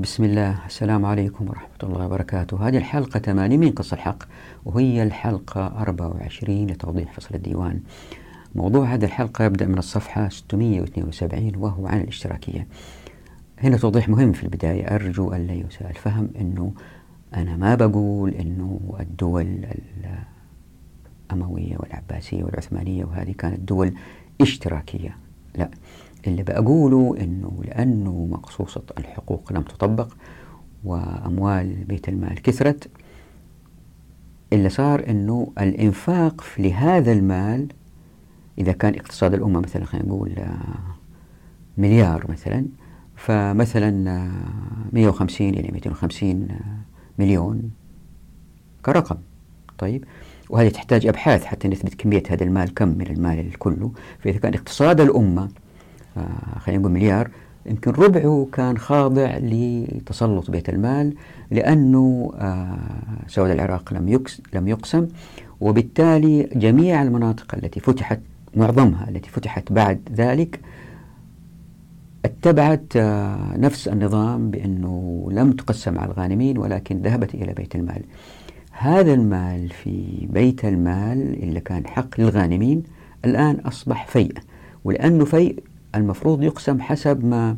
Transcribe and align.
بسم 0.00 0.24
الله. 0.24 0.66
السلام 0.66 1.06
عليكم 1.06 1.48
ورحمة 1.48 1.78
الله 1.82 2.06
وبركاته. 2.06 2.68
هذه 2.68 2.76
الحلقة 2.76 3.20
80 3.20 3.60
من 3.60 3.70
قص 3.70 3.92
الحق 3.92 4.22
وهي 4.64 5.02
الحلقة 5.02 5.66
24 5.66 6.66
لتوضيح 6.66 7.12
فصل 7.12 7.34
الديوان. 7.34 7.80
موضوع 8.54 8.94
هذه 8.94 9.04
الحلقة 9.04 9.44
يبدأ 9.44 9.66
من 9.66 9.78
الصفحة 9.78 10.28
672 10.28 11.56
وهو 11.56 11.86
عن 11.86 12.00
الاشتراكية. 12.00 12.66
هنا 13.58 13.76
توضيح 13.76 14.08
مهم 14.08 14.32
في 14.32 14.42
البداية. 14.42 14.94
أرجو 14.94 15.32
أن 15.32 15.46
لا 15.46 15.54
يساء 15.54 15.90
الفهم 15.90 16.30
أنه 16.40 16.72
أنا 17.34 17.56
ما 17.56 17.74
بقول 17.74 18.30
أنه 18.30 18.80
الدول 19.00 19.66
الأموية 21.30 21.76
والعباسية 21.76 22.44
والعثمانية 22.44 23.04
وهذه 23.04 23.32
كانت 23.32 23.60
دول 23.60 23.94
اشتراكية. 24.40 25.16
لا. 25.54 25.70
اللي 26.26 26.42
بقوله 26.42 27.16
أنه 27.20 27.62
لأنه 27.64 28.28
مقصوصة 28.30 28.82
الحقوق 28.98 29.52
لم 29.52 29.62
تطبق 29.62 30.08
وأموال 30.84 31.84
بيت 31.84 32.08
المال 32.08 32.42
كثرت 32.42 32.90
اللي 34.52 34.68
صار 34.68 35.08
أنه 35.08 35.52
الإنفاق 35.60 36.44
لهذا 36.58 37.12
المال 37.12 37.68
إذا 38.58 38.72
كان 38.72 38.94
اقتصاد 38.94 39.34
الأمة 39.34 39.60
مثلا 39.60 39.84
خلينا 39.84 40.08
نقول 40.08 40.34
مليار 41.78 42.30
مثلا 42.30 42.66
فمثلا 43.16 43.90
150 44.92 45.48
إلى 45.48 45.72
250 45.72 46.48
مليون 47.18 47.70
كرقم. 48.84 49.16
طيب؟ 49.78 50.04
وهذه 50.50 50.68
تحتاج 50.68 51.06
أبحاث 51.06 51.44
حتى 51.44 51.68
نثبت 51.68 51.94
كمية 51.94 52.22
هذا 52.30 52.44
المال 52.44 52.74
كم 52.74 52.88
من 52.88 53.06
المال 53.06 53.58
كله 53.58 53.92
فإذا 54.18 54.38
كان 54.38 54.54
اقتصاد 54.54 55.00
الأمة 55.00 55.42
آه، 55.42 55.48
خلينا 56.58 56.80
نقول 56.80 56.92
مليار 56.92 57.30
يمكن 57.66 57.90
ربعه 57.90 58.48
كان 58.52 58.78
خاضع 58.78 59.38
لتسلط 59.38 60.50
بيت 60.50 60.68
المال 60.68 61.14
لأنه 61.50 62.32
آه، 62.38 62.78
سواد 63.26 63.50
العراق 63.50 63.94
لم 63.94 64.22
لم 64.54 64.68
يقسم 64.68 65.08
وبالتالي 65.60 66.42
جميع 66.42 67.02
المناطق 67.02 67.54
التي 67.54 67.80
فتحت 67.80 68.20
معظمها 68.56 69.08
التي 69.08 69.30
فتحت 69.30 69.72
بعد 69.72 70.00
ذلك 70.14 70.60
اتبعت 72.24 72.96
آه، 72.96 73.56
نفس 73.56 73.88
النظام 73.88 74.50
بأنه 74.50 75.28
لم 75.32 75.52
تقسم 75.52 75.98
على 75.98 76.12
الغانمين 76.12 76.58
ولكن 76.58 77.02
ذهبت 77.02 77.34
إلى 77.34 77.52
بيت 77.52 77.76
المال. 77.76 78.02
هذا 78.72 79.14
المال 79.14 79.68
في 79.68 80.28
بيت 80.30 80.64
المال 80.64 81.42
اللي 81.42 81.60
كان 81.60 81.86
حق 81.86 82.20
للغانمين 82.20 82.82
الآن 83.24 83.56
أصبح 83.56 84.06
فيء 84.06 84.32
ولأنه 84.84 85.24
فيء 85.24 85.62
المفروض 85.94 86.42
يقسم 86.42 86.80
حسب 86.80 87.24
ما 87.24 87.56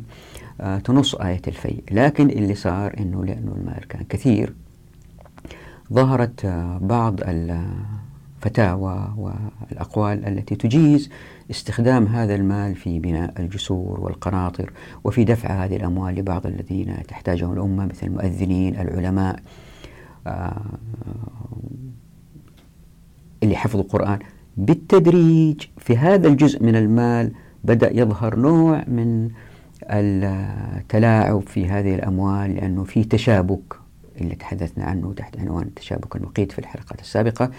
آه، 0.61 0.79
تنص 0.79 1.15
آية 1.15 1.41
الفيء. 1.47 1.83
لكن 1.91 2.29
اللي 2.29 2.55
صار 2.55 2.95
أنه 2.99 3.25
لأنه 3.25 3.53
المال 3.57 3.87
كان 3.87 4.03
كثير 4.09 4.53
ظهرت 5.93 6.45
آه، 6.45 6.77
بعض 6.81 7.19
الفتاوى 7.21 9.13
والأقوال 9.17 10.25
التي 10.27 10.55
تجيز 10.55 11.09
استخدام 11.51 12.05
هذا 12.05 12.35
المال 12.35 12.75
في 12.75 12.99
بناء 12.99 13.41
الجسور 13.41 13.99
والقناطر 13.99 14.71
وفي 15.03 15.23
دفع 15.23 15.65
هذه 15.65 15.75
الأموال 15.75 16.15
لبعض 16.15 16.47
الذين 16.47 16.95
تحتاجهم 17.07 17.53
الأمة 17.53 17.85
مثل 17.85 18.07
المؤذنين 18.07 18.75
العلماء 18.75 19.39
آه، 20.27 20.61
اللي 23.43 23.55
حفظوا 23.55 23.81
القرآن. 23.81 24.19
بالتدريج 24.57 25.61
في 25.77 25.97
هذا 25.97 26.27
الجزء 26.27 26.63
من 26.63 26.75
المال 26.75 27.31
بدأ 27.63 27.97
يظهر 27.97 28.35
نوع 28.35 28.83
من 28.87 29.29
التلاعب 29.83 31.41
في 31.47 31.67
هذه 31.67 31.95
الأموال 31.95 32.55
لأنه 32.55 32.83
في 32.83 33.03
تشابك 33.03 33.75
اللي 34.21 34.35
تحدثنا 34.35 34.85
عنه 34.85 35.13
تحت 35.13 35.39
عنوان 35.39 35.63
التشابك 35.63 36.15
المقيت 36.15 36.51
في 36.51 36.59
الحلقات 36.59 36.99
السابقة. 37.01 37.51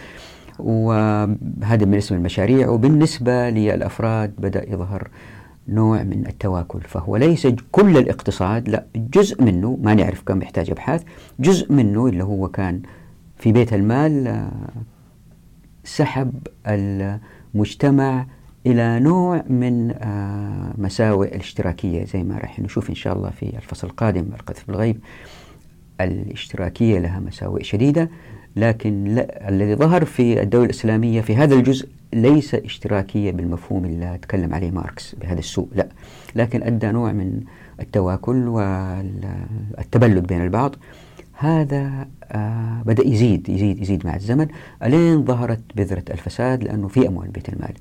وهذا 0.59 1.77
بالنسبة 1.77 2.17
للمشاريع 2.17 2.69
وبالنسبة 2.69 3.51
للأفراد 3.51 4.33
بدأ 4.39 4.71
يظهر 4.73 5.09
نوع 5.69 6.03
من 6.03 6.27
التواكل 6.27 6.81
فهو 6.81 7.17
ليس 7.17 7.47
كل 7.73 7.97
الاقتصاد 7.99 8.69
لا 8.69 8.85
جزء 8.97 9.43
منه 9.43 9.79
ما 9.83 9.95
نعرف 9.95 10.23
كم 10.23 10.43
يحتاج 10.43 10.71
أبحاث 10.71 11.03
جزء 11.41 11.73
منه 11.73 12.07
اللي 12.07 12.25
هو 12.25 12.49
كان 12.49 12.83
في 13.37 13.53
بيت 13.53 13.73
المال 13.73 14.49
سحب 15.85 16.33
المجتمع 16.67 18.27
إلى 18.67 19.01
نوع 19.01 19.45
من 19.49 19.91
آه، 19.91 20.75
مساوئ 20.79 21.29
الاشتراكية 21.29 22.05
زي 22.05 22.23
ما 22.23 22.39
راح 22.39 22.61
نشوف 22.61 22.91
إن 22.91 22.95
شاء 22.95 23.17
الله 23.17 23.31
في 23.31 23.57
الفصل 23.57 23.87
القادم 23.87 24.27
القذف 24.35 24.67
بالغيب. 24.69 25.01
الاشتراكية 26.01 26.99
لها 26.99 27.21
مساوئ 27.21 27.63
شديدة 27.63 28.11
لكن 28.57 29.05
لا 29.05 29.49
الذي 29.49 29.75
ظهر 29.75 30.05
في 30.05 30.43
الدولة 30.43 30.65
الإسلامية 30.65 31.21
في 31.21 31.37
هذا 31.37 31.55
الجزء 31.55 31.89
ليس 32.13 32.55
اشتراكية 32.55 33.33
بالمفهوم 33.33 33.85
اللي 33.85 34.19
تكلم 34.23 34.55
عليه 34.55 34.71
ماركس 34.71 35.15
بهذا 35.15 35.39
السوء 35.39 35.69
لا. 35.75 35.89
لكن 36.37 36.63
أدى 36.63 36.87
نوع 36.87 37.13
من 37.13 37.41
التواكل 37.81 38.49
والتبلد 38.49 40.27
بين 40.27 40.45
البعض. 40.45 40.77
هذا 41.33 42.09
آه 42.25 42.83
بدأ 42.87 43.07
يزيد 43.07 43.49
يزيد 43.49 43.83
يزيد 43.83 44.07
مع 44.07 44.17
الزمن. 44.17 44.49
ألين 44.83 45.25
ظهرت 45.25 45.61
بذرة 45.77 46.05
الفساد 46.11 46.65
لأنه 46.65 46.89
في 46.89 47.09
أموال 47.09 47.29
بيت 47.29 47.49
المال. 47.49 47.75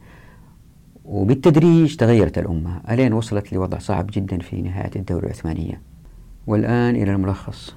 وبالتدريج 1.06 1.96
تغيرت 1.96 2.38
الأمة. 2.38 2.82
ألين 2.90 3.14
وصلت 3.14 3.54
لوضع 3.54 3.80
صعب 3.80 4.10
جدا 4.14 4.38
في 4.38 4.62
نهاية 4.62 4.92
الدولة 4.96 5.24
العثمانية. 5.24 5.82
والآن 6.48 6.96
إلى 6.96 7.12
الملخص. 7.12 7.74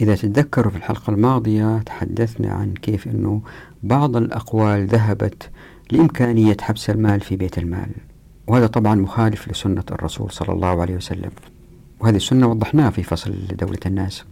إذا 0.00 0.14
تتذكروا 0.14 0.70
في 0.70 0.76
الحلقة 0.76 1.10
الماضية 1.10 1.78
تحدثنا 1.78 2.52
عن 2.52 2.74
كيف 2.74 3.08
أنه 3.08 3.42
بعض 3.82 4.16
الأقوال 4.16 4.86
ذهبت 4.86 5.50
لإمكانية 5.90 6.56
حبس 6.60 6.90
المال 6.90 7.20
في 7.20 7.36
بيت 7.36 7.58
المال. 7.58 7.90
وهذا 8.46 8.66
طبعا 8.66 8.94
مخالف 8.94 9.48
لسنة 9.48 9.84
الرسول 9.92 10.30
صلى 10.30 10.52
الله 10.54 10.80
عليه 10.80 10.96
وسلم. 10.96 11.30
وهذه 12.00 12.16
السنة 12.16 12.46
وضحناها 12.46 12.90
في 12.90 13.02
فصل 13.02 13.34
دولة 13.60 13.80
الناس. 13.86 14.24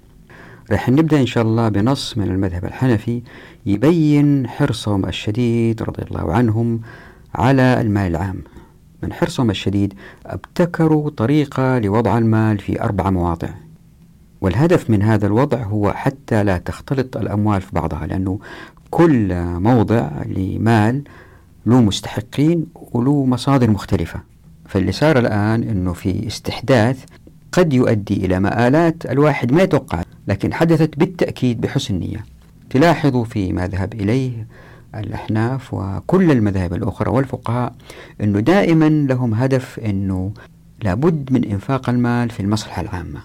راح 0.72 0.88
نبدأ 0.88 1.20
إن 1.20 1.26
شاء 1.26 1.44
الله 1.44 1.68
بنص 1.68 2.18
من 2.18 2.30
المذهب 2.30 2.64
الحنفي 2.64 3.22
يبين 3.66 4.46
حرصهم 4.46 5.06
الشديد 5.06 5.82
رضي 5.82 6.02
الله 6.02 6.32
عنهم 6.32 6.80
على 7.34 7.80
المال 7.80 8.10
العام. 8.10 8.42
من 9.02 9.12
حرصهم 9.12 9.50
الشديد 9.50 9.94
ابتكروا 10.26 11.10
طريقة 11.10 11.78
لوضع 11.78 12.18
المال 12.18 12.58
في 12.58 12.82
أربع 12.82 13.10
مواضع. 13.10 13.48
والهدف 14.40 14.90
من 14.90 15.02
هذا 15.02 15.26
الوضع 15.26 15.62
هو 15.62 15.92
حتى 15.92 16.44
لا 16.44 16.58
تختلط 16.58 17.16
الأموال 17.16 17.60
في 17.60 17.68
بعضها 17.72 18.06
لأنه 18.06 18.38
كل 18.90 19.34
موضع 19.44 20.10
لمال 20.26 21.02
له 21.66 21.80
مستحقين 21.80 22.66
وله 22.74 23.24
مصادر 23.24 23.70
مختلفة. 23.70 24.20
فاللي 24.66 24.92
صار 24.92 25.18
الآن 25.18 25.62
أنه 25.62 25.92
في 25.92 26.26
استحداث 26.26 27.04
قد 27.52 27.72
يؤدي 27.72 28.26
إلى 28.26 28.40
مآلات 28.40 29.06
الواحد 29.06 29.52
ما 29.52 29.62
يتوقع 29.62 30.02
لكن 30.28 30.54
حدثت 30.54 30.98
بالتأكيد 30.98 31.60
بحسن 31.60 31.94
نية. 31.94 32.24
تلاحظوا 32.70 33.24
في 33.24 33.52
ما 33.52 33.66
ذهب 33.68 33.94
إليه 33.94 34.46
الأحناف 35.00 35.74
وكل 35.74 36.30
المذاهب 36.30 36.74
الأخرى 36.74 37.10
والفقهاء 37.10 37.74
أنه 38.20 38.40
دائما 38.40 38.88
لهم 38.88 39.34
هدف 39.34 39.78
أنه 39.78 40.32
لابد 40.82 41.32
من 41.32 41.44
إنفاق 41.44 41.90
المال 41.90 42.30
في 42.30 42.40
المصلحة 42.40 42.82
العامة. 42.82 43.20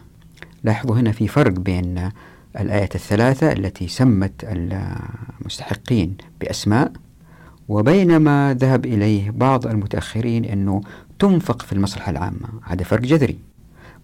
لاحظوا 0.63 0.95
هنا 0.95 1.11
في 1.11 1.27
فرق 1.27 1.51
بين 1.51 2.09
الآية 2.59 2.89
الثلاثة 2.95 3.51
التي 3.51 3.87
سمت 3.87 4.31
المستحقين 4.43 6.15
بأسماء 6.41 6.91
وبينما 7.67 8.57
ذهب 8.59 8.85
إليه 8.85 9.31
بعض 9.31 9.67
المتأخرين 9.67 10.45
أنه 10.45 10.81
تنفق 11.19 11.61
في 11.61 11.73
المصلحة 11.73 12.09
العامة. 12.09 12.47
هذا 12.63 12.83
فرق 12.83 13.01
جذري. 13.01 13.37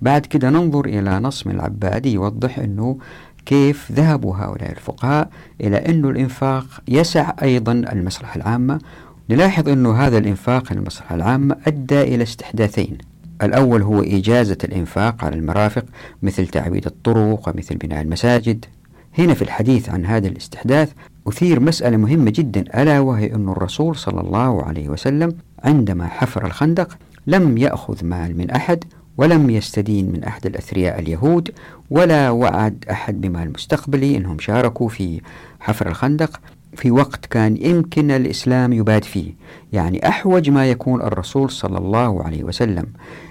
بعد 0.02 0.26
كده 0.26 0.50
ننظر 0.50 0.86
إلى 0.86 1.20
نص 1.20 1.48
من 1.48 1.56
العبادي 1.56 2.14
يوضح 2.14 2.60
أنه 2.60 2.98
كيف 3.46 3.92
ذهبوا 3.92 4.36
هؤلاء 4.36 4.72
الفقهاء 4.72 5.30
إلى 5.62 5.78
أن 5.78 6.06
الإنفاق 6.06 6.66
يسع 6.88 7.34
أيضا 7.42 7.72
المصلحة 7.72 8.36
العامة؟ 8.36 8.80
نلاحظ 9.30 9.70
أن 9.70 9.86
هذا 9.86 10.18
الإنفاق 10.18 10.72
المصلحة 10.72 11.16
العامة 11.16 11.56
أدى 11.68 12.02
إلى 12.02 12.24
استحداثين. 12.24 12.98
الأول 13.44 13.82
هو 13.82 14.02
إجازة 14.02 14.58
الإنفاق 14.64 15.26
على 15.26 15.36
المرافق 15.36 15.86
مثل 16.24 16.48
تعبيد 16.48 16.86
الطرق 16.86 17.50
ومثل 17.50 17.76
بناء 17.76 18.02
المساجد. 18.02 18.66
هنا 19.18 19.34
في 19.34 19.42
الحديث 19.42 19.90
عن 19.90 20.06
هذا 20.06 20.28
الاستحداث 20.28 20.92
أثير 21.28 21.60
مسألة 21.60 21.98
مهمة 21.98 22.32
جدا 22.36 22.82
ألا 22.82 23.00
وهي 23.00 23.36
أن 23.36 23.50
الرسول 23.50 23.96
صلى 23.96 24.22
الله 24.22 24.64
عليه 24.64 24.90
وسلم 24.90 25.34
عندما 25.64 26.08
حفر 26.08 26.46
الخندق 26.46 26.98
لم 27.28 27.58
يأخذ 27.58 28.06
مال 28.06 28.38
من 28.38 28.52
أحد 28.52 28.84
ولم 29.18 29.50
يستدين 29.50 30.12
من 30.12 30.24
أحد 30.24 30.46
الأثرياء 30.46 31.00
اليهود 31.00 31.52
ولا 31.90 32.30
وعد 32.30 32.86
أحد 32.92 33.22
بمال 33.22 33.54
مستقبلي 33.54 34.18
أنهم 34.18 34.40
شاركوا 34.40 34.90
في 34.90 35.22
حفر 35.60 35.88
الخندق 35.88 36.40
في 36.76 36.92
وقت 36.92 37.26
كان 37.26 37.58
يمكن 37.58 38.12
الإسلام 38.12 38.74
يباد 38.74 39.04
فيه. 39.04 39.34
يعني 39.74 40.08
أحوج 40.08 40.50
ما 40.50 40.70
يكون 40.70 41.02
الرسول 41.02 41.50
صلى 41.52 41.78
الله 41.78 42.24
عليه 42.24 42.44
وسلم 42.44 42.86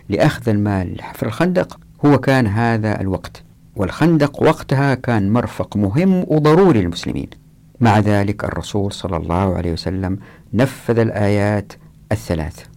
لأخذ 0.09 0.49
المال 0.49 0.97
لحفر 0.97 1.27
الخندق 1.27 1.79
هو 2.07 2.19
كان 2.19 2.47
هذا 2.47 3.01
الوقت. 3.01 3.43
والخندق 3.77 4.43
وقتها 4.43 4.95
كان 4.95 5.33
مرفق 5.33 5.77
مهم 5.77 6.25
وضروري 6.29 6.81
للمسلمين. 6.81 7.29
مع 7.81 7.99
ذلك 7.99 8.45
الرسول 8.45 8.93
صلى 8.93 9.17
الله 9.17 9.57
عليه 9.57 9.73
وسلم 9.73 10.19
نفذ 10.55 10.99
الآيات 10.99 11.73
الثلاث. 12.13 12.74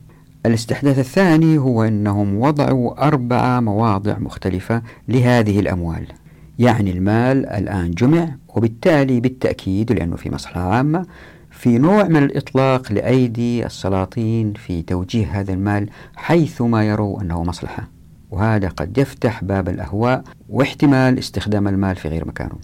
الاستحداث 0.47 0.99
الثاني 0.99 1.57
هو 1.57 1.83
أنهم 1.83 2.41
وضعوا 2.41 3.07
أربع 3.07 3.59
مواضع 3.59 4.17
مختلفة 4.19 4.81
لهذه 5.07 5.59
الأموال. 5.59 6.07
يعني 6.59 6.91
المال 6.91 7.45
الآن 7.45 7.91
جمع 7.91 8.35
وبالتالي 8.47 9.19
بالتأكيد 9.19 9.91
لأنه 9.91 10.15
في 10.15 10.29
مصلحة 10.29 10.61
عامة 10.61 11.05
في 11.51 11.77
نوع 11.77 12.03
من 12.03 12.23
الإطلاق 12.23 12.91
لأيدي 12.91 13.65
السلاطين 13.65 14.53
في 14.53 14.81
توجيه 14.81 15.39
هذا 15.39 15.53
المال 15.53 15.89
حيثما 16.15 16.88
يروا 16.88 17.21
أنه 17.21 17.44
مصلحة. 17.44 17.88
وهذا 18.31 18.67
قد 18.67 18.97
يفتح 18.97 19.44
باب 19.44 19.69
الأهواء 19.69 20.23
واحتمال 20.49 21.19
استخدام 21.19 21.67
المال 21.67 21.95
في 21.95 22.07
غير 22.07 22.27
مكانه. 22.27 22.55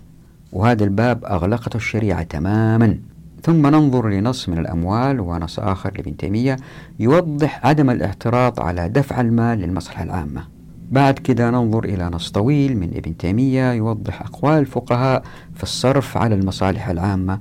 وهذا 0.52 0.84
الباب 0.84 1.26
أغلقته 1.26 1.78
الشريعة 1.78 2.24
تماما. 2.24 2.98
ثم 3.44 3.68
ننظر 3.68 4.10
لنص 4.10 4.50
من 4.50 4.58
الأموال 4.58 5.20
ونص 5.20 5.60
آخر 5.60 5.94
لابن 5.98 6.18
تيمية 6.18 6.58
يوضح 7.00 7.66
عدم 7.66 7.90
الاعتراض 7.90 8.60
على 8.60 8.90
دفع 8.90 9.22
المال 9.22 9.60
للمصلحة 9.60 10.04
العامة. 10.04 10.48
بعد 10.92 11.20
كده 11.20 11.50
ننظر 11.50 11.84
إلى 11.84 12.10
نص 12.10 12.32
طويل 12.32 12.78
من 12.78 12.92
ابن 12.96 13.18
تيمية 13.18 13.72
يوضح 13.72 14.22
أقوال 14.22 14.60
الفقهاء 14.60 15.24
في 15.56 15.64
الصرف 15.64 16.18
على 16.18 16.36
المصالح 16.36 16.90
العامة 16.90 17.40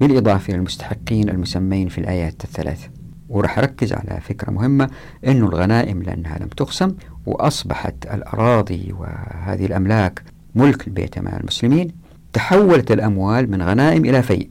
بالإضافة 0.00 0.50
إلى 0.50 0.56
المستحقين 0.58 1.28
المسمين 1.28 1.88
في 1.88 1.98
الآيات 1.98 2.44
الثلاث 2.44 2.86
ورح 3.28 3.58
أركز 3.58 3.92
على 3.92 4.20
فكرة 4.20 4.50
مهمة 4.50 4.90
أن 5.26 5.36
الغنائم 5.36 6.02
لأنها 6.02 6.38
لم 6.38 6.48
تقسم 6.48 6.94
وأصبحت 7.26 7.94
الأراضي 8.14 8.94
وهذه 8.98 9.66
الأملاك 9.66 10.22
ملك 10.54 10.86
البيت 10.86 11.18
مع 11.18 11.36
المسلمين 11.36 11.90
تحولت 12.32 12.92
الأموال 12.92 13.50
من 13.50 13.62
غنائم 13.62 14.04
إلى 14.04 14.22
فيء. 14.22 14.48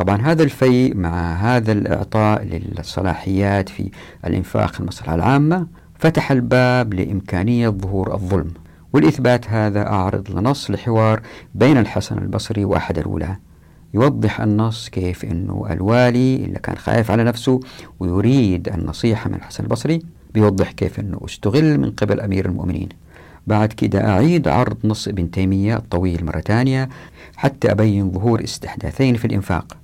طبعا 0.00 0.22
هذا 0.22 0.42
الفيء 0.42 0.96
مع 0.96 1.34
هذا 1.34 1.72
الإعطاء 1.72 2.44
للصلاحيات 2.44 3.68
في 3.68 3.90
الإنفاق 4.24 4.80
المصلحة 4.80 5.14
العامة 5.14 5.66
فتح 5.98 6.30
الباب 6.30 6.94
لإمكانية 6.94 7.68
ظهور 7.68 8.14
الظلم. 8.14 8.50
والإثبات 8.92 9.50
هذا 9.50 9.86
أعرض 9.86 10.30
لنص 10.30 10.70
لحوار 10.70 11.20
بين 11.54 11.78
الحسن 11.78 12.18
البصري 12.18 12.64
وأحد 12.64 12.98
الولاة. 12.98 13.38
يوضح 13.94 14.40
النص 14.40 14.88
كيف 14.88 15.24
أنه 15.24 15.66
الوالي 15.70 16.36
اللي 16.36 16.58
كان 16.58 16.76
خايف 16.76 17.10
على 17.10 17.24
نفسه 17.24 17.60
ويريد 18.00 18.68
النصيحة 18.68 19.28
من 19.28 19.34
الحسن 19.34 19.64
البصري 19.64 20.02
بيوضح 20.34 20.72
كيف 20.72 21.00
أنه 21.00 21.20
استغل 21.24 21.80
من 21.80 21.90
قبل 21.90 22.20
أمير 22.20 22.46
المؤمنين. 22.46 22.88
بعد 23.46 23.72
كده 23.72 24.08
أعيد 24.10 24.48
عرض 24.48 24.76
نص 24.84 25.08
ابن 25.08 25.30
تيمية 25.30 25.76
الطويل 25.76 26.24
مرة 26.24 26.40
ثانية 26.40 26.88
حتى 27.36 27.70
أبين 27.70 28.10
ظهور 28.10 28.44
استحداثين 28.44 29.14
في 29.14 29.24
الإنفاق. 29.24 29.79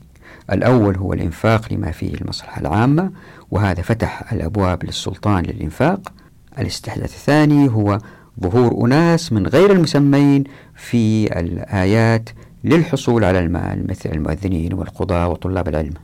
الأول 0.53 0.97
هو 0.97 1.13
الإنفاق 1.13 1.73
لما 1.73 1.91
فيه 1.91 2.15
المصلحة 2.15 2.61
العامة 2.61 3.11
وهذا 3.51 3.83
فتح 3.83 4.33
الأبواب 4.33 4.85
للسلطان 4.85 5.45
للإنفاق. 5.45 6.13
الاستحداث 6.59 7.15
الثاني 7.15 7.69
هو 7.69 7.99
ظهور 8.43 8.87
أناس 8.87 9.33
من 9.33 9.47
غير 9.47 9.73
المسمين 9.73 10.45
في 10.75 11.39
الآيات 11.41 12.29
للحصول 12.65 13.25
على 13.25 13.39
المال 13.39 13.87
مثل 13.91 14.11
المؤذنين 14.11 14.75
والقضاة 14.75 15.29
وطلاب 15.29 15.69
العلم. 15.69 15.95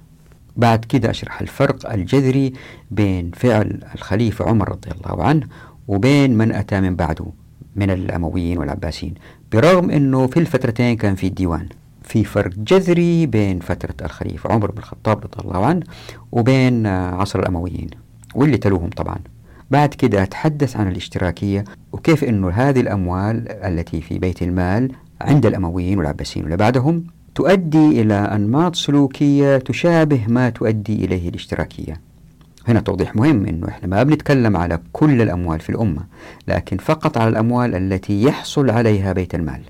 بعد 0.56 0.84
كده 0.84 1.10
أشرح 1.10 1.40
الفرق 1.40 1.92
الجذري 1.92 2.52
بين 2.90 3.30
فعل 3.34 3.80
الخليفة 3.94 4.48
عمر 4.48 4.68
رضي 4.68 4.90
الله 4.90 5.24
عنه 5.24 5.46
وبين 5.88 6.38
من 6.38 6.52
أتى 6.52 6.80
من 6.80 6.96
بعده 6.96 7.26
من 7.76 7.90
الأمويين 7.90 8.58
والعباسيين 8.58 9.14
برغم 9.52 9.90
أنه 9.90 10.26
في 10.26 10.40
الفترتين 10.40 10.96
كان 10.96 11.14
في 11.14 11.26
الديوان. 11.26 11.68
في 12.04 12.24
فرق 12.24 12.52
جذري 12.56 13.26
بين 13.26 13.58
فترة 13.58 13.94
الخليفة 14.04 14.52
عمر 14.52 14.70
بن 14.70 14.78
الخطاب 14.78 15.18
رضي 15.18 15.48
الله 15.48 15.66
عنه 15.66 15.82
وبين 16.32 16.86
عصر 16.86 17.38
الأمويين 17.38 17.88
واللي 18.34 18.56
تلوهم 18.56 18.90
طبعا. 18.90 19.18
بعد 19.70 19.94
كده 19.94 20.22
أتحدث 20.22 20.76
عن 20.76 20.88
الاشتراكية 20.88 21.64
وكيف 21.92 22.24
أنه 22.24 22.50
هذه 22.50 22.80
الأموال 22.80 23.48
التي 23.48 24.00
في 24.00 24.18
بيت 24.18 24.42
المال 24.42 24.92
عند 25.20 25.46
الأمويين 25.46 25.98
والعباسيين 25.98 26.44
واللي 26.44 26.56
بعدهم 26.56 27.04
تؤدي 27.34 28.02
إلى 28.02 28.14
أنماط 28.14 28.76
سلوكية 28.76 29.56
تشابه 29.56 30.20
ما 30.28 30.50
تؤدي 30.50 31.04
إليه 31.04 31.28
الاشتراكية. 31.28 32.00
هنا 32.68 32.80
توضيح 32.80 33.16
مهم 33.16 33.46
أنه 33.46 33.68
إحنا 33.68 33.88
ما 33.88 34.02
بنتكلم 34.02 34.56
على 34.56 34.78
كل 34.92 35.22
الأموال 35.22 35.60
في 35.60 35.70
الأمة 35.70 36.02
لكن 36.48 36.76
فقط 36.76 37.18
على 37.18 37.28
الأموال 37.28 37.74
التي 37.74 38.22
يحصل 38.22 38.70
عليها 38.70 39.12
بيت 39.12 39.34
المال. 39.34 39.60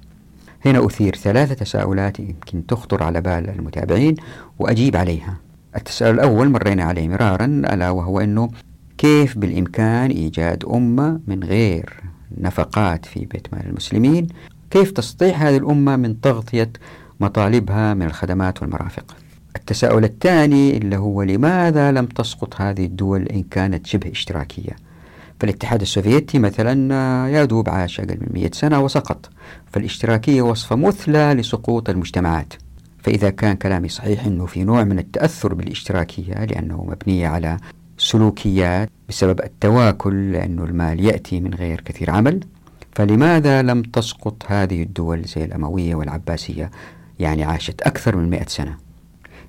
هنا 0.66 0.86
أثير 0.86 1.16
ثلاثة 1.16 1.54
تساؤلات 1.54 2.20
يمكن 2.20 2.66
تخطر 2.66 3.02
على 3.02 3.20
بال 3.20 3.48
المتابعين 3.48 4.14
وأجيب 4.58 4.96
عليها. 4.96 5.36
التساؤل 5.76 6.14
الأول 6.14 6.48
مرينا 6.48 6.84
عليه 6.84 7.08
مرارا 7.08 7.44
ألا 7.44 7.90
وهو 7.90 8.20
أنه 8.20 8.50
كيف 8.98 9.38
بالإمكان 9.38 10.10
إيجاد 10.10 10.64
أمة 10.64 11.20
من 11.26 11.44
غير 11.44 11.92
نفقات 12.38 13.06
في 13.06 13.24
بيت 13.24 13.54
مال 13.54 13.66
المسلمين؟ 13.66 14.26
كيف 14.70 14.90
تستطيع 14.90 15.36
هذه 15.36 15.56
الأمة 15.56 15.96
من 15.96 16.20
تغطية 16.20 16.72
مطالبها 17.20 17.94
من 17.94 18.06
الخدمات 18.06 18.62
والمرافق؟ 18.62 19.16
التساؤل 19.56 20.04
الثاني 20.04 20.76
اللي 20.76 20.96
هو 20.96 21.22
لماذا 21.22 21.92
لم 21.92 22.06
تسقط 22.06 22.60
هذه 22.60 22.84
الدول 22.84 23.22
إن 23.22 23.42
كانت 23.42 23.86
شبه 23.86 24.10
اشتراكية؟ 24.10 24.76
فالاتحاد 25.42 25.80
السوفيتي 25.80 26.38
مثلا 26.38 27.42
يدوب 27.42 27.68
عاش 27.68 28.00
أقل 28.00 28.18
من 28.20 28.28
100 28.34 28.50
سنة 28.52 28.80
وسقط. 28.80 29.30
فالاشتراكية 29.72 30.42
وصفة 30.42 30.76
مثلى 30.76 31.34
لسقوط 31.34 31.90
المجتمعات. 31.90 32.54
فإذا 32.98 33.30
كان 33.30 33.56
كلامي 33.56 33.88
صحيح 33.88 34.26
أنه 34.26 34.46
في 34.46 34.64
نوع 34.64 34.84
من 34.84 34.98
التأثر 34.98 35.54
بالاشتراكية 35.54 36.44
لأنه 36.44 36.84
مبنية 36.84 37.28
على 37.28 37.56
سلوكيات 37.98 38.88
بسبب 39.08 39.40
التواكل 39.40 40.32
لأنه 40.32 40.64
المال 40.64 41.04
يأتي 41.04 41.40
من 41.40 41.54
غير 41.54 41.80
كثير 41.80 42.10
عمل. 42.10 42.40
فلماذا 42.92 43.62
لم 43.62 43.82
تسقط 43.82 44.42
هذه 44.46 44.82
الدول 44.82 45.22
زي 45.22 45.44
الأموية 45.44 45.94
والعباسية؟ 45.94 46.70
يعني 47.18 47.44
عاشت 47.44 47.82
أكثر 47.82 48.16
من 48.16 48.30
مئة 48.30 48.46
سنة. 48.46 48.76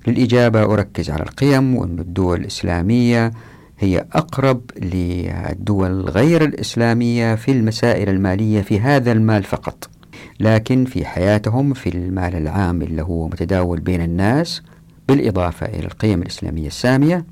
للإجابة 0.06 0.62
أركز 0.62 1.10
على 1.10 1.22
القيم 1.22 1.76
وأن 1.76 1.98
الدول 1.98 2.40
الإسلامية 2.40 3.32
هي 3.78 4.06
أقرب 4.12 4.60
للدول 4.82 6.08
غير 6.08 6.44
الإسلامية 6.44 7.34
في 7.34 7.52
المسائل 7.52 8.08
المالية 8.08 8.60
في 8.62 8.80
هذا 8.80 9.12
المال 9.12 9.42
فقط 9.42 9.88
لكن 10.40 10.84
في 10.84 11.04
حياتهم 11.04 11.74
في 11.74 11.88
المال 11.88 12.34
العام 12.34 12.82
اللي 12.82 13.02
هو 13.02 13.26
متداول 13.26 13.80
بين 13.80 14.00
الناس 14.00 14.62
بالإضافة 15.08 15.66
إلى 15.66 15.84
القيم 15.86 16.22
الإسلامية 16.22 16.66
السامية 16.66 17.24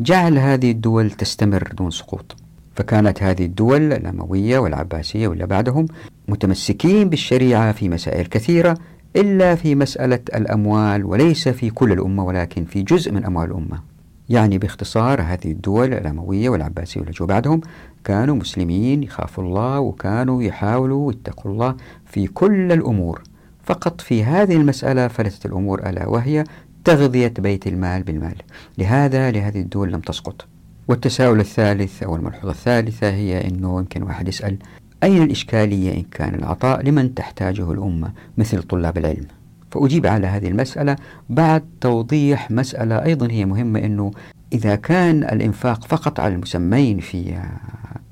جعل 0.00 0.38
هذه 0.38 0.70
الدول 0.70 1.10
تستمر 1.10 1.72
دون 1.78 1.90
سقوط. 1.90 2.36
فكانت 2.74 3.22
هذه 3.22 3.44
الدول 3.44 3.92
الأموية 3.92 4.58
والعباسية 4.58 5.28
واللي 5.28 5.46
بعدهم 5.46 5.86
متمسكين 6.28 7.08
بالشريعة 7.08 7.72
في 7.72 7.88
مسائل 7.88 8.26
كثيرة 8.26 8.78
إلا 9.16 9.54
في 9.54 9.74
مسألة 9.74 10.20
الأموال 10.34 11.04
وليس 11.04 11.48
في 11.48 11.70
كل 11.70 11.92
الأمة 11.92 12.24
ولكن 12.24 12.64
في 12.64 12.82
جزء 12.82 13.12
من 13.12 13.24
أموال 13.24 13.50
الأمة. 13.50 13.95
يعني 14.28 14.58
باختصار 14.58 15.22
هذه 15.22 15.52
الدول 15.52 15.94
الأموية 15.94 16.48
والعباسية 16.48 17.00
واللي 17.00 17.12
جو 17.12 17.26
بعدهم 17.26 17.60
كانوا 18.04 18.34
مسلمين 18.34 19.02
يخافوا 19.02 19.44
الله 19.44 19.80
وكانوا 19.80 20.42
يحاولوا 20.42 21.12
يتقوا 21.12 21.52
الله 21.52 21.76
في 22.04 22.26
كل 22.26 22.72
الأمور. 22.72 23.22
فقط 23.62 24.00
في 24.00 24.24
هذه 24.24 24.56
المسألة 24.56 25.08
فلتت 25.08 25.46
الأمور 25.46 25.88
ألا 25.88 26.06
وهي 26.06 26.44
تغذية 26.84 27.34
بيت 27.38 27.66
المال 27.66 28.02
بالمال. 28.02 28.36
لهذا 28.78 29.30
لهذه 29.30 29.60
الدول 29.60 29.92
لم 29.92 30.00
تسقط. 30.00 30.46
والتساؤل 30.88 31.40
الثالث 31.40 32.02
أو 32.02 32.16
الملحوظة 32.16 32.50
الثالثة 32.50 33.10
هي 33.10 33.48
أنه 33.48 33.78
يمكن 33.78 34.02
واحد 34.02 34.28
يسأل 34.28 34.58
أين 35.02 35.22
الإشكالية 35.22 35.94
إن 35.94 36.02
كان 36.02 36.34
العطاء 36.34 36.82
لمن 36.82 37.14
تحتاجه 37.14 37.72
الأمة 37.72 38.12
مثل 38.38 38.62
طلاب 38.62 38.98
العلم؟ 38.98 39.26
فأجيب 39.76 40.06
على 40.06 40.26
هذه 40.26 40.48
المسألة 40.48 40.96
بعد 41.30 41.64
توضيح 41.80 42.50
مسألة 42.50 43.04
أيضا 43.04 43.30
هي 43.30 43.44
مهمة 43.44 43.78
أنه 43.80 44.10
إذا 44.52 44.76
كان 44.76 45.24
الإنفاق 45.24 45.86
فقط 45.86 46.20
على 46.20 46.34
المسمين 46.34 46.98
في 47.00 47.34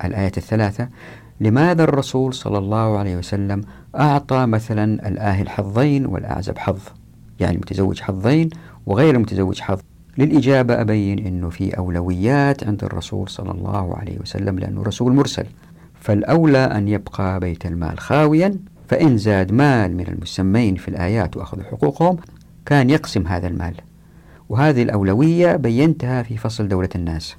الآيات 0.05 0.37
الثلاثة 0.37 0.89
لماذا 1.41 1.83
الرسول 1.83 2.33
صلى 2.33 2.57
الله 2.57 2.97
عليه 2.97 3.17
وسلم 3.17 3.61
أعطى 3.95 4.45
مثلا 4.45 5.07
الآهل 5.07 5.49
حظين 5.49 6.05
والأعزب 6.05 6.57
حظ؟ 6.57 6.79
يعني 7.39 7.55
المتزوج 7.55 8.01
حظين 8.01 8.49
وغير 8.85 9.15
المتزوج 9.15 9.59
حظ. 9.59 9.79
للإجابة 10.17 10.81
أبين 10.81 11.27
أنه 11.27 11.49
في 11.49 11.77
أولويات 11.77 12.63
عند 12.63 12.83
الرسول 12.83 13.29
صلى 13.29 13.51
الله 13.51 13.95
عليه 13.95 14.19
وسلم 14.19 14.59
لأنه 14.59 14.83
رسول 14.83 15.13
مرسل. 15.13 15.45
فالأولى 15.99 16.57
أن 16.57 16.87
يبقى 16.87 17.39
بيت 17.39 17.65
المال 17.65 17.99
خاويا 17.99 18.55
فإن 18.87 19.17
زاد 19.17 19.51
مال 19.51 19.97
من 19.97 20.07
المسمين 20.07 20.75
في 20.75 20.87
الآيات 20.87 21.37
وأخذ 21.37 21.63
حقوقهم 21.63 22.17
كان 22.65 22.89
يقسم 22.89 23.27
هذا 23.27 23.47
المال. 23.47 23.73
وهذه 24.49 24.83
الأولوية 24.83 25.55
بينتها 25.55 26.23
في 26.23 26.37
فصل 26.37 26.67
دولة 26.67 26.89
الناس. 26.95 27.35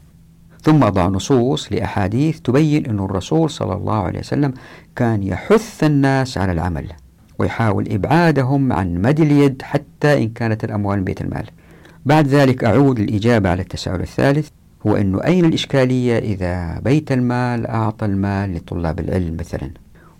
ثم 0.62 0.84
أضع 0.84 1.06
نصوص 1.06 1.72
لأحاديث 1.72 2.40
تبين 2.40 2.86
أن 2.86 2.98
الرسول 2.98 3.50
صلى 3.50 3.72
الله 3.72 3.94
عليه 3.94 4.18
وسلم 4.18 4.54
كان 4.96 5.22
يحث 5.22 5.84
الناس 5.84 6.38
على 6.38 6.52
العمل 6.52 6.86
ويحاول 7.38 7.88
إبعادهم 7.92 8.72
عن 8.72 9.02
مد 9.02 9.20
اليد 9.20 9.62
حتى 9.62 10.22
إن 10.22 10.28
كانت 10.28 10.64
الأموال 10.64 11.00
بيت 11.00 11.20
المال. 11.20 11.46
بعد 12.06 12.26
ذلك 12.28 12.64
أعود 12.64 13.00
للإجابة 13.00 13.50
على 13.50 13.62
التساؤل 13.62 14.00
الثالث 14.00 14.48
هو 14.86 14.96
أنه 14.96 15.24
أين 15.24 15.44
الإشكالية 15.44 16.18
إذا 16.18 16.78
بيت 16.78 17.12
المال 17.12 17.66
أعطى 17.66 18.06
المال 18.06 18.54
لطلاب 18.54 19.00
العلم 19.00 19.36
مثلا؟ 19.40 19.70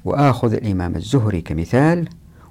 وآخذ 0.06 0.52
الإمام 0.52 0.96
الزهري 0.96 1.40
كمثال 1.40 2.08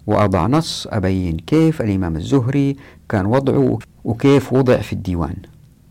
وأضع 0.08 0.48
نص 0.48 0.88
أبين 0.90 1.38
كيف 1.38 1.82
الإمام 1.82 2.16
الزهري 2.16 2.76
كان 3.10 3.26
وضعه 3.26 3.80
وكيف 4.04 4.54
وضع 4.54 4.78
في 4.78 4.94
الديوان. 4.94 5.36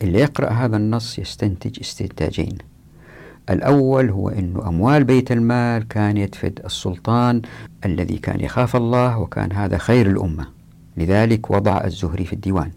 اللي 0.02 0.18
يقرأ 0.18 0.50
هذا 0.50 0.76
النص 0.76 1.18
يستنتج 1.18 1.80
استنتاجين. 1.80 2.59
الأول 3.50 4.11
هو 4.11 4.28
أن 4.28 4.54
أموال 4.66 5.04
بيت 5.04 5.33
المال 5.33 5.88
كان 5.88 6.16
يدفد 6.16 6.61
السلطان 6.64 7.42
الذي 7.85 8.18
كان 8.18 8.40
يخاف 8.40 8.76
الله 8.76 9.18
وكان 9.18 9.52
هذا 9.52 9.78
خير 9.78 10.06
الأمة. 10.06 10.47
لذلك 10.97 11.50
وضع 11.50 11.85
الزهري 11.85 12.25
في 12.25 12.33
الديوان. 12.33 12.71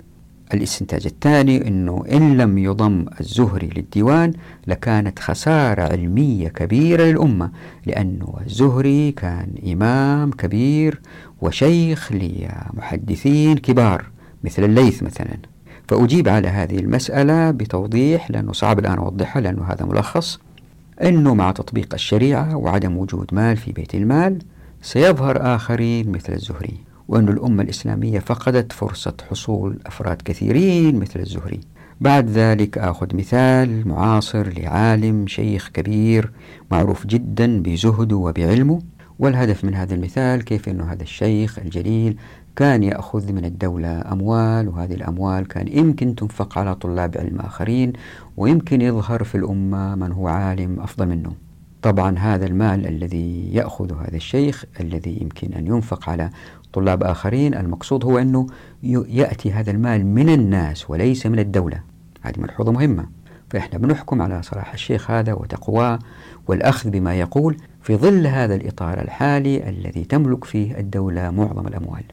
الاستنتاج 0.53 1.05
الثاني 1.05 1.67
أنه 1.67 2.03
إن 2.11 2.37
لم 2.37 2.57
يضم 2.57 3.05
الزهري 3.19 3.69
للديوان 3.75 4.33
لكانت 4.67 5.19
خسارة 5.19 5.81
علمية 5.81 6.47
كبيرة 6.47 7.03
للأمة 7.03 7.51
لأنه 7.85 8.33
الزهري 8.45 9.11
كان 9.11 9.47
إمام 9.71 10.31
كبير 10.31 11.01
وشيخ 11.41 12.11
لمحدثين 12.11 13.57
كبار 13.57 14.05
مثل 14.43 14.63
الليث 14.63 15.03
مثلا. 15.03 15.37
فأجيب 15.87 16.27
على 16.29 16.47
هذه 16.47 16.79
المسألة 16.79 17.51
بتوضيح 17.51 18.31
لأنه 18.31 18.53
صعب 18.53 18.79
الآن 18.79 18.97
أوضحها 18.97 19.41
لأنه 19.41 19.63
هذا 19.63 19.85
ملخص 19.85 20.39
أنه 21.03 21.33
مع 21.33 21.51
تطبيق 21.51 21.93
الشريعة 21.93 22.55
وعدم 22.55 22.97
وجود 22.97 23.33
مال 23.33 23.57
في 23.57 23.71
بيت 23.71 23.95
المال 23.95 24.39
سيظهر 24.81 25.55
آخرين 25.55 26.11
مثل 26.11 26.33
الزهري. 26.33 26.86
وأن 27.07 27.29
الأمة 27.29 27.63
الإسلامية 27.63 28.19
فقدت 28.19 28.71
فرصة 28.71 29.13
حصول 29.29 29.79
أفراد 29.85 30.21
كثيرين 30.25 30.99
مثل 30.99 31.19
الزهري. 31.19 31.59
بعد 32.01 32.29
ذلك 32.29 32.77
أخذ 32.77 33.15
مثال 33.15 33.87
معاصر 33.87 34.49
لعالم 34.59 35.27
شيخ 35.27 35.69
كبير 35.69 36.31
معروف 36.71 37.07
جدا 37.07 37.61
بزهده 37.61 38.15
وبعلمه 38.15 38.81
والهدف 39.19 39.65
من 39.65 39.73
هذا 39.75 39.95
المثال 39.95 40.45
كيف 40.45 40.69
أن 40.69 40.81
هذا 40.81 41.03
الشيخ 41.03 41.59
الجليل 41.59 42.17
كان 42.55 42.83
يأخذ 42.83 43.33
من 43.33 43.45
الدولة 43.45 44.11
أموال 44.11 44.69
وهذه 44.69 44.93
الأموال 44.93 45.47
كان 45.47 45.67
يمكن 45.67 46.15
تنفق 46.15 46.57
على 46.57 46.75
طلاب 46.75 47.17
علم 47.17 47.39
آخرين 47.39 47.93
ويمكن 48.37 48.81
يظهر 48.81 49.23
في 49.23 49.35
الأمة 49.35 49.95
من 49.95 50.11
هو 50.11 50.27
عالم 50.27 50.79
أفضل 50.79 51.07
منه. 51.07 51.33
طبعا 51.81 52.17
هذا 52.17 52.45
المال 52.45 52.87
الذي 52.87 53.53
يأخذ 53.53 53.93
هذا 53.93 54.15
الشيخ 54.15 54.65
الذي 54.79 55.17
يمكن 55.21 55.53
أن 55.53 55.67
ينفق 55.67 56.09
على 56.09 56.29
طلاب 56.73 57.03
آخرين 57.03 57.53
المقصود 57.53 58.05
هو 58.05 58.17
أنه 58.17 58.47
يأتي 58.83 59.51
هذا 59.51 59.71
المال 59.71 60.05
من 60.05 60.29
الناس 60.29 60.89
وليس 60.89 61.25
من 61.25 61.39
الدولة. 61.39 61.81
هذه 62.21 62.39
ملحوظة 62.39 62.71
مهمة. 62.71 63.05
فإحنا 63.49 63.79
بنحكم 63.79 64.21
على 64.21 64.43
صلاح 64.43 64.73
الشيخ 64.73 65.11
هذا 65.11 65.33
وتقواه 65.33 65.99
والأخذ 66.47 66.89
بما 66.89 67.15
يقول 67.15 67.57
في 67.81 67.95
ظل 67.95 68.27
هذا 68.27 68.55
الإطار 68.55 69.01
الحالي 69.01 69.69
الذي 69.69 70.03
تملك 70.03 70.43
فيه 70.43 70.77
الدولة 70.79 71.31
معظم 71.31 71.67
الأموال. 71.67 72.03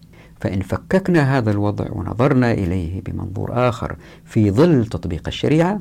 فإن 0.41 0.61
فككنا 0.61 1.39
هذا 1.39 1.51
الوضع 1.51 1.87
ونظرنا 1.93 2.53
إليه 2.53 3.03
بمنظور 3.03 3.69
آخر 3.69 3.97
في 4.25 4.51
ظل 4.51 4.87
تطبيق 4.87 5.23
الشريعة 5.27 5.79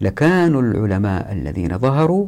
لكانوا 0.00 0.62
العلماء 0.62 1.32
الذين 1.32 1.78
ظهروا 1.78 2.26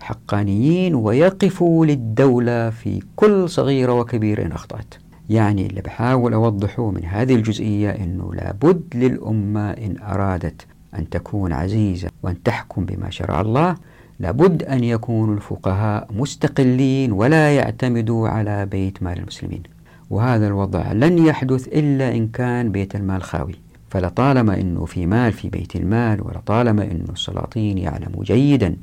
حقانيين 0.00 0.94
ويقفوا 0.94 1.86
للدولة 1.86 2.70
في 2.70 3.02
كل 3.16 3.48
صغيرة 3.48 3.92
وكبيرة 3.92 4.46
إن 4.46 4.52
أخطأت. 4.52 4.94
يعني 5.30 5.66
اللي 5.66 5.80
بحاول 5.80 6.32
أوضحه 6.32 6.90
من 6.90 7.04
هذه 7.04 7.34
الجزئية 7.34 7.90
أنه 7.90 8.34
لابد 8.34 8.82
للأمة 8.94 9.70
إن 9.70 9.96
أرادت 10.02 10.66
أن 10.98 11.10
تكون 11.10 11.52
عزيزة 11.52 12.08
وأن 12.22 12.42
تحكم 12.42 12.84
بما 12.84 13.10
شرع 13.10 13.40
الله 13.40 13.76
لابد 14.20 14.62
أن 14.62 14.84
يكونوا 14.84 15.34
الفقهاء 15.34 16.08
مستقلين 16.12 17.12
ولا 17.12 17.56
يعتمدوا 17.56 18.28
على 18.28 18.66
بيت 18.66 19.02
مال 19.02 19.18
المسلمين. 19.18 19.62
وهذا 20.10 20.46
الوضع 20.46 20.92
لن 20.92 21.18
يحدث 21.18 21.68
إلا 21.68 22.14
إن 22.16 22.28
كان 22.28 22.72
بيت 22.72 22.94
المال 22.96 23.22
خاوي. 23.22 23.54
فلطالما 23.90 24.60
أنه 24.60 24.84
في 24.84 25.06
مال 25.06 25.32
في 25.32 25.48
بيت 25.48 25.76
المال 25.76 26.26
ولطالما 26.26 26.82
أنه 26.82 27.12
السلاطين 27.12 27.78
يعلموا 27.78 28.24
جيدا 28.24 28.76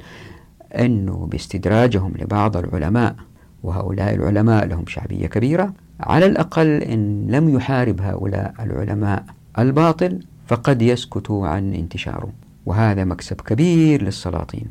أنه 0.80 1.28
باستدراجهم 1.32 2.14
لبعض 2.20 2.58
العلماء 2.58 3.16
وهؤلاء 3.64 4.16
العلماء 4.16 4.66
لهم 4.66 4.86
شعبية 4.88 5.28
كبيرة 5.28 5.74
على 6.00 6.26
الأقل 6.26 6.68
إن 6.68 7.28
لم 7.30 7.50
يحارب 7.50 8.02
هؤلاء 8.02 8.54
العلماء 8.60 9.24
الباطل 9.60 10.20
فقد 10.48 10.82
يسكتوا 10.82 11.48
عن 11.48 11.74
انتشاره. 11.74 12.32
وهذا 12.66 13.04
مكسب 13.04 13.42
كبير 13.42 14.02
للسلاطين. 14.02 14.70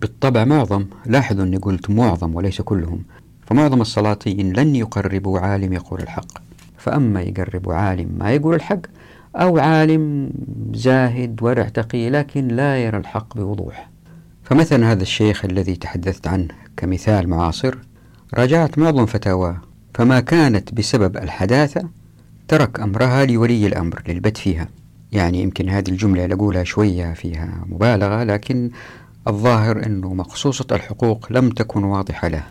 بالطبع 0.00 0.44
معظم 0.44 0.86
لاحظوا 1.06 1.44
أني 1.44 1.56
قلت 1.56 1.90
معظم 1.90 2.34
وليس 2.34 2.60
كلهم 2.60 3.02
فمعظم 3.46 3.80
السلاطين 3.80 4.52
لن 4.52 4.76
يقربوا 4.76 5.38
عالم 5.38 5.72
يقول 5.72 6.00
الحق. 6.00 6.38
فأما 6.76 7.22
يقربوا 7.22 7.74
عالم 7.74 8.16
ما 8.18 8.30
يقول 8.30 8.54
الحق 8.54 8.80
أو 9.36 9.58
عالم 9.58 10.30
زاهد 10.74 11.42
ورع 11.42 11.68
تقي 11.68 12.10
لكن 12.10 12.48
لا 12.48 12.78
يرى 12.84 12.96
الحق 12.96 13.36
بوضوح. 13.36 13.90
فمثلا 14.42 14.92
هذا 14.92 15.02
الشيخ 15.02 15.44
الذي 15.44 15.76
تحدثت 15.76 16.28
عنه 16.28 16.48
كمثال 16.76 17.28
معاصر 17.28 17.78
راجعت 18.34 18.78
معظم 18.78 19.06
فتاواه. 19.06 19.69
فما 19.94 20.20
كانت 20.20 20.74
بسبب 20.74 21.16
الحداثة 21.16 21.88
ترك 22.48 22.80
أمرها 22.80 23.24
لولي 23.24 23.66
الأمر 23.66 24.02
للبت 24.08 24.36
فيها. 24.36 24.68
يعني 25.12 25.42
يمكن 25.42 25.68
هذه 25.68 25.88
الجملة 25.88 26.26
لقولها 26.26 26.64
شوية 26.64 27.12
فيها 27.12 27.64
مبالغة 27.66 28.24
لكن 28.24 28.70
الظاهر 29.28 29.86
أنه 29.86 30.14
مقصوصة 30.14 30.66
الحقوق 30.72 31.32
لم 31.32 31.50
تكن 31.50 31.84
واضحة 31.84 32.28
له 32.28 32.44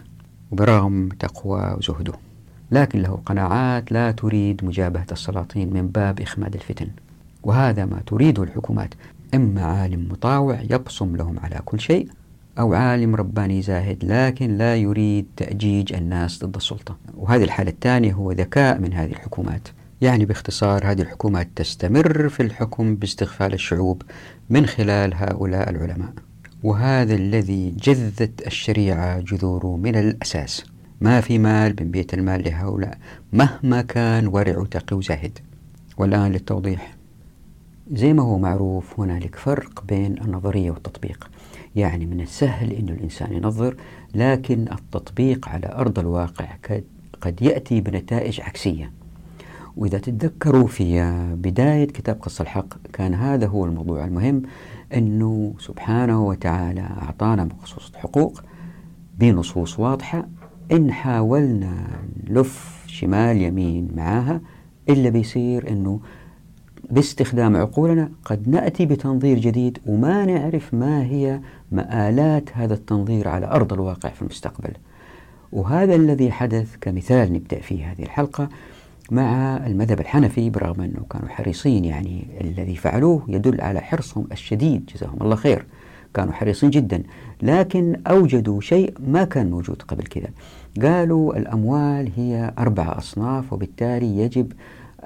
برغم 0.51 1.09
تقوى 1.19 1.75
وزهده 1.77 2.13
لكن 2.71 3.01
له 3.01 3.21
قناعات 3.25 3.91
لا 3.91 4.11
تريد 4.11 4.65
مجابهة 4.65 5.05
السلاطين 5.11 5.73
من 5.73 5.87
باب 5.87 6.21
إخماد 6.21 6.55
الفتن. 6.55 6.87
وهذا 7.43 7.85
ما 7.85 8.01
تريده 8.05 8.43
الحكومات. 8.43 8.93
إما 9.35 9.65
عالم 9.65 10.07
مطاوع 10.11 10.61
يبصم 10.69 11.15
لهم 11.15 11.39
على 11.39 11.61
كل 11.65 11.79
شيء 11.79 12.07
أو 12.59 12.73
عالم 12.73 13.15
رباني 13.15 13.61
زاهد 13.61 14.05
لكن 14.05 14.57
لا 14.57 14.75
يريد 14.75 15.25
تأجيج 15.37 15.93
الناس 15.93 16.45
ضد 16.45 16.55
السلطة. 16.55 16.97
وهذه 17.17 17.43
الحالة 17.43 17.71
الثانية 17.71 18.13
هو 18.13 18.31
ذكاء 18.31 18.79
من 18.79 18.93
هذه 18.93 19.11
الحكومات. 19.11 19.67
يعني 20.01 20.25
باختصار 20.25 20.91
هذه 20.91 21.01
الحكومات 21.01 21.47
تستمر 21.55 22.29
في 22.29 22.43
الحكم 22.43 22.95
باستغفال 22.95 23.53
الشعوب 23.53 24.01
من 24.49 24.65
خلال 24.65 25.13
هؤلاء 25.13 25.69
العلماء. 25.69 26.13
وهذا 26.63 27.15
الذي 27.15 27.71
جذت 27.71 28.47
الشريعة 28.47 29.19
جذوره 29.19 29.77
من 29.77 29.95
الأساس. 29.95 30.63
ما 31.01 31.21
في 31.21 31.37
مال 31.37 31.75
من 31.79 31.91
بيت 31.91 32.13
المال 32.13 32.43
لهؤلاء 32.43 32.97
مهما 33.33 33.81
كان 33.81 34.27
ورع 34.27 34.57
وتقي 34.57 34.97
وزاهد. 34.97 35.39
والآن 35.97 36.31
للتوضيح. 36.31 36.95
زي 37.93 38.13
ما 38.13 38.23
هو 38.23 38.37
معروف 38.37 38.99
هنالك 38.99 39.35
فرق 39.35 39.83
بين 39.87 40.21
النظرية 40.21 40.71
والتطبيق. 40.71 41.29
يعني 41.75 42.05
من 42.05 42.21
السهل 42.21 42.71
أن 42.71 42.89
الإنسان 42.89 43.33
ينظر 43.33 43.75
لكن 44.15 44.65
التطبيق 44.71 45.49
على 45.49 45.73
أرض 45.75 45.99
الواقع 45.99 46.47
قد 47.21 47.41
يأتي 47.41 47.81
بنتائج 47.81 48.41
عكسية. 48.41 48.91
وإذا 49.77 49.97
تتذكروا 49.97 50.67
في 50.67 51.01
بداية 51.37 51.87
كتاب 51.87 52.15
قص 52.21 52.41
الحق 52.41 52.87
كان 52.93 53.13
هذا 53.13 53.47
هو 53.47 53.65
الموضوع 53.65 54.05
المهم 54.05 54.41
أنه 54.93 55.53
سبحانه 55.59 56.27
وتعالى 56.27 56.81
أعطانا 56.81 57.43
مخصوصة 57.43 57.97
حقوق 57.97 58.43
بنصوص 59.19 59.79
واضحة 59.79 60.27
إن 60.71 60.91
حاولنا 60.91 61.87
نلف 62.29 62.83
شمال 62.87 63.41
يمين 63.41 63.87
معاها 63.95 64.41
إلا 64.89 65.09
بيصير 65.09 65.69
أنه 65.69 65.99
باستخدام 66.91 67.55
عقولنا 67.55 68.11
قد 68.25 68.49
نأتي 68.49 68.85
بتنظير 68.85 69.39
جديد 69.39 69.77
وما 69.85 70.25
نعرف 70.25 70.73
ما 70.73 71.03
هي 71.03 71.41
مآلات 71.71 72.49
هذا 72.53 72.73
التنظير 72.73 73.27
على 73.27 73.45
أرض 73.45 73.73
الواقع 73.73 74.09
في 74.09 74.21
المستقبل. 74.21 74.71
وهذا 75.51 75.95
الذي 75.95 76.31
حدث 76.31 76.75
كمثال 76.81 77.33
نبدأ 77.33 77.59
فيه 77.59 77.91
هذه 77.91 78.03
الحلقة 78.03 78.49
مع 79.11 79.57
المذهب 79.57 79.99
الحنفي 79.99 80.49
برغم 80.49 80.81
أنه 80.81 81.05
كانوا 81.09 81.27
حريصين 81.27 81.85
يعني 81.85 82.27
الذي 82.41 82.75
فعلوه 82.75 83.23
يدل 83.27 83.61
على 83.61 83.81
حرصهم 83.81 84.27
الشديد 84.31 84.85
جزاهم 84.85 85.17
الله 85.21 85.35
خير 85.35 85.65
كانوا 86.13 86.33
حريصين 86.33 86.69
جدا 86.69 87.03
لكن 87.41 88.01
أوجدوا 88.07 88.61
شيء 88.61 88.93
ما 89.07 89.23
كان 89.23 89.49
موجود 89.49 89.81
قبل 89.81 90.03
كذا. 90.03 90.29
قالوا 90.81 91.37
الأموال 91.37 92.11
هي 92.15 92.53
أربع 92.59 92.97
أصناف 92.97 93.53
وبالتالي 93.53 94.17
يجب 94.17 94.51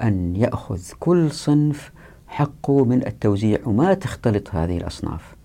أن 0.04 0.36
يأخذ 0.36 0.82
كل 1.00 1.32
صنف 1.32 1.92
حقه 2.28 2.86
من 2.86 3.08
التوزيع 3.08 3.60
وما 3.66 3.94
تختلط 3.94 4.56
هذه 4.56 4.78
الأصناف. 4.78 5.36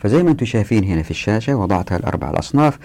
فزي 0.00 0.22
ما 0.22 0.30
أنتم 0.30 0.46
شايفين 0.46 0.84
هنا 0.84 1.02
في 1.02 1.10
الشاشة 1.10 1.56
وضعتها 1.56 1.96
الأربع 1.96 2.30
الأصناف. 2.30 2.78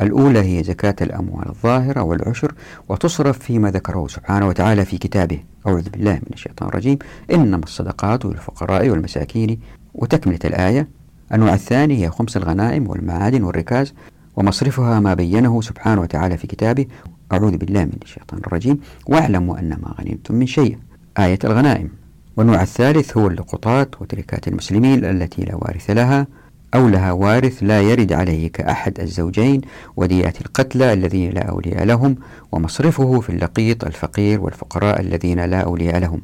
الأولى 0.00 0.38
هي 0.38 0.62
زكاة 0.62 0.96
الأموال 1.00 1.48
الظاهرة 1.48 2.02
والعشر 2.02 2.54
وتصرف 2.88 3.38
فيما 3.38 3.70
ذكره 3.70 4.06
سبحانه 4.06 4.48
وتعالى 4.48 4.84
في 4.84 4.98
كتابه. 4.98 5.38
أعوذ 5.66 5.90
بالله 5.90 6.12
من 6.12 6.32
الشيطان 6.32 6.68
الرجيم. 6.68 6.98
إنما 7.32 7.64
الصدقات 7.64 8.24
للفقراء 8.24 8.88
والمساكين. 8.88 9.60
وتكملة 9.94 10.38
الآية. 10.44 10.88
النوع 11.32 11.54
الثاني 11.54 12.04
هي 12.04 12.10
خمس 12.10 12.36
الغنائم 12.36 12.88
والمعادن 12.88 13.42
والركاز 13.42 13.94
ومصرفها 14.36 15.00
ما 15.00 15.14
بينه 15.14 15.60
سبحانه 15.60 16.00
وتعالى 16.00 16.36
في 16.36 16.46
كتابه. 16.46 16.86
أعوذ 17.32 17.56
بالله 17.56 17.84
من 17.84 17.98
الشيطان 18.02 18.40
الرجيم. 18.46 18.80
واعلموا 19.06 19.58
أن 19.58 19.68
ما 19.68 19.94
غنمتم 20.00 20.34
من 20.34 20.46
شيء. 20.46 20.78
آية 21.18 21.38
الغنائم. 21.44 21.88
والنوع 22.36 22.62
الثالث 22.62 23.16
هو 23.16 23.26
اللقطات 23.26 24.02
وتركات 24.02 24.48
المسلمين 24.48 25.04
التي 25.04 25.42
لا 25.42 25.54
وارث 25.54 25.90
لها. 25.90 26.26
أو 26.74 26.88
لها 26.88 27.12
وارث 27.12 27.62
لا 27.62 27.80
يرد 27.82 28.12
عليه 28.12 28.52
كأحد 28.52 29.00
الزوجين 29.00 29.60
وديات 29.96 30.40
القتلى 30.40 30.92
الذين 30.92 31.30
لا 31.30 31.42
أولياء 31.42 31.84
لهم 31.84 32.16
ومصرفه 32.52 33.20
في 33.20 33.30
اللقيط 33.30 33.84
الفقير 33.84 34.40
والفقراء 34.40 35.00
الذين 35.00 35.44
لا 35.44 35.60
أولياء 35.60 35.98
لهم. 35.98 36.20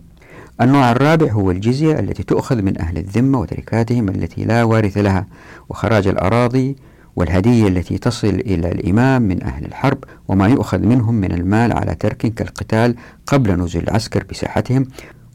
النوع 0.60 0.92
الرابع 0.92 1.32
هو 1.32 1.50
الجزية 1.50 1.98
التي 1.98 2.22
تؤخذ 2.22 2.62
من 2.62 2.80
أهل 2.80 2.98
الذمة 2.98 3.40
وتركاتهم 3.40 4.08
التي 4.08 4.44
لا 4.44 4.64
وارث 4.64 4.98
لها 4.98 5.26
وخراج 5.68 6.08
الأراضي 6.08 6.76
والهدية 7.16 7.68
التي 7.68 7.98
تصل 7.98 8.28
إلى 8.28 8.72
الإمام 8.72 9.22
من 9.22 9.42
أهل 9.42 9.64
الحرب 9.64 10.04
وما 10.28 10.48
يؤخذ 10.48 10.78
منهم 10.78 11.14
من 11.14 11.32
المال 11.32 11.72
على 11.72 11.94
ترك 11.94 12.16
كالقتال 12.16 12.94
قبل 13.26 13.52
نزول 13.52 13.82
العسكر 13.82 14.24
بساحتهم 14.30 14.86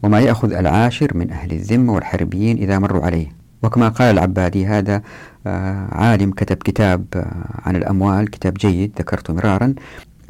وما 0.03 0.19
يأخذ 0.19 0.53
العاشر 0.53 1.17
من 1.17 1.31
أهل 1.31 1.51
الذمة 1.51 1.93
والحربيين 1.93 2.57
إذا 2.57 2.79
مروا 2.79 3.05
عليه. 3.05 3.40
وكما 3.63 3.89
قال 3.89 4.13
العبادي 4.13 4.65
هذا 4.65 5.01
آه، 5.47 5.87
عالم 5.91 6.31
كتب 6.31 6.57
كتاب 6.57 7.05
آه، 7.15 7.61
عن 7.65 7.75
الأموال 7.75 8.29
كتاب 8.29 8.53
جيد 8.53 8.91
ذكرته 8.99 9.33
مرارا. 9.33 9.73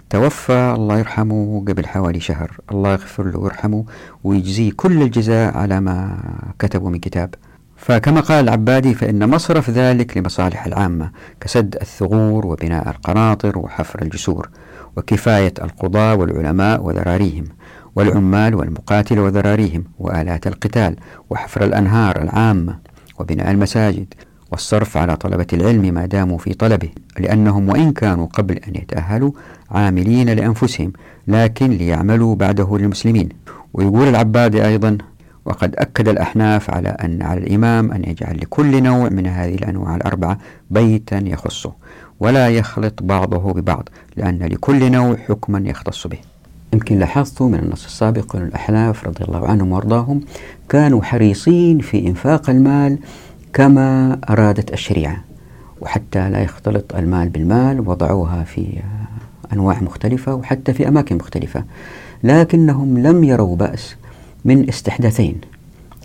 توفى 0.09 0.73
الله 0.77 0.99
يرحمه 0.99 1.63
قبل 1.67 1.85
حوالي 1.85 2.19
شهر. 2.19 2.57
الله 2.71 2.91
يغفر 2.91 3.31
له 3.31 3.39
ويرحمه 3.39 3.85
ويجزيه 4.23 4.71
كل 4.77 5.01
الجزاء 5.01 5.57
على 5.57 5.79
ما 5.79 6.17
كتبه 6.59 6.89
من 6.89 6.99
كتاب. 6.99 7.35
فكما 7.77 8.21
قال 8.21 8.43
العبادي 8.43 8.93
فإن 8.93 9.29
مصرف 9.29 9.69
ذلك 9.69 10.17
لمصالح 10.17 10.65
العامة 10.65 11.11
كسد 11.39 11.75
الثغور 11.81 12.45
وبناء 12.45 12.89
القناطر 12.89 13.57
وحفر 13.57 14.01
الجسور 14.01 14.49
وكفاية 14.97 15.53
القضاة 15.61 16.15
والعلماء 16.15 16.83
وذراريهم 16.83 17.45
والعمال 17.95 18.55
والمقاتل 18.55 19.19
وذراريهم 19.19 19.83
وآلات 19.99 20.47
القتال 20.47 20.95
وحفر 21.29 21.63
الأنهار 21.63 22.21
العامة. 22.21 22.90
وبناء 23.21 23.51
المساجد 23.51 24.13
والصرف 24.51 24.97
على 24.97 25.15
طلبة 25.15 25.47
العلم 25.53 25.93
ما 25.93 26.05
داموا 26.05 26.37
في 26.37 26.53
طلبه 26.53 26.89
لأنهم 27.19 27.69
وإن 27.69 27.91
كانوا 27.93 28.25
قبل 28.25 28.57
أن 28.57 28.75
يتأهلوا 28.75 29.31
عاملين 29.71 30.29
لأنفسهم 30.29 30.93
لكن 31.27 31.69
ليعملوا 31.69 32.35
بعده 32.35 32.77
للمسلمين. 32.77 33.29
ويقول 33.73 34.07
العبادي 34.07 34.65
أيضا 34.65 34.97
وقد 35.45 35.75
أكد 35.75 36.07
الأحناف 36.09 36.69
على 36.69 36.89
أن 36.89 37.21
على 37.21 37.39
الإمام 37.39 37.91
أن 37.91 38.03
يجعل 38.03 38.37
لكل 38.37 38.83
نوع 38.83 39.09
من 39.09 39.27
هذه 39.27 39.55
الأنواع 39.55 39.95
الأربعة 39.95 40.37
بيتا 40.71 41.17
يخصه 41.17 41.73
ولا 42.19 42.49
يخلط 42.49 43.03
بعضه 43.03 43.53
ببعض 43.53 43.89
لأن 44.17 44.39
لكل 44.39 44.91
نوع 44.91 45.15
حكما 45.15 45.69
يختص 45.69 46.07
به. 46.07 46.30
يمكن 46.73 46.99
لاحظتوا 46.99 47.49
من 47.49 47.59
النص 47.59 47.85
السابق 47.85 48.35
أن 48.35 48.41
الأحناف 48.41 49.07
رضي 49.07 49.23
الله 49.23 49.47
عنهم 49.47 49.71
وأرضاهم 49.71 50.21
كانوا 50.69 51.03
حريصين 51.03 51.79
في 51.79 52.07
إنفاق 52.07 52.49
المال 52.49 52.97
كما 53.53 54.17
أرادت 54.29 54.73
الشريعة 54.73 55.23
وحتى 55.81 56.29
لا 56.29 56.41
يختلط 56.41 56.95
المال 56.95 57.29
بالمال 57.29 57.89
وضعوها 57.89 58.43
في 58.43 58.79
أنواع 59.53 59.81
مختلفة 59.81 60.35
وحتى 60.35 60.73
في 60.73 60.87
أماكن 60.87 61.15
مختلفة 61.15 61.63
لكنهم 62.23 62.97
لم 62.97 63.23
يروا 63.23 63.55
بأس 63.55 63.95
من 64.45 64.69
استحداثين. 64.69 65.41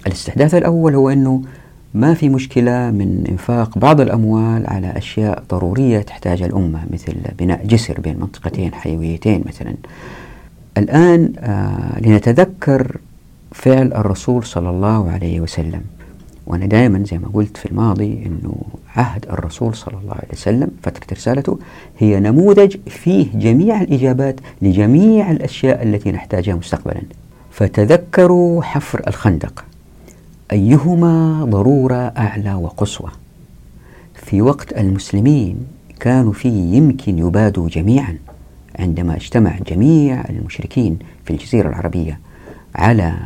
الاستحداث 0.07 0.55
الأول 0.55 0.95
هو 0.95 1.11
أنه 1.11 1.43
ما 1.95 2.15
في 2.15 2.29
مشكلة 2.29 2.91
من 2.91 3.25
إنفاق 3.29 3.79
بعض 3.79 4.01
الأموال 4.01 4.67
على 4.67 4.99
أشياء 4.99 5.43
ضرورية 5.51 5.99
تحتاجها 5.99 6.47
الأمة 6.47 6.81
مثل 6.91 7.15
بناء 7.39 7.67
جسر 7.67 8.01
بين 8.01 8.21
منطقتين 8.21 8.75
حيويتين 8.75 9.45
مثلا. 9.47 9.75
الآن 10.79 11.33
آه 11.39 12.01
لنتذكر 12.01 12.97
فعل 13.53 13.93
الرسول 13.93 14.45
صلى 14.45 14.71
الله 14.71 15.11
عليه 15.11 15.41
وسلم. 15.41 15.83
وأنا 16.47 16.67
دائما 16.67 17.05
زي 17.05 17.19
ما 17.19 17.29
قلت 17.33 17.57
في 17.57 17.67
الماضي 17.67 18.23
أنه 18.27 18.55
عهد 18.97 19.27
الرسول 19.31 19.75
صلى 19.75 19.95
الله 20.03 20.15
عليه 20.15 20.33
وسلم 20.33 20.71
فترة 20.83 21.07
رسالته 21.13 21.59
هي 21.99 22.21
نموذج 22.21 22.77
فيه 22.87 23.27
جميع 23.35 23.81
الإجابات 23.81 24.41
لجميع 24.63 25.31
الأشياء 25.31 25.83
التي 25.83 26.13
نحتاجها 26.13 26.55
مستقبلا. 26.55 27.03
فتذكروا 27.51 28.63
حفر 28.63 29.03
الخندق. 29.07 29.65
أيهما 30.53 31.45
ضرورة 31.45 31.95
أعلى 31.95 32.55
وقصوى؟ 32.55 33.11
في 34.15 34.43
وقت 34.43 34.73
المسلمين 34.73 35.57
كانوا 36.01 36.33
فيه 36.33 36.77
يمكن 36.77 37.19
يبادوا 37.19 37.69
جميعا. 37.69 38.19
عندما 38.79 39.17
اجتمع 39.17 39.59
جميع 39.67 40.25
المشركين 40.31 40.99
في 41.25 41.31
الجزيرة 41.31 41.69
العربية 41.69 42.21
على 42.75 43.17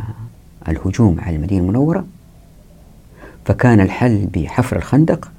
الهجوم 0.69 1.21
على 1.21 1.37
المدينة 1.37 1.63
المنورة 1.63 2.05
فكان 3.45 3.81
الحل 3.81 4.27
بحفر 4.35 4.77
الخندق 4.77 5.31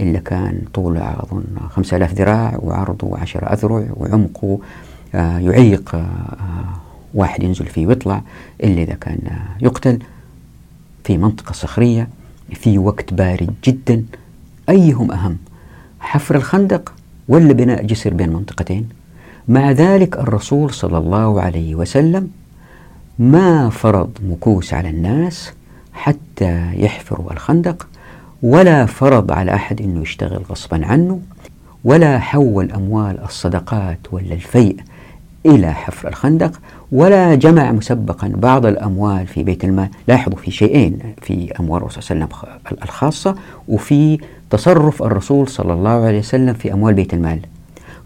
اللي 0.00 0.18
كان 0.18 0.62
طوله 0.74 1.12
أظن 1.22 1.44
خمسة 1.70 1.96
آلاف 1.96 2.14
ذراع 2.14 2.58
وعرضه 2.62 3.18
عشر 3.18 3.52
أذرع 3.52 3.86
وعمقه 3.96 4.58
آه، 5.14 5.38
يعيق 5.38 5.94
آه، 5.94 6.80
واحد 7.14 7.42
ينزل 7.42 7.66
فيه 7.66 7.86
ويطلع 7.86 8.22
إلا 8.64 8.82
إذا 8.82 8.94
كان 8.94 9.18
يقتل 9.60 9.98
في 11.04 11.18
منطقة 11.18 11.52
صخرية 11.52 12.08
في 12.54 12.78
وقت 12.78 13.14
بارد 13.14 13.54
جدا. 13.64 14.04
أيهم 14.68 15.12
أهم 15.12 15.36
حفر 16.00 16.34
الخندق 16.34 16.92
ولا 17.28 17.52
بناء 17.52 17.86
جسر 17.86 18.14
بين 18.14 18.28
منطقتين؟ 18.32 18.88
مع 19.48 19.70
ذلك 19.70 20.16
الرسول 20.16 20.70
صلى 20.70 20.98
الله 20.98 21.40
عليه 21.40 21.74
وسلم 21.74 22.30
ما 23.18 23.70
فرض 23.70 24.10
مكوس 24.28 24.74
على 24.74 24.88
الناس 24.88 25.52
حتى 25.92 26.70
يحفروا 26.74 27.32
الخندق 27.32 27.86
ولا 28.42 28.86
فرض 28.86 29.32
على 29.32 29.54
أحد 29.54 29.80
أنه 29.80 30.02
يشتغل 30.02 30.42
غصبا 30.50 30.86
عنه 30.86 31.20
ولا 31.84 32.18
حول 32.18 32.72
أموال 32.72 33.24
الصدقات 33.24 33.98
ولا 34.12 34.34
الفيء 34.34 34.76
إلى 35.46 35.72
حفر 35.72 36.08
الخندق 36.08 36.60
ولا 36.92 37.34
جمع 37.34 37.72
مسبقا 37.72 38.32
بعض 38.34 38.66
الأموال 38.66 39.26
في 39.26 39.42
بيت 39.42 39.64
المال. 39.64 39.88
لاحظوا 40.08 40.38
في 40.38 40.50
شيئين 40.50 40.98
في 41.22 41.52
أموال 41.60 41.82
الرسول 41.82 42.02
صلى 42.02 42.14
الله 42.14 42.28
عليه 42.36 42.46
وسلم 42.66 42.82
الخاصة 42.82 43.36
وفي 43.68 44.18
تصرف 44.50 45.02
الرسول 45.02 45.48
صلى 45.48 45.72
الله 45.72 46.06
عليه 46.06 46.18
وسلم 46.18 46.54
في 46.54 46.72
أموال 46.72 46.94
بيت 46.94 47.14
المال. 47.14 47.40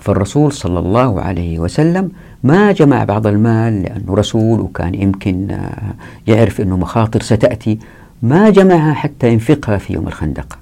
فالرسول 0.06 0.52
صلى 0.52 0.78
الله 0.78 1.20
عليه 1.20 1.58
وسلم 1.58 2.10
ما 2.42 2.72
جمع 2.72 3.04
بعض 3.04 3.26
المال 3.26 3.82
لأنه 3.82 4.14
رسول 4.14 4.60
وكان 4.60 4.94
يمكن 4.94 5.50
آه، 5.50 5.94
يعرف 6.26 6.60
أنه 6.60 6.76
مخاطر 6.76 7.22
ستأتي 7.22 7.78
ما 8.22 8.50
جمعها 8.50 8.94
حتى 8.94 9.32
ينفقها 9.32 9.78
في 9.78 9.92
يوم 9.92 10.08
الخندق. 10.08 10.58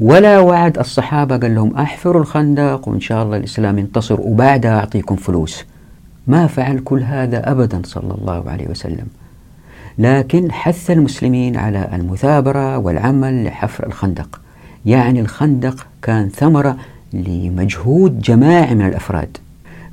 ولا 0.00 0.38
وعد 0.38 0.78
الصحابة 0.78 1.36
قال 1.36 1.54
لهم 1.54 1.76
أحفروا 1.76 2.22
الخندق 2.22 2.88
وإن 2.88 3.00
شاء 3.00 3.22
الله 3.22 3.36
الإسلام 3.36 3.78
ينتصر 3.78 4.20
وبعدها 4.20 4.78
أعطيكم 4.78 5.16
فلوس. 5.16 5.64
ما 6.26 6.46
فعل 6.46 6.78
كل 6.78 7.02
هذا 7.02 7.50
أبدا 7.50 7.80
صلى 7.84 8.14
الله 8.20 8.50
عليه 8.50 8.68
وسلم. 8.68 9.06
لكن 9.98 10.52
حث 10.52 10.90
المسلمين 10.90 11.56
على 11.56 11.88
المثابرة 11.92 12.78
والعمل 12.78 13.44
لحفر 13.44 13.86
الخندق. 13.86 14.40
يعني 14.86 15.20
الخندق 15.20 15.86
كان 16.02 16.28
ثمرة 16.28 16.76
لمجهود 17.12 18.20
جماعي 18.20 18.74
من 18.74 18.86
الأفراد. 18.86 19.36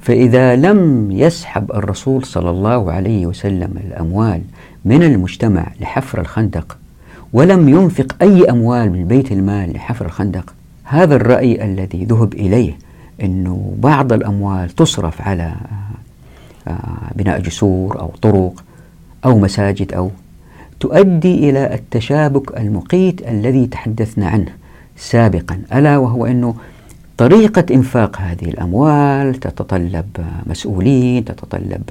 فإذا 0.04 0.56
لم 0.56 1.12
يسحب 1.12 1.72
الرسول 1.72 2.26
صلى 2.26 2.50
الله 2.50 2.92
عليه 2.92 3.28
وسلم 3.28 3.74
الأموال 3.88 4.42
من 4.86 5.04
المجتمع 5.04 5.68
لحفر 5.82 6.22
الخندق 6.22 6.78
ولم 7.34 7.70
ينفق 7.70 8.16
أي 8.22 8.50
أموال 8.50 8.92
من 8.92 9.08
بيت 9.08 9.32
المال 9.32 9.74
لحفر 9.74 10.06
الخندق 10.06 10.54
هذا 10.84 11.16
الرأي 11.16 11.66
الذي 11.66 12.06
ذهب 12.06 12.34
إليه 12.34 12.78
إنه 13.22 13.74
بعض 13.78 14.14
الأموال 14.14 14.70
تصرف 14.70 15.22
على 15.22 15.56
آه، 16.68 17.12
بناء 17.16 17.40
جسور 17.40 18.00
أو 18.00 18.12
طرق 18.22 18.64
أو 19.26 19.40
مساجد 19.40 19.94
أو 19.94 20.12
تؤدي 20.80 21.50
إلى 21.50 21.74
التشابك 21.74 22.58
المقيت 22.58 23.28
الذي 23.28 23.66
تحدثنا 23.66 24.28
عنه 24.28 24.52
سابقا 24.98 25.62
ألا 25.74 25.98
وهو 25.98 26.26
إنه 26.26 26.56
طريقة 27.18 27.66
إنفاق 27.72 28.18
هذه 28.18 28.46
الأموال 28.46 29.36
تتطلب 29.36 30.06
مسؤولين 30.48 31.26
تتطلب 31.26 31.84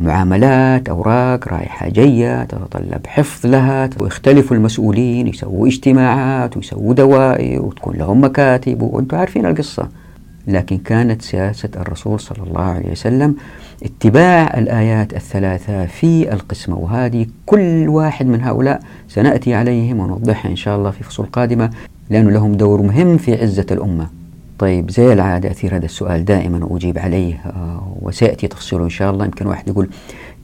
معاملات 0.00 0.88
أوراق 0.88 1.48
رايحة 1.48 1.88
جاية 1.88 2.44
تتطلب 2.44 3.06
حفظ 3.06 3.46
لها 3.46 3.90
ويختلف 4.00 4.52
المسؤولين 4.52 5.26
يسووا 5.26 5.66
اجتماعات 5.66 6.56
ويسووا 6.56 6.94
دوائر 6.94 7.62
وتكون 7.62 7.96
لهم 7.96 8.24
مكاتب 8.24 8.82
وأنتم 8.82 9.16
عارفين 9.16 9.46
القصة. 9.46 9.88
لكن 10.46 10.78
كانت 10.78 11.22
سياسة 11.22 11.68
الرسول 11.76 12.20
صلى 12.20 12.42
الله 12.46 12.62
عليه 12.62 12.90
وسلم 12.90 13.34
اتباع 13.82 14.58
الآيات 14.58 15.14
الثلاثة 15.14 15.86
في 15.86 16.32
القسمة 16.32 16.76
وهذه 16.78 17.26
كل 17.46 17.88
واحد 17.88 18.26
من 18.26 18.40
هؤلاء 18.42 18.80
سنأتي 19.08 19.54
عليهم 19.54 20.00
ونوضحها 20.00 20.50
إن 20.50 20.56
شاء 20.56 20.76
الله 20.76 20.90
في 20.90 21.04
فصول 21.04 21.26
قادمة 21.26 21.70
لأن 22.10 22.28
لهم 22.28 22.52
دور 22.52 22.82
مهم 22.82 23.16
في 23.16 23.42
عزة 23.42 23.66
الأمة. 23.70 24.23
طيب 24.58 24.90
زي 24.90 25.12
العادة 25.12 25.50
أثير 25.50 25.76
هذا 25.76 25.84
السؤال 25.84 26.24
دائما 26.24 26.64
وأجيب 26.64 26.98
عليه 26.98 27.34
آه، 27.34 27.96
وسيأتي 28.02 28.48
تفصيله 28.48 28.84
إن 28.84 28.88
شاء 28.90 29.10
الله. 29.10 29.24
يمكن 29.24 29.46
واحد 29.46 29.68
يقول 29.68 29.88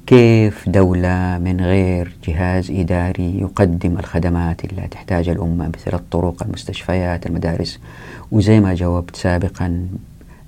كيف 0.06 0.68
دولة 0.68 1.38
من 1.38 1.60
غير 1.60 2.16
جهاز 2.28 2.70
إداري 2.70 3.40
يقدم 3.40 3.98
الخدمات 3.98 4.64
اللي 4.64 4.88
تحتاج 4.90 5.28
الأمة 5.28 5.68
مثل 5.68 5.96
الطرق 5.96 6.42
المستشفيات 6.42 7.26
المدارس؟ 7.26 7.80
وزي 8.32 8.60
ما 8.60 8.74
جاوبت 8.74 9.16
سابقا 9.16 9.86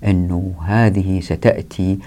أنه 0.06 0.52
هذه 0.66 1.20
ستأتي 1.20 1.98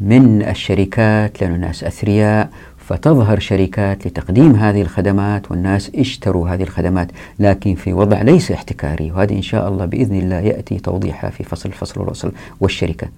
من 0.00 0.42
الشركات 0.42 1.42
لأن 1.42 1.54
الناس 1.54 1.84
أثرياء 1.84 2.50
فتظهر 2.86 3.38
شركات 3.38 4.06
لتقديم 4.06 4.54
هذه 4.54 4.82
الخدمات 4.82 5.50
والناس 5.50 5.90
اشتروا 5.94 6.48
هذه 6.48 6.62
الخدمات 6.62 7.08
لكن 7.38 7.74
في 7.74 7.92
وضع 7.92 8.22
ليس 8.22 8.50
احتكاري. 8.50 9.12
وهذه 9.12 9.36
إن 9.36 9.42
شاء 9.42 9.68
الله 9.68 9.84
بإذن 9.84 10.18
الله 10.18 10.40
يأتي 10.40 10.78
توضيحها 10.78 11.30
في 11.30 11.44
فصل 11.44 11.68
الفصل 11.68 12.00
والوصل 12.00 12.32
والشركة. 12.60 13.08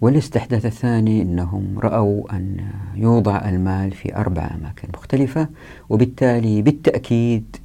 والاستحداث 0.00 0.66
الثاني 0.66 1.22
أنهم 1.22 1.78
رأوا 1.78 2.36
أن 2.36 2.56
يوضع 2.96 3.48
المال 3.48 3.90
في 3.92 4.16
أربع 4.16 4.42
أماكن 4.42 4.88
مختلفة 4.94 5.48
وبالتالي 5.90 6.62
بالتأكيد 6.62 7.56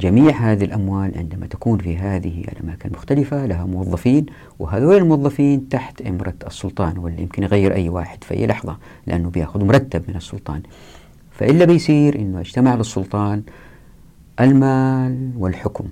جميع 0.00 0.36
هذه 0.36 0.64
الأموال 0.64 1.18
عندما 1.18 1.46
تكون 1.46 1.78
في 1.78 1.96
هذه 1.96 2.44
الأماكن 2.52 2.88
المختلفة 2.88 3.46
لها 3.46 3.64
موظفين 3.64 4.26
وهذول 4.58 4.96
الموظفين 4.96 5.68
تحت 5.68 6.02
إمرة 6.02 6.34
السلطان 6.46 6.98
واللي 6.98 7.22
يمكن 7.22 7.42
يغير 7.42 7.74
أي 7.74 7.88
واحد 7.88 8.24
في 8.24 8.34
أي 8.34 8.46
لحظة 8.46 8.76
لأنه 9.06 9.30
بيأخذ 9.30 9.64
مرتب 9.64 10.02
من 10.08 10.16
السلطان. 10.16 10.62
فإلا 11.30 11.64
بيصير 11.64 12.18
أنه 12.18 12.40
اجتمع 12.40 12.74
للسلطان 12.74 13.42
المال 14.40 15.30
والحكم. 15.36 15.84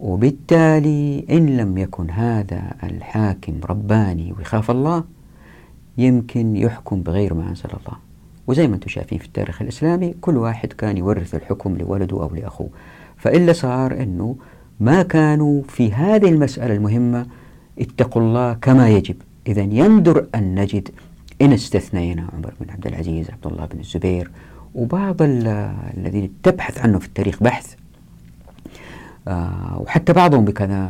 وبالتالي 0.00 1.24
إن 1.30 1.56
لم 1.56 1.78
يكن 1.78 2.10
هذا 2.10 2.72
الحاكم 2.82 3.60
رباني 3.64 4.32
ويخاف 4.38 4.70
الله 4.70 5.04
يمكن 5.98 6.56
يحكم 6.56 7.02
بغير 7.02 7.34
ما 7.34 7.48
أنزل 7.48 7.70
الله. 7.70 7.98
وزي 8.46 8.68
ما 8.68 8.74
أنتم 8.74 8.88
شايفين 8.88 9.18
في 9.18 9.26
التاريخ 9.26 9.62
الإسلامي 9.62 10.14
كل 10.20 10.36
واحد 10.36 10.72
كان 10.72 10.96
يورث 10.96 11.34
الحكم 11.34 11.76
لولده 11.76 12.22
أو 12.22 12.34
لأخوه. 12.34 12.68
فإلا 13.24 13.52
صار 13.52 13.92
أنه 13.92 14.36
ما 14.80 15.02
كانوا 15.02 15.62
في 15.68 15.92
هذه 15.92 16.28
المسألة 16.28 16.74
المهمة 16.74 17.26
اتقوا 17.78 18.22
الله 18.22 18.52
كما 18.52 18.88
يجب. 18.88 19.16
إذا 19.46 19.62
يندر 19.62 20.26
أن 20.34 20.54
نجد 20.54 20.88
إن 21.42 21.52
استثنينا 21.52 22.26
عمر 22.32 22.52
بن 22.60 22.70
عبد 22.70 22.86
العزيز 22.86 23.30
عبد 23.30 23.46
الله 23.46 23.64
بن 23.66 23.80
الزبير 23.80 24.30
وبعض 24.74 25.16
الذين 25.20 26.32
تبحث 26.42 26.78
عنه 26.78 26.98
في 26.98 27.06
التاريخ 27.06 27.42
بحث. 27.42 27.74
آه 29.28 29.78
وحتى 29.80 30.12
بعضهم 30.12 30.44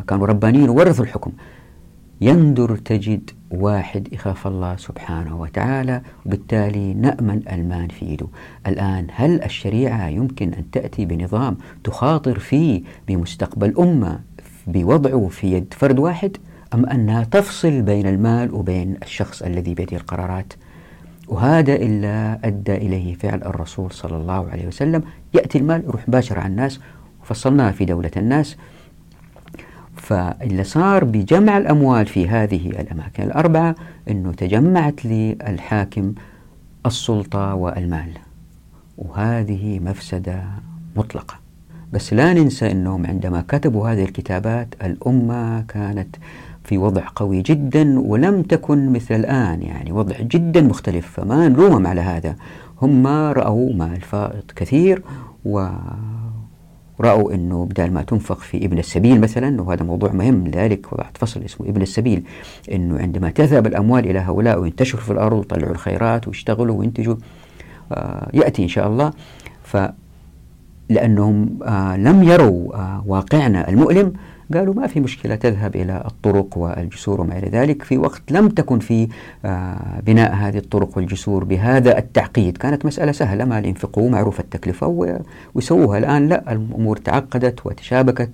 كانوا 0.09 0.27
ربانيين 0.27 0.69
وورثوا 0.69 1.05
الحكم. 1.05 1.33
يندر 2.21 2.77
تجد 2.77 3.31
واحد 3.51 4.09
يخاف 4.13 4.47
الله 4.47 4.77
سبحانه 4.77 5.41
وتعالى 5.41 6.03
وبالتالي 6.27 6.95
نأمن 6.95 7.43
المان 7.53 7.89
في 7.89 8.07
يده. 8.07 8.27
الآن 8.67 9.07
هل 9.15 9.43
الشريعة 9.43 10.09
يمكن 10.09 10.55
أن 10.55 10.71
تأتي 10.71 11.05
بنظام 11.05 11.57
تخاطر 11.85 12.39
فيه 12.39 12.83
بمستقبل 13.09 13.75
أمة 13.79 14.21
بوضعه 14.67 15.29
في 15.29 15.53
يد 15.53 15.75
فرد 15.77 15.99
واحد 15.99 16.37
أم 16.75 16.87
أنها 16.87 17.25
تفصل 17.25 17.83
بين 17.83 18.07
المال 18.07 18.55
وبين 18.55 18.97
الشخص 19.03 19.43
الذي 19.43 19.75
بيده 19.75 19.97
القرارات؟ 19.97 20.53
وهذا 21.29 21.75
إلا 21.75 22.39
أدى 22.45 22.75
إليه 22.75 23.15
فعل 23.15 23.43
الرسول 23.43 23.93
صلى 23.93 24.17
الله 24.17 24.51
عليه 24.51 24.67
وسلم. 24.67 25.03
يأتي 25.35 25.59
المال 25.59 25.85
يروح 25.85 26.09
مباشرة 26.09 26.41
على 26.41 26.49
الناس 26.49 26.81
وفصلناها 27.23 27.73
في 27.73 27.85
دولة 27.85 28.11
الناس. 28.17 28.57
فاللي 29.97 30.65
صار 30.65 31.05
بجمع 31.05 31.59
الأموال 31.59 32.07
في 32.07 32.29
هذه 32.29 32.71
الأماكن 32.71 33.23
الأربعة 33.23 33.75
أنه 34.11 34.33
تجمعت 34.33 35.07
للحاكم 35.07 36.15
السلطة 36.87 37.55
والمال. 37.55 38.11
وهذه 38.99 39.81
مفسدة 39.81 40.45
مطلقة. 40.97 41.35
بس 41.93 42.13
لا 42.13 42.33
ننسى 42.33 42.71
أنهم 42.71 43.07
عندما 43.07 43.45
كتبوا 43.49 43.89
هذه 43.89 44.05
الكتابات 44.05 44.75
الأمة 44.85 45.61
كانت 45.61 46.17
في 46.65 46.79
وضع 46.79 47.03
قوي 47.17 47.43
جدا 47.43 48.01
ولم 48.01 48.43
تكن 48.43 48.93
مثل 48.93 49.15
الآن 49.15 49.63
يعني 49.63 49.93
وضع 49.93 50.17
جدا 50.21 50.61
مختلف. 50.61 51.07
فما 51.07 51.49
نلومهم 51.49 51.87
على 51.87 52.01
هذا. 52.01 52.37
هم 52.83 53.07
رأوا 53.07 53.73
مال 53.75 54.01
فائض 54.01 54.43
كثير 54.57 55.03
و 55.45 55.69
رأوا 57.01 57.35
أنه 57.35 57.65
بدل 57.65 57.91
ما 57.91 58.03
تنفق 58.03 58.39
في 58.39 58.57
ابن 58.65 58.79
السبيل 58.79 59.21
مثلا 59.21 59.63
وهذا 59.63 59.83
موضوع 59.85 60.13
مهم 60.13 60.49
لذلك 60.49 60.93
وضعت 60.93 61.17
فصل 61.19 61.43
اسمه 61.43 61.69
ابن 61.69 61.83
السبيل 61.83 62.23
أنه 62.73 62.99
عندما 62.99 63.31
تذهب 63.31 63.67
الأموال 63.67 64.11
إلى 64.11 64.19
هؤلاء 64.19 64.61
وينتشروا 64.61 65.03
في 65.03 65.11
الأرض 65.11 65.37
ويطلعوا 65.37 65.73
الخيرات 65.73 66.29
ويشتغلوا 66.29 66.77
وينتجوا 66.79 67.17
آه 67.93 68.31
يأتي 68.35 68.63
إن 68.63 68.69
شاء 68.69 68.87
الله. 68.89 69.13
ف 69.63 69.77
لأنهم 70.89 71.59
آه 71.63 71.97
لم 71.97 72.23
يروا 72.23 72.75
آه 72.77 73.03
واقعنا 73.07 73.69
المؤلم 73.69 74.13
قالوا 74.55 74.75
ما 74.75 74.87
في 74.87 75.01
مشكلة 75.01 75.35
تذهب 75.35 75.77
إلى 75.77 76.03
الطرق 76.07 76.59
والجسور 76.59 77.21
وما 77.21 77.39
إلى 77.39 77.49
ذلك. 77.49 77.83
في 77.83 77.99
وقت 77.99 78.23
لم 78.33 78.49
تكن 78.49 78.79
في 78.79 79.09
آه، 79.45 80.01
بناء 80.07 80.35
هذه 80.35 80.59
الطرق 80.59 80.97
والجسور 80.97 81.45
بهذا 81.45 81.99
التعقيد. 81.99 82.57
كانت 82.57 82.87
مسألة 82.87 83.13
سهلة 83.13 83.45
ما 83.45 83.59
ينفقوا 83.59 84.11
معروف 84.11 84.41
التكلفة 84.41 85.17
ويسووها. 85.55 85.99
الآن 85.99 86.29
لا 86.29 86.53
الأمور 86.53 86.97
تعقدت 86.97 87.67
وتشابكت 87.67 88.31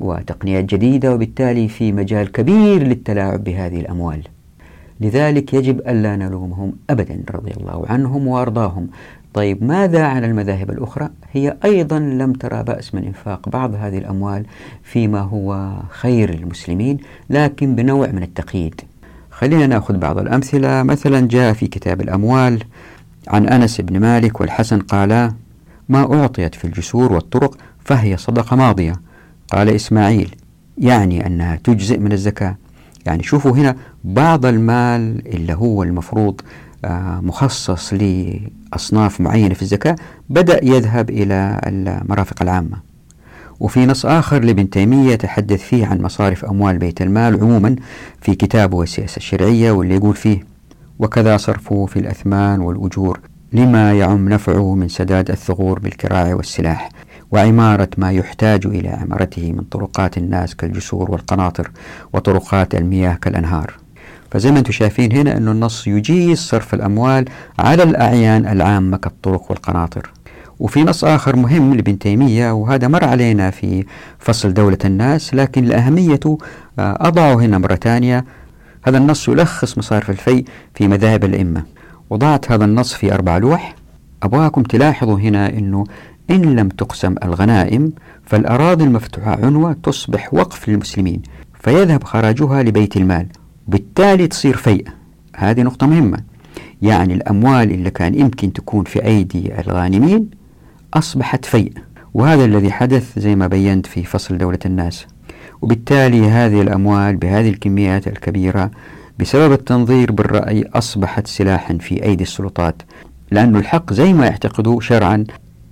وتقنيات 0.00 0.64
جديدة 0.64 1.14
وبالتالي 1.14 1.68
في 1.68 1.92
مجال 1.92 2.32
كبير 2.32 2.82
للتلاعب 2.82 3.44
بهذه 3.44 3.80
الأموال. 3.80 4.22
لذلك 5.00 5.54
يجب 5.54 5.78
ألا 5.78 6.16
نلومهم 6.16 6.72
أبدا 6.90 7.22
رضي 7.30 7.50
الله 7.50 7.84
عنهم 7.88 8.26
وأرضاهم. 8.26 8.88
طيب 9.34 9.64
ماذا 9.64 10.04
عن 10.04 10.24
المذاهب 10.24 10.70
الأخرى؟ 10.70 11.08
هي 11.32 11.56
أيضا 11.64 11.98
لم 11.98 12.32
ترى 12.32 12.62
بأس 12.62 12.94
من 12.94 13.04
إنفاق 13.04 13.48
بعض 13.48 13.74
هذه 13.74 13.98
الأموال 13.98 14.46
فيما 14.82 15.20
هو 15.20 15.72
خير 15.88 16.34
للمسلمين 16.34 16.98
لكن 17.30 17.74
بنوع 17.74 18.06
من 18.06 18.22
التقييد. 18.22 18.80
خلينا 19.30 19.66
نأخذ 19.66 19.96
بعض 19.96 20.18
الأمثلة. 20.18 20.82
مثلا 20.82 21.28
جاء 21.28 21.52
في 21.52 21.66
كتاب 21.66 22.00
الأموال 22.00 22.62
عن 23.28 23.48
أنس 23.48 23.80
بن 23.80 24.00
مالك 24.00 24.40
والحسن 24.40 24.78
قالا 24.78 25.32
ما 25.88 26.20
أعطيت 26.20 26.54
في 26.54 26.64
الجسور 26.64 27.12
والطرق 27.12 27.56
فهي 27.84 28.16
صدقة 28.16 28.56
ماضية 28.56 28.92
قال 29.52 29.68
إسماعيل 29.68 30.34
يعني 30.78 31.26
أنها 31.26 31.56
تجزئ 31.56 31.98
من 31.98 32.12
الزكاة 32.12 32.56
يعني 33.06 33.22
شوفوا 33.22 33.50
هنا 33.50 33.76
بعض 34.04 34.46
المال 34.46 35.28
اللي 35.34 35.54
هو 35.54 35.82
المفروض 35.82 36.40
مخصص 37.22 37.94
لأصناف 37.94 39.20
معينة 39.20 39.54
في 39.54 39.62
الزكاة 39.62 39.96
بدأ 40.28 40.64
يذهب 40.64 41.10
إلى 41.10 41.60
المرافق 41.66 42.42
العامة. 42.42 42.76
وفي 43.60 43.86
نص 43.86 44.06
آخر 44.06 44.42
لابن 44.44 44.70
تيمية 44.70 45.12
يتحدث 45.12 45.62
فيه 45.62 45.86
عن 45.86 46.02
مصارف 46.02 46.44
أموال 46.44 46.78
بيت 46.78 47.02
المال 47.02 47.40
عموما 47.40 47.76
في 48.20 48.34
كتابه 48.34 48.82
السياسة 48.82 49.16
الشرعية 49.16 49.70
واللي 49.70 49.94
يقول 49.94 50.14
فيه 50.16 50.40
وكذا 50.98 51.36
صرفه 51.36 51.86
في 51.86 51.98
الأثمان 51.98 52.60
والأجور 52.60 53.20
لما 53.52 53.92
يعم 53.92 54.28
نفعه 54.28 54.74
من 54.74 54.88
سداد 54.88 55.30
الثغور 55.30 55.78
بالكراع 55.78 56.34
والسلاح 56.34 56.88
وعمارة 57.30 57.88
ما 57.98 58.12
يحتاج 58.12 58.66
إلى 58.66 58.88
عمارته 58.88 59.52
من 59.52 59.62
طرقات 59.64 60.18
الناس 60.18 60.54
كالجسور 60.54 61.10
والقناطر 61.10 61.70
وطرقات 62.12 62.74
المياه 62.74 63.14
كالأنهار. 63.14 63.83
فزي 64.34 64.52
ما 64.52 64.58
أنتم 64.58 64.72
شايفين 64.72 65.12
هنا 65.12 65.36
أن 65.36 65.48
النص 65.48 65.86
يجيز 65.86 66.38
صرف 66.38 66.74
الأموال 66.74 67.24
على 67.58 67.82
الأعيان 67.82 68.46
العامة 68.46 68.96
كالطرق 68.96 69.50
والقناطر. 69.50 70.10
وفي 70.58 70.84
نص 70.84 71.04
آخر 71.04 71.36
مهم 71.36 71.74
لابن 71.74 71.98
تيمية 71.98 72.52
وهذا 72.52 72.88
مر 72.88 73.04
علينا 73.04 73.50
في 73.50 73.84
فصل 74.18 74.54
دولة 74.54 74.78
الناس 74.84 75.34
لكن 75.34 75.64
لأهميته 75.64 76.38
آه، 76.78 76.98
أضعه 77.00 77.34
هنا 77.34 77.58
مرة 77.58 77.74
ثانية. 77.74 78.24
هذا 78.84 78.98
النص 78.98 79.28
يلخص 79.28 79.78
مصارف 79.78 80.10
الفي 80.10 80.44
في 80.74 80.88
مذاهب 80.88 81.24
الأئمة. 81.24 81.62
وضعت 82.10 82.52
هذا 82.52 82.64
النص 82.64 82.94
في 82.94 83.14
أربع 83.14 83.38
لوح. 83.38 83.74
أبغاكم 84.22 84.62
تلاحظوا 84.62 85.18
هنا 85.18 85.48
أنه 85.48 85.84
إن 86.30 86.56
لم 86.56 86.68
تقسم 86.68 87.14
الغنائم 87.24 87.92
فالأراضي 88.26 88.84
المفتوحة 88.84 89.44
عنوة 89.44 89.76
تصبح 89.82 90.34
وقف 90.34 90.68
للمسلمين 90.68 91.22
فيذهب 91.60 92.04
خراجها 92.04 92.62
لبيت 92.62 92.96
المال. 92.96 93.26
وبالتالي 93.68 94.26
تصير 94.26 94.56
فيء 94.56 94.88
هذه 95.36 95.62
نقطة 95.62 95.86
مهمة. 95.86 96.18
يعني 96.82 97.14
الأموال 97.14 97.70
اللي 97.70 97.90
كان 97.90 98.14
يمكن 98.14 98.52
تكون 98.52 98.84
في 98.84 99.04
أيدي 99.04 99.60
الغانمين 99.60 100.30
أصبحت 100.94 101.44
فيء 101.44 101.72
وهذا 102.14 102.44
الذي 102.44 102.72
حدث 102.72 103.18
زي 103.18 103.36
ما 103.36 103.46
بينت 103.46 103.86
في 103.86 104.04
فصل 104.04 104.38
دولة 104.38 104.58
الناس. 104.66 105.06
وبالتالي 105.62 106.30
هذه 106.30 106.62
الأموال 106.62 107.16
بهذه 107.16 107.48
الكميات 107.48 108.08
الكبيرة 108.08 108.70
بسبب 109.18 109.52
التنظير 109.52 110.12
بالرأي 110.12 110.64
أصبحت 110.74 111.26
سلاحا 111.26 111.78
في 111.78 112.04
أيدي 112.04 112.22
السلطات. 112.22 112.82
لأن 113.30 113.56
الحق 113.56 113.92
زي 113.92 114.12
ما 114.12 114.26
يعتقدوا 114.26 114.80
شرعا 114.80 115.24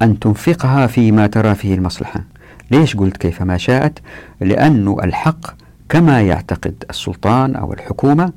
أن 0.02 0.18
تنفقها 0.18 0.86
فيما 0.86 1.26
ترى 1.26 1.54
فيه 1.54 1.74
المصلحة. 1.74 2.24
ليش 2.70 2.96
قلت 2.96 3.16
كيفما 3.16 3.56
شاءت؟ 3.56 3.98
لأن 4.40 4.96
الحق 5.04 5.61
كما 5.92 6.20
يعتقد 6.22 6.84
السلطان 6.90 7.56
أو 7.56 7.72
الحكومة 7.72 8.32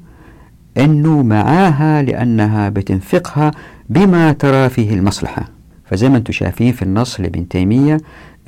أنه 0.77 1.23
معاها 1.23 2.01
لأنها 2.01 2.69
بتنفقها 2.69 3.51
بما 3.89 4.31
ترى 4.31 4.69
فيه 4.69 4.93
المصلحة. 4.93 5.45
فزي 5.85 6.09
ما 6.09 6.17
أنتم 6.17 6.33
شايفين 6.33 6.73
في 6.73 6.81
النص 6.81 7.19
لابن 7.19 7.47
تيمية 7.47 7.97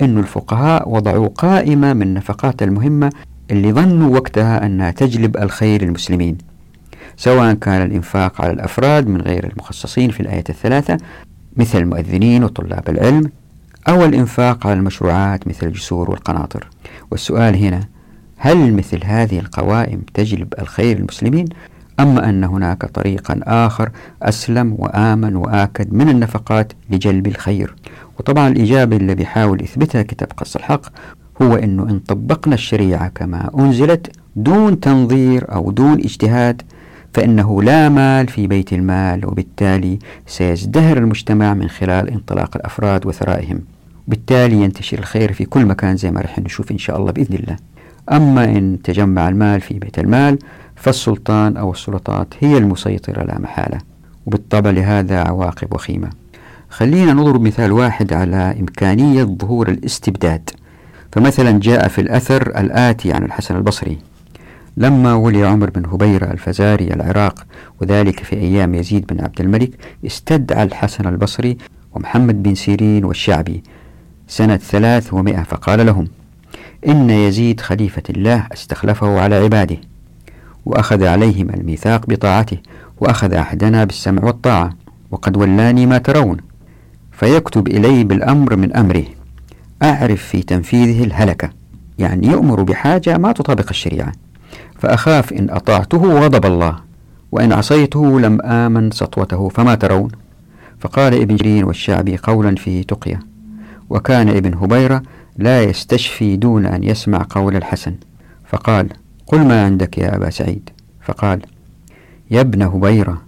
أن 0.00 0.18
الفقهاء 0.18 0.88
وضعوا 0.88 1.28
قائمة 1.28 1.92
من 1.92 2.02
النفقات 2.02 2.62
المهمة 2.62 3.12
اللي 3.50 3.72
ظنوا 3.72 4.14
وقتها 4.14 4.66
أنها 4.66 4.90
تجلب 4.90 5.36
الخير 5.36 5.84
للمسلمين 5.84 6.38
سواء 7.16 7.54
كان 7.54 7.82
الإنفاق 7.86 8.42
على 8.42 8.52
الأفراد 8.52 9.06
من 9.06 9.20
غير 9.20 9.52
المخصصين 9.52 10.10
في 10.10 10.20
الآية 10.20 10.44
الثلاثة 10.48 10.98
مثل 11.56 11.78
المؤذنين 11.78 12.44
وطلاب 12.44 12.88
العلم 12.88 13.30
أو 13.88 14.04
الإنفاق 14.04 14.66
على 14.66 14.78
المشروعات 14.78 15.48
مثل 15.48 15.66
الجسور 15.66 16.10
والقناطر. 16.10 16.68
والسؤال 17.10 17.56
هنا 17.56 17.80
هل 18.38 18.74
مثل 18.74 19.04
هذه 19.04 19.38
القوائم 19.38 20.00
تجلب 20.14 20.54
الخير 20.58 20.98
للمسلمين 20.98 21.44
أما 22.00 22.28
أن 22.28 22.44
هناك 22.44 22.84
طريقا 22.84 23.40
آخر 23.42 23.90
أسلم 24.22 24.74
وآمن 24.78 25.36
وآكد 25.36 25.92
من 25.94 26.08
النفقات 26.08 26.72
لجلب 26.90 27.26
الخير؟ 27.26 27.74
وطبعا 28.18 28.48
الإجابة 28.48 28.96
اللي 28.96 29.14
بيحاول 29.14 29.62
يثبتها 29.62 30.02
كتاب 30.02 30.28
قص 30.36 30.56
الحق 30.56 30.82
هو 31.42 31.54
أنه 31.54 31.82
إن 31.82 31.98
طبقنا 31.98 32.54
الشريعة 32.54 33.08
كما 33.08 33.50
أنزلت 33.58 34.10
دون 34.36 34.80
تنظير 34.80 35.54
أو 35.54 35.70
دون 35.70 35.98
اجتهاد 35.98 36.62
فإنه 37.14 37.62
لا 37.62 37.88
مال 37.88 38.28
في 38.28 38.46
بيت 38.46 38.72
المال 38.72 39.26
وبالتالي 39.26 39.98
سيزدهر 40.26 40.98
المجتمع 40.98 41.54
من 41.54 41.68
خلال 41.68 42.10
انطلاق 42.10 42.56
الأفراد 42.56 43.06
وثرائهم. 43.06 43.60
بالتالي 44.08 44.56
ينتشر 44.62 44.98
الخير 44.98 45.32
في 45.32 45.44
كل 45.44 45.66
مكان 45.66 45.96
زي 45.96 46.10
ما 46.10 46.20
رح 46.20 46.38
نشوف 46.38 46.72
إن 46.72 46.78
شاء 46.78 46.96
الله 46.96 47.12
بإذن 47.12 47.34
الله. 47.34 47.56
أما 48.12 48.44
إن 48.44 48.78
تجمع 48.84 49.28
المال 49.28 49.60
في 49.60 49.78
بيت 49.78 49.98
المال 49.98 50.38
فالسلطان 50.76 51.56
أو 51.56 51.70
السلطات 51.72 52.34
هي 52.40 52.58
المسيطرة 52.58 53.22
لا 53.22 53.38
محالة 53.38 53.78
وبالطبع 54.26 54.70
لهذا 54.70 55.20
عواقب 55.20 55.74
وخيمة. 55.74 56.10
خلينا 56.68 57.12
نضرب 57.12 57.40
مثال 57.40 57.72
واحد 57.72 58.12
على 58.12 58.56
إمكانية 58.60 59.24
ظهور 59.24 59.68
الاستبداد. 59.68 60.50
فمثلا 61.12 61.60
جاء 61.60 61.88
في 61.88 62.00
الأثر 62.00 62.42
الآتي 62.60 63.12
عن 63.12 63.24
الحسن 63.24 63.56
البصري. 63.56 63.98
لما 64.76 65.14
ولي 65.14 65.44
عمر 65.46 65.70
بن 65.70 65.86
هبيرة 65.86 66.24
الفزاري 66.30 66.84
العراق 66.84 67.46
وذلك 67.80 68.20
في 68.24 68.36
أيام 68.36 68.74
يزيد 68.74 69.06
بن 69.06 69.24
عبد 69.24 69.40
الملك 69.40 69.70
استدعى 70.06 70.62
الحسن 70.62 71.08
البصري 71.08 71.58
ومحمد 71.94 72.42
بن 72.42 72.54
سيرين 72.54 73.04
والشعبي 73.04 73.62
سنة 74.28 74.56
ثلاث 74.56 75.14
ومائة 75.14 75.42
فقال 75.42 75.86
لهم 75.86 76.08
إن 76.86 77.10
يزيد 77.10 77.60
خليفة 77.60 78.02
الله 78.10 78.46
استخلفه 78.52 79.20
على 79.20 79.34
عباده 79.34 79.76
وأخذ 80.66 81.04
عليهم 81.04 81.50
الميثاق 81.50 82.06
بطاعته 82.06 82.58
وأخذ 83.00 83.34
عهدنا 83.34 83.84
بالسمع 83.84 84.24
والطاعة 84.24 84.70
وقد 85.10 85.36
ولاني 85.36 85.86
ما 85.86 85.98
ترون 85.98 86.36
فيكتب 87.12 87.68
إلي 87.68 88.04
بالأمر 88.04 88.56
من 88.56 88.76
أمره. 88.76 89.04
أعرف 89.82 90.22
في 90.22 90.42
تنفيذه 90.42 91.04
الهلكة 91.04 91.50
يعني 91.98 92.26
يؤمر 92.26 92.62
بحاجة 92.62 93.18
ما 93.18 93.32
تطابق 93.32 93.66
الشريعة. 93.70 94.12
فأخاف 94.78 95.32
إن 95.32 95.50
أطعته 95.50 96.20
غضب 96.20 96.46
الله 96.46 96.76
وإن 97.32 97.52
عصيته 97.52 98.20
لم 98.20 98.40
آمن 98.40 98.90
سطوته 98.90 99.48
فما 99.48 99.74
ترون. 99.74 100.10
فقال 100.80 101.14
ابن 101.14 101.36
جرين 101.36 101.64
والشعبي 101.64 102.16
قولا 102.16 102.54
فيه 102.54 102.82
تقية 102.82 103.20
وكان 103.90 104.28
ابن 104.28 104.54
هبيرة 104.54 105.02
لا 105.38 105.62
يستشفي 105.62 106.36
دون 106.36 106.66
أن 106.66 106.84
يسمع 106.84 107.26
قول 107.30 107.56
الحسن. 107.56 107.94
فقال 108.46 108.88
قل 109.26 109.46
ما 109.46 109.64
عندك 109.64 109.98
يا 109.98 110.16
أبا 110.16 110.30
سعيد؟ 110.30 110.70
فقال 111.02 111.42
يا 112.30 112.40
ابن 112.40 112.62
هبيرة 112.62 113.22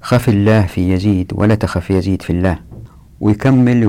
خف 0.00 0.28
الله 0.28 0.66
في 0.66 0.92
يزيد 0.92 1.32
ولا 1.34 1.54
تخف 1.54 1.90
يزيد 1.90 2.22
في 2.22 2.30
الله. 2.30 2.58
ويكمل 3.20 3.88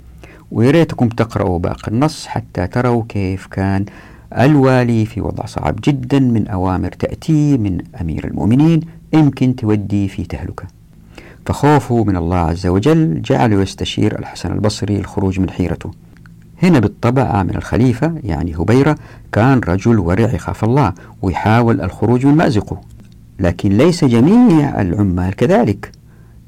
ويريتكم 0.52 1.10
تقرأوا 1.10 1.60
باقي 1.60 1.92
النص 1.92 2.26
حتى 2.26 2.68
تروا 2.68 3.04
كيف 3.10 3.48
كان 3.48 3.86
الوالي 4.38 5.06
في 5.06 5.22
وضع 5.22 5.46
صعب 5.46 5.76
جدا 5.84 6.20
من 6.20 6.48
أوامر 6.48 6.92
تأتي 6.92 7.58
من 7.58 7.78
أمير 8.02 8.28
المؤمنين 8.28 8.80
يمكن 9.14 9.56
تودي 9.56 10.08
في 10.08 10.24
تهلكة. 10.24 10.66
فخوفه 11.46 12.04
من 12.04 12.18
الله 12.18 12.38
عز 12.38 12.68
وجل 12.68 13.22
جعله 13.22 13.62
يستشير 13.62 14.20
الحسن 14.20 14.52
البصري 14.52 14.98
الخروج 14.98 15.40
من 15.40 15.50
حيرته. 15.50 15.92
هنا 16.64 16.80
بالطبع 16.80 17.44
من 17.44 17.56
الخليفة 17.56 18.14
يعني 18.24 18.56
هبيرة 18.56 18.96
كان 19.32 19.60
رجل 19.60 20.00
ورع 20.00 20.34
يخاف 20.34 20.64
الله 20.64 20.94
ويحاول 21.22 21.82
الخروج 21.82 22.26
من 22.26 22.36
مأزقه. 22.36 22.82
لكن 23.40 23.70
ليس 23.70 24.06
جميع 24.06 24.82
العمال 24.82 25.36
كذلك. 25.36 25.92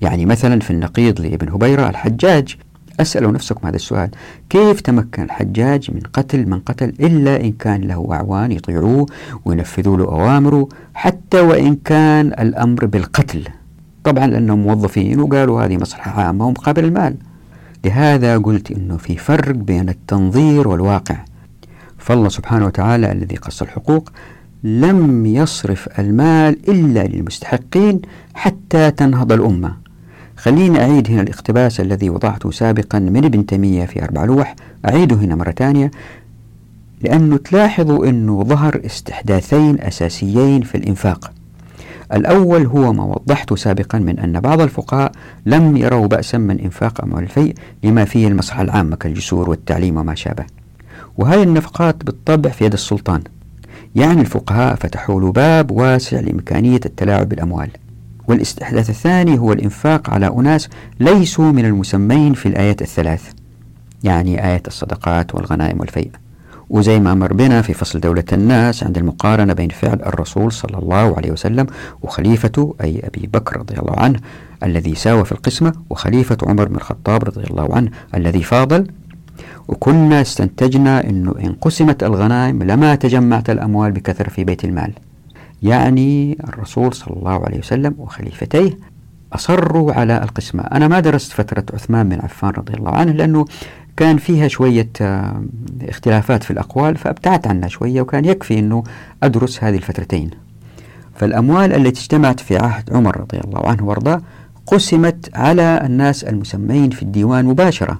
يعني 0.01 0.25
مثلا 0.25 0.59
في 0.59 0.71
النقيض 0.71 1.21
لابن 1.21 1.49
هبيرة 1.49 1.89
الحجاج 1.89 2.57
أسألوا 2.99 3.31
نفسكم 3.31 3.67
هذا 3.67 3.75
السؤال 3.75 4.09
كيف 4.49 4.81
تمكن 4.81 5.23
الحجاج 5.23 5.91
من 5.91 5.99
قتل 6.13 6.49
من 6.49 6.59
قتل 6.59 6.89
إلا 6.99 7.41
إن 7.41 7.51
كان 7.51 7.81
له 7.81 8.09
أعوان 8.11 8.51
يطيعوه 8.51 9.05
وينفذوا 9.45 9.97
له 9.97 10.03
أوامره 10.03 10.69
حتى 10.93 11.39
وإن 11.39 11.75
كان 11.75 12.27
الأمر 12.27 12.85
بالقتل؟ 12.85 13.43
طبعا 14.03 14.27
لأنهم 14.27 14.59
موظفين 14.59 15.19
وقالوا 15.19 15.61
هذه 15.61 15.77
مصلحة 15.77 16.23
عامة 16.23 16.47
ومقابل 16.47 16.85
المال. 16.85 17.15
لهذا 17.85 18.37
قلت 18.37 18.71
أنه 18.71 18.97
في 18.97 19.17
فرق 19.17 19.55
بين 19.55 19.89
التنظير 19.89 20.67
والواقع. 20.67 21.15
فالله 21.97 22.29
سبحانه 22.29 22.65
وتعالى 22.65 23.11
الذي 23.11 23.35
قص 23.35 23.61
الحقوق 23.61 24.09
لم 24.63 25.25
يصرف 25.25 25.99
المال 25.99 26.69
إلا 26.69 27.03
للمستحقين 27.03 28.01
حتى 28.33 28.91
تنهض 28.91 29.31
الأمة. 29.31 29.77
خليني 30.37 30.81
أعيد 30.81 31.11
هنا 31.11 31.21
الاقتباس 31.21 31.79
الذي 31.79 32.09
وضعته 32.09 32.51
سابقا 32.51 32.99
من 32.99 33.25
ابن 33.25 33.45
تيمية 33.45 33.85
في 33.85 34.03
أربع 34.03 34.23
لوح. 34.23 34.55
أعيده 34.85 35.15
هنا 35.15 35.35
مرة 35.35 35.51
ثانية. 35.51 35.91
لأنه 37.01 37.37
تلاحظوا 37.37 38.09
أنه 38.09 38.43
ظهر 38.43 38.81
استحداثين 38.85 39.81
أساسيين 39.81 40.61
في 40.61 40.75
الإنفاق. 40.75 41.31
الأول 42.13 42.65
هو 42.65 42.93
ما 42.93 43.03
وضحته 43.03 43.55
سابقا 43.55 43.99
من 43.99 44.19
أن 44.19 44.39
بعض 44.39 44.61
الفقهاء 44.61 45.11
لم 45.45 45.77
يروا 45.77 46.07
بأسا 46.07 46.37
من 46.37 46.59
إنفاق 46.59 47.01
أموال 47.03 47.23
الفيء 47.23 47.55
لما 47.83 48.05
فيه 48.05 48.27
المصلحة 48.27 48.61
العامة 48.61 48.95
كالجسور 48.95 49.49
والتعليم 49.49 49.97
وما 49.97 50.15
شابه. 50.15 50.45
وهذه 51.17 51.43
النفقات 51.43 52.05
بالطبع 52.05 52.49
في 52.49 52.65
يد 52.65 52.73
السلطان. 52.73 53.21
يعني 53.95 54.21
الفقهاء 54.21 54.75
فتحوا 54.75 55.21
له 55.21 55.31
باب 55.31 55.71
واسع 55.71 56.19
لإمكانية 56.19 56.79
التلاعب 56.85 57.29
بالأموال. 57.29 57.69
والإستحداث 58.27 58.89
الثاني 58.89 59.39
هو 59.39 59.53
الإنفاق 59.53 60.09
على 60.09 60.27
أناس 60.27 60.69
ليسوا 60.99 61.51
من 61.51 61.65
المسمين 61.65 62.33
في 62.33 62.45
الآيات 62.45 62.81
الثلاث 62.81 63.31
يعني 64.03 64.47
آية 64.51 64.63
الصدقات 64.67 65.35
والغنائم 65.35 65.79
والفيء. 65.79 66.11
وزي 66.73 66.99
ما 66.99 67.13
مر 67.13 67.33
بنا 67.33 67.61
في 67.61 67.73
فصل 67.73 67.99
دولة 67.99 68.23
الناس 68.33 68.83
عند 68.83 68.97
المقارنة 68.97 69.53
بين 69.53 69.69
فعل 69.69 70.01
الرسول 70.05 70.51
صلى 70.51 70.77
الله 70.77 71.17
عليه 71.17 71.31
وسلم 71.31 71.67
وخليفته 72.01 72.75
أي 72.81 73.01
أبي 73.03 73.29
بكر 73.33 73.57
رضي 73.57 73.75
الله 73.79 73.99
عنه 73.99 74.19
الذي 74.63 74.95
ساوى 74.95 75.25
في 75.25 75.31
القسمة 75.31 75.73
وخليفة 75.89 76.37
عمر 76.43 76.67
بن 76.67 76.75
الخطاب 76.75 77.23
رضي 77.23 77.43
الله 77.43 77.75
عنه 77.75 77.91
الذي 78.15 78.43
فاضل. 78.43 78.87
وكنا 79.67 80.21
استنتجنا 80.21 81.09
أنه 81.09 81.35
إن 81.43 81.53
قسمت 81.61 82.03
الغنائم 82.03 82.63
لما 82.63 82.95
تجمعت 82.95 83.49
الأموال 83.49 83.91
بكثرة 83.91 84.29
في 84.29 84.43
بيت 84.43 84.63
المال. 84.65 84.93
يعني 85.63 86.37
الرسول 86.43 86.93
صلى 86.93 87.17
الله 87.17 87.45
عليه 87.45 87.57
وسلم 87.57 87.95
وخليفتيه 87.97 88.77
أصروا 89.33 89.93
على 89.93 90.23
القسمة. 90.23 90.63
أنا 90.63 90.87
ما 90.87 90.99
درست 90.99 91.31
فترة 91.31 91.65
عثمان 91.73 92.09
بن 92.09 92.19
عفان 92.21 92.49
رضي 92.49 92.73
الله 92.73 92.91
عنه 92.91 93.11
لأنه 93.11 93.45
كان 93.97 94.17
فيها 94.17 94.47
شوية 94.47 94.89
آه، 95.01 95.43
اختلافات 95.81 96.43
في 96.43 96.51
الأقوال 96.51 96.97
فأبتعدت 96.97 97.47
عنها 97.47 97.67
شوية 97.67 98.01
وكان 98.01 98.25
يكفي 98.25 98.59
أنه 98.59 98.83
أدرس 99.23 99.63
هذه 99.63 99.75
الفترتين. 99.75 100.29
فالأموال 101.15 101.73
التي 101.73 102.01
اجتمعت 102.01 102.39
في 102.39 102.57
عهد 102.57 102.93
عمر 102.93 103.17
رضي 103.17 103.39
الله 103.39 103.67
عنه 103.67 103.85
وأرضاه 103.85 104.21
قسمت 104.67 105.29
على 105.33 105.81
الناس 105.85 106.23
المسمين 106.23 106.89
في 106.89 107.01
الديوان 107.03 107.45
مباشرة. 107.45 107.99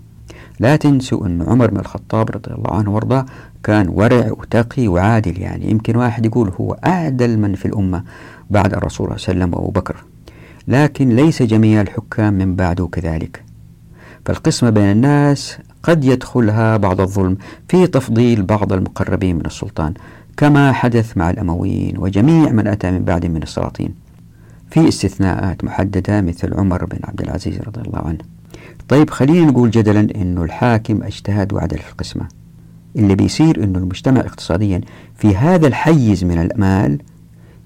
لا 0.59 0.75
تنسوا 0.75 1.25
أن 1.25 1.41
عمر 1.41 1.69
بن 1.69 1.79
الخطاب 1.79 2.31
رضي 2.31 2.51
الله 2.53 2.75
عنه 2.75 2.93
وأرضاه 2.93 3.25
كان 3.63 3.89
ورع 3.89 4.31
وتقي 4.31 4.87
وعادل 4.87 5.41
يعني 5.41 5.71
يمكن 5.71 5.95
واحد 5.95 6.25
يقول 6.25 6.51
هو 6.61 6.73
أعدل 6.85 7.39
من 7.39 7.55
في 7.55 7.65
الأمة 7.65 8.03
بعد 8.49 8.73
الرسول 8.73 9.07
صلى 9.07 9.15
الله 9.15 9.43
عليه 9.43 9.53
وسلم 9.53 9.53
وأبو 9.53 9.71
بكر. 9.71 9.95
لكن 10.67 11.09
ليس 11.09 11.43
جميع 11.43 11.81
الحكام 11.81 12.33
من 12.33 12.55
بعده 12.55 12.87
كذلك. 12.87 13.43
فالقسمة 14.25 14.69
بين 14.69 14.91
الناس 14.91 15.57
قد 15.83 16.03
يدخلها 16.05 16.77
بعض 16.77 17.01
الظلم 17.01 17.37
في 17.69 17.87
تفضيل 17.87 18.43
بعض 18.43 18.73
المقربين 18.73 19.35
من 19.35 19.45
السلطان 19.45 19.93
كما 20.37 20.71
حدث 20.71 21.17
مع 21.17 21.29
الأمويين 21.29 21.97
وجميع 21.97 22.51
من 22.51 22.67
أتى 22.67 22.91
من 22.91 23.03
بعد 23.03 23.25
من 23.25 23.43
السلاطين. 23.43 23.93
في 24.69 24.87
استثناءات 24.87 25.63
محددة 25.63 26.21
مثل 26.21 26.53
عمر 26.53 26.85
بن 26.85 26.99
عبد 27.03 27.21
العزيز 27.21 27.59
رضي 27.59 27.81
الله 27.81 27.99
عنه. 27.99 28.17
طيب 28.87 29.09
خلينا 29.09 29.45
نقول 29.45 29.71
جدلا 29.71 30.07
أنه 30.15 30.43
الحاكم 30.43 31.03
اجتهد 31.03 31.53
وعدل 31.53 31.77
في 31.77 31.91
القسمة. 31.91 32.27
اللي 32.95 33.15
بيصير 33.15 33.63
أنه 33.63 33.79
المجتمع 33.79 34.19
اقتصاديا 34.19 34.81
في 35.15 35.35
هذا 35.35 35.67
الحيز 35.67 36.23
من 36.23 36.41
المال 36.41 36.99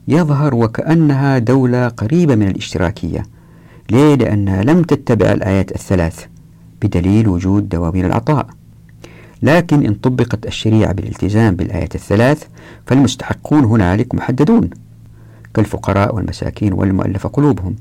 يظهر 0.08 0.56
وكأنها 0.56 1.38
دولة 1.38 1.88
قريبة 1.88 2.36
من 2.36 2.48
الاشتراكية 2.48 3.24
ليه؟ 3.92 4.16
لأنها 4.16 4.64
لم 4.64 4.84
تتبع 4.84 5.32
الآيات 5.32 5.72
الثلاث. 5.72 6.26
بدليل 6.82 7.28
وجود 7.28 7.70
دواوين 7.70 8.06
العطاء 8.06 8.48
لكن 9.44 9.86
إن 9.86 9.94
طبقت 9.94 10.46
الشريعة 10.46 10.94
بالالتزام 10.94 11.56
بالآيات 11.56 11.96
الثلاث 11.96 12.44
فالمستحقون 12.86 13.66
هنالك 13.66 14.16
محددون. 14.16 14.70
كالفقراء 15.54 16.16
والمساكين 16.16 16.74
والمؤلف 16.74 17.28
قلوبهم. 17.28 17.76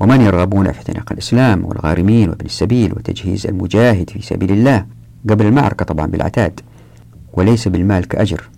ومن 0.00 0.20
يرغبون 0.20 0.72
في 0.72 0.78
اعتناق 0.78 1.12
الإسلام 1.12 1.64
والغارمين 1.64 2.28
وابن 2.28 2.46
السبيل 2.46 2.92
وتجهيز 2.92 3.46
المجاهد 3.46 4.10
في 4.10 4.22
سبيل 4.22 4.52
الله؟ 4.52 4.86
قبل 5.30 5.46
المعركة 5.46 5.84
طبعا 5.84 6.06
بالعتاد. 6.06 6.60
وليس 7.32 7.68
بالمال 7.68 8.08
كأجر. 8.08 8.48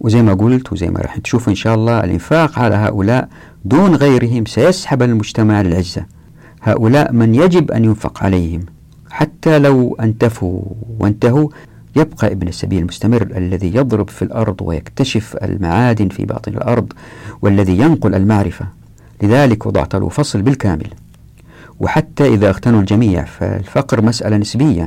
وزي 0.00 0.22
ما 0.22 0.34
قلت 0.34 0.72
وزي 0.72 0.88
ما 0.88 1.00
راح 1.00 1.18
تشوف 1.18 1.48
إن 1.48 1.54
شاء 1.54 1.74
الله 1.74 2.04
الإنفاق 2.04 2.58
على 2.58 2.74
هؤلاء 2.74 3.28
دون 3.64 3.94
غيرهم 3.94 4.44
سيسحب 4.44 5.02
المجتمع 5.02 5.62
للعزة 5.62 6.06
هؤلاء 6.62 7.12
من 7.12 7.34
يجب 7.34 7.70
أن 7.70 7.84
ينفق 7.84 8.24
عليهم. 8.24 8.75
حتى 9.16 9.58
لو 9.58 9.96
أنتفوا 10.00 10.62
وانتهوا 11.00 11.48
يبقى 11.96 12.32
ابن 12.32 12.48
السبيل 12.48 12.78
المستمر 12.78 13.22
الذي 13.22 13.76
يضرب 13.76 14.10
في 14.10 14.22
الأرض 14.22 14.56
ويكتشف 14.62 15.36
المعادن 15.42 16.08
في 16.08 16.24
باطن 16.24 16.52
الأرض 16.52 16.92
والذي 17.42 17.78
ينقل 17.78 18.14
المعرفة. 18.14 18.66
لذلك 19.22 19.66
وضعت 19.66 19.96
له 19.96 20.08
فصل 20.08 20.42
بالكامل. 20.42 20.88
وحتى 21.80 22.34
إذا 22.34 22.48
اغتنوا 22.48 22.80
الجميع 22.80 23.24
فالفقر 23.24 24.02
مسألة 24.02 24.36
نسبية. 24.36 24.86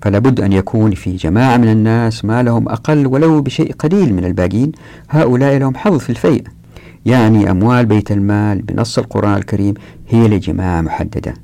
فلا 0.00 0.18
بد 0.18 0.40
أن 0.40 0.52
يكون 0.52 0.94
في 0.94 1.16
جماعة 1.16 1.56
من 1.56 1.68
الناس 1.68 2.24
ما 2.24 2.42
لهم 2.42 2.68
أقل 2.68 3.06
ولو 3.06 3.42
بشيء 3.42 3.72
قليل 3.72 4.14
من 4.14 4.24
الباقين. 4.24 4.72
هؤلاء 5.10 5.58
لهم 5.58 5.74
حظ 5.74 5.98
في 5.98 6.10
الفيء. 6.10 6.44
يعني 7.06 7.50
أموال 7.50 7.86
بيت 7.86 8.12
المال 8.12 8.62
بنص 8.62 8.98
القرآن 8.98 9.34
الكريم 9.34 9.74
هي 10.08 10.28
لجماعة 10.28 10.80
محددة. 10.80 11.34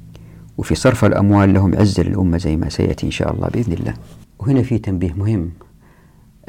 وفي 0.58 0.74
صرف 0.74 1.04
الأموال 1.04 1.54
لهم 1.54 1.74
عزة 1.76 2.02
للأمة 2.02 2.38
زي 2.38 2.56
ما 2.56 2.68
سيأتي 2.68 3.06
إن 3.06 3.10
شاء 3.10 3.34
الله 3.34 3.48
بإذن 3.48 3.72
الله. 3.72 3.94
وهنا 4.38 4.62
في 4.62 4.78
تنبيه 4.78 5.12
مهم 5.12 5.50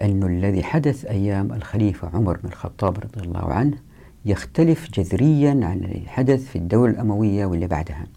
أن 0.01 0.23
الذي 0.23 0.63
حدث 0.63 1.05
أيام 1.05 1.53
الخليفة 1.53 2.09
عمر 2.13 2.37
بن 2.37 2.49
الخطاب 2.49 2.97
رضي 2.97 3.27
الله 3.27 3.53
عنه 3.53 3.77
يختلف 4.25 4.89
جذريا 4.93 5.49
عن 5.49 5.77
الذي 5.77 6.03
حدث 6.07 6.45
في 6.45 6.55
الدولة 6.55 6.91
الأموية 6.91 7.45
واللي 7.45 7.67
بعدها. 7.67 8.07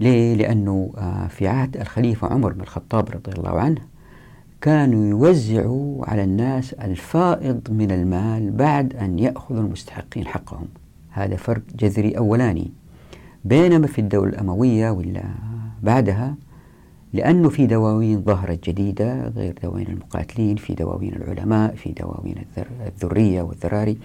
ليه؟ 0.00 0.34
لأنه 0.34 0.92
آه، 0.98 1.26
في 1.26 1.48
عهد 1.48 1.76
الخليفة 1.76 2.28
عمر 2.28 2.52
بن 2.52 2.60
الخطاب 2.60 3.08
رضي 3.08 3.32
الله 3.38 3.60
عنه 3.60 3.80
كانوا 4.60 5.06
يوزعوا 5.10 6.04
على 6.06 6.24
الناس 6.24 6.72
الفائض 6.72 7.70
من 7.70 7.90
المال 7.90 8.50
بعد 8.50 8.96
أن 8.96 9.18
يأخذ 9.18 9.56
المستحقين 9.56 10.26
حقهم. 10.26 10.68
هذا 11.10 11.36
فرق 11.36 11.62
جذري 11.78 12.18
أولاني. 12.18 12.72
بينما 13.48 13.86
في 13.86 14.00
الدولة 14.00 14.28
الأموية 14.28 14.90
ولا 14.90 15.24
بعدها 15.82 16.34
لأنه 17.12 17.48
في 17.48 17.66
دواوين 17.66 18.22
ظهرت 18.22 18.68
جديدة 18.68 19.28
غير 19.28 19.54
دواوين 19.62 19.86
المقاتلين 19.86 20.56
في 20.56 20.74
دواوين 20.74 21.16
العلماء 21.16 21.74
في 21.74 21.92
دواوين 21.92 22.34
الذرية 22.86 23.42
والذراري. 23.42 23.98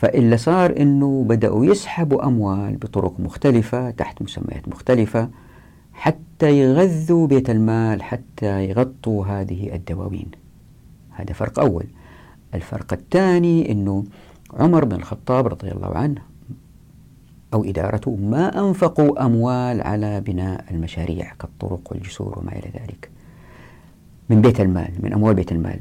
فإلا 0.00 0.36
صار 0.36 0.76
أنه 0.80 1.24
بدأوا 1.28 1.66
يسحبوا 1.66 2.26
أموال 2.26 2.76
بطرق 2.76 3.20
مختلفة 3.20 3.90
تحت 3.90 4.22
مسميات 4.22 4.68
مختلفة 4.68 5.28
حتى 5.92 6.58
يغذوا 6.60 7.26
بيت 7.26 7.50
المال 7.50 8.02
حتى 8.02 8.64
يغطوا 8.68 9.26
هذه 9.26 9.74
الدواوين. 9.74 10.30
هذا 11.10 11.32
فرق 11.32 11.58
أول. 11.58 11.86
الفرق 12.54 12.92
الثاني 12.92 13.72
أنه 13.72 14.04
عمر 14.54 14.84
بن 14.84 14.96
الخطاب 14.96 15.46
رضي 15.46 15.68
الله 15.68 15.96
عنه 15.96 16.33
أو 17.54 17.64
إدارته 17.64 18.16
ما 18.16 18.68
أنفقوا 18.68 19.26
أموال 19.26 19.82
على 19.82 20.20
بناء 20.20 20.64
المشاريع 20.70 21.32
كالطرق 21.40 21.80
والجسور 21.90 22.38
وما 22.38 22.52
إلى 22.52 22.70
ذلك. 22.74 23.10
من 24.30 24.40
بيت 24.40 24.60
المال 24.60 24.90
من 25.02 25.12
أموال 25.12 25.34
بيت 25.34 25.52
المال. 25.52 25.78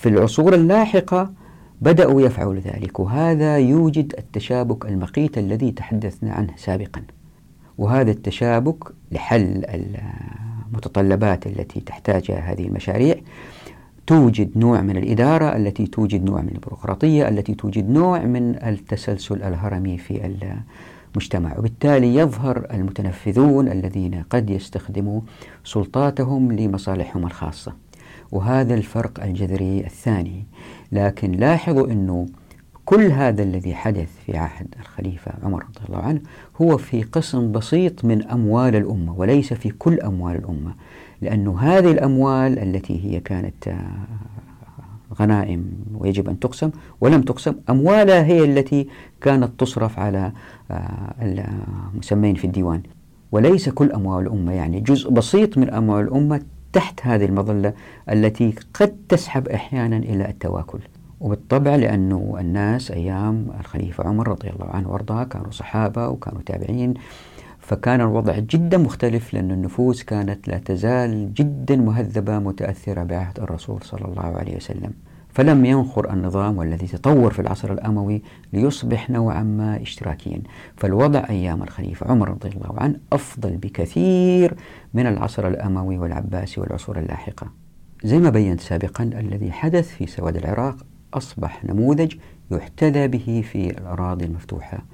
في 0.00 0.08
العصور 0.08 0.54
اللاحقة 0.54 1.32
بدأوا 1.80 2.22
يفعلوا 2.22 2.54
ذلك 2.54 3.00
وهذا 3.00 3.58
يوجد 3.58 4.14
التشابك 4.18 4.86
المقيت 4.86 5.38
الذي 5.38 5.70
تحدثنا 5.70 6.32
عنه 6.32 6.52
سابقا. 6.56 7.02
وهذا 7.78 8.10
التشابك 8.10 8.84
لحل 9.12 9.64
المتطلبات 10.68 11.46
التي 11.46 11.80
تحتاجها 11.80 12.52
هذه 12.52 12.66
المشاريع 12.66 13.14
توجد 14.10 14.58
نوع 14.58 14.80
من 14.80 14.96
الإدارة 14.96 15.56
التي 15.56 15.86
توجد 15.86 16.24
نوع 16.24 16.40
من 16.42 16.48
البيروقراطية 16.48 17.28
التي 17.28 17.54
توجد 17.54 17.90
نوع 17.90 18.18
من 18.18 18.62
التسلسل 18.62 19.42
الهرمي 19.42 19.98
في 19.98 20.36
المجتمع. 21.14 21.58
وبالتالي 21.58 22.14
يظهر 22.14 22.66
المتنفذون 22.72 23.68
الذين 23.68 24.22
قد 24.30 24.50
يستخدموا 24.50 25.20
سلطاتهم 25.64 26.52
لمصالحهم 26.52 27.26
الخاصة. 27.26 27.72
وهذا 28.32 28.74
الفرق 28.74 29.22
الجذري 29.22 29.80
الثاني. 29.80 30.44
لكن 30.92 31.32
لاحظوا 31.32 31.86
أنه 31.86 32.26
كل 32.84 33.02
هذا 33.02 33.42
الذي 33.42 33.74
حدث 33.74 34.08
في 34.26 34.36
عهد 34.36 34.74
الخليفة 34.80 35.32
عمر 35.42 35.62
رضي 35.64 35.86
الله 35.88 35.98
عنه 35.98 36.20
هو 36.62 36.76
في 36.76 37.02
قسم 37.02 37.52
بسيط 37.52 38.04
من 38.04 38.22
أموال 38.22 38.76
الأمة 38.76 39.14
وليس 39.18 39.52
في 39.52 39.70
كل 39.70 40.00
أموال 40.00 40.36
الأمة. 40.36 40.74
لأن 41.22 41.48
هذه 41.48 41.90
الأموال 41.90 42.58
التي 42.58 43.04
هي 43.04 43.20
كانت 43.20 43.68
آه، 43.68 43.90
غنائم 45.20 45.72
ويجب 45.94 46.28
أن 46.28 46.38
تقسم 46.40 46.70
ولم 47.00 47.22
تقسم 47.22 47.54
أموالها 47.70 48.24
هي 48.24 48.44
التي 48.44 48.88
كانت 49.20 49.60
تصرف 49.60 49.98
على 49.98 50.32
آه، 50.70 51.14
المسمين 51.94 52.34
في 52.34 52.46
الديوان. 52.46 52.82
وليس 53.32 53.68
كل 53.68 53.92
أموال 53.92 54.26
الأمة 54.26 54.52
يعني 54.52 54.80
جزء 54.80 55.10
بسيط 55.10 55.58
من 55.58 55.70
أموال 55.70 56.04
الأمة 56.04 56.42
تحت 56.72 57.00
هذه 57.02 57.24
المظلة 57.24 57.72
التي 58.10 58.54
قد 58.74 58.96
تسحب 59.08 59.48
أحيانا 59.48 59.96
إلى 59.96 60.28
التواكل. 60.28 60.78
وبالطبع 61.20 61.76
لأنه 61.76 62.36
الناس 62.40 62.90
أيام 62.90 63.46
الخليفة 63.60 64.04
عمر 64.04 64.28
رضي 64.28 64.50
الله 64.50 64.66
عنه 64.66 64.88
وأرضاه 64.88 65.24
كانوا 65.24 65.50
صحابة 65.50 66.08
وكانوا 66.08 66.40
تابعين. 66.46 66.94
فكان 67.70 68.00
الوضع 68.00 68.38
جدا 68.38 68.78
مختلف 68.78 69.34
لأن 69.34 69.50
النفوس 69.50 70.02
كانت 70.02 70.48
لا 70.48 70.58
تزال 70.58 71.34
جدا 71.34 71.76
مهذبة 71.76 72.38
متأثرة 72.38 73.02
بعهد 73.02 73.40
الرسول 73.40 73.82
صلى 73.82 74.04
الله 74.04 74.22
عليه 74.22 74.56
وسلم. 74.56 74.92
فلم 75.28 75.64
ينخر 75.64 76.12
النظام 76.12 76.58
والذي 76.58 76.86
تطور 76.86 77.32
في 77.32 77.38
العصر 77.42 77.72
الأموي 77.72 78.22
ليصبح 78.52 79.10
نوعا 79.10 79.42
ما 79.42 79.82
اشتراكيا. 79.82 80.42
فالوضع 80.76 81.22
أيام 81.30 81.62
الخليفة 81.62 82.10
عمر 82.10 82.28
رضي 82.28 82.48
الله 82.48 82.74
عنه 82.78 82.96
أفضل 83.12 83.56
بكثير 83.56 84.54
من 84.94 85.06
العصر 85.06 85.48
الأموي 85.48 85.98
والعباسي 85.98 86.60
والعصور 86.60 86.98
اللاحقة. 86.98 87.46
زي 88.04 88.18
ما 88.18 88.30
بينت 88.30 88.60
سابقا 88.60 89.04
الذي 89.04 89.52
حدث 89.52 89.88
في 89.88 90.06
سواد 90.06 90.36
العراق 90.36 90.76
أصبح 91.14 91.64
نموذج 91.64 92.14
يحتذى 92.50 93.08
به 93.08 93.44
في 93.52 93.70
الأراضي 93.70 94.24
المفتوحة. 94.24 94.84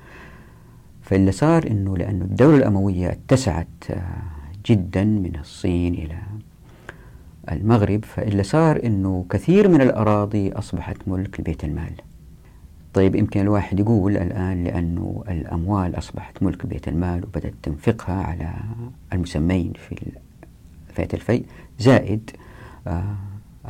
فاللي 1.07 1.33
صار 1.33 1.67
أنه 1.67 1.97
لأن 1.97 2.23
الدولة 2.23 2.57
الأموية 2.57 3.11
اتسعت 3.11 3.67
آه، 3.91 4.03
جدا 4.67 5.05
من 5.05 5.37
الصين 5.41 5.95
إلى 5.95 6.19
المغرب. 7.53 8.05
فاللي 8.05 8.43
صار 8.43 8.81
أنه 8.85 9.25
كثير 9.31 9.69
من 9.69 9.81
الأراضي 9.81 10.53
أصبحت 10.53 10.97
ملك 11.07 11.41
لبيت 11.41 11.65
المال. 11.65 11.93
طيب 12.95 13.15
يمكن 13.15 13.41
الواحد 13.41 13.81
يقول 13.81 14.17
الآن 14.17 14.65
لأنه 14.65 15.25
الأموال 15.29 15.99
أصبحت 15.99 16.43
ملك 16.43 16.67
بيت 16.67 16.89
المال 16.89 17.25
وبدأت 17.25 17.55
تنفقها 17.63 18.23
على 18.23 18.51
المسمين 19.13 19.73
في 19.89 19.97
فئة 20.95 21.09
الفيء 21.15 21.45
زائد 21.79 22.31
آه 22.87 23.15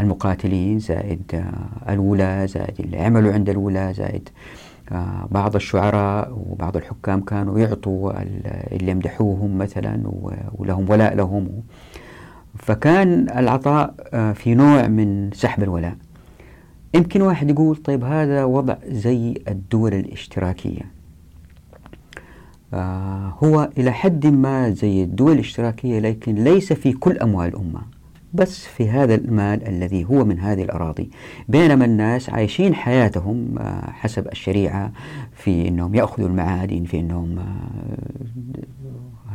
المقاتلين 0.01 0.79
زائد 0.79 1.23
آه 1.35 1.93
الولاة 1.93 2.47
زائد 2.47 2.81
اللي 2.81 2.99
عملوا 2.99 3.33
عند 3.33 3.49
الولاة 3.49 3.93
زائد 3.93 4.29
بعض 5.31 5.55
الشعراء 5.55 6.45
وبعض 6.49 6.77
الحكام 6.77 7.21
كانوا 7.21 7.59
يعطوا 7.59 8.13
اللي 8.73 8.91
يمدحوهم 8.91 9.59
مثلا 9.59 10.03
ولهم 10.59 10.91
ولاء 10.91 11.15
لهم. 11.15 11.49
فكان 12.59 13.31
العطاء 13.31 13.95
آه، 14.13 14.33
في 14.33 14.55
نوع 14.55 14.87
من 14.87 15.31
سحب 15.33 15.63
الولاء. 15.63 15.95
يمكن 16.95 17.23
واحد 17.23 17.51
يقول 17.51 17.77
طيب 17.77 18.05
هذا 18.05 18.45
وضع 18.45 18.77
زي 18.89 19.35
الدول 19.49 19.95
الاشتراكية. 19.95 20.83
آه، 22.75 23.35
هو 23.45 23.71
إلى 23.79 23.93
حد 23.93 24.27
ما 24.27 24.71
زي 24.71 25.03
الدول 25.03 25.33
الاشتراكية 25.33 25.99
لكن 25.99 26.35
ليس 26.35 26.73
في 26.73 26.93
كل 26.93 27.19
أموال 27.19 27.49
الأمة. 27.49 27.96
بس 28.37 28.65
في 28.67 28.89
هذا 28.91 29.15
المال 29.15 29.69
الذي 29.69 30.05
هو 30.05 30.25
من 30.25 30.39
هذه 30.39 30.63
الأراضي 30.63 31.11
بينما 31.49 31.85
الناس 31.85 32.31
عايشين 32.31 32.75
حياتهم 32.75 33.59
آه، 33.59 33.91
حسب 33.91 34.29
الشريعة 34.29 34.93
في 35.33 35.69
أنهم 35.69 35.95
يأخذوا 35.95 36.29
المعادن 36.29 36.85
في 36.85 37.01
أنهم 37.01 37.39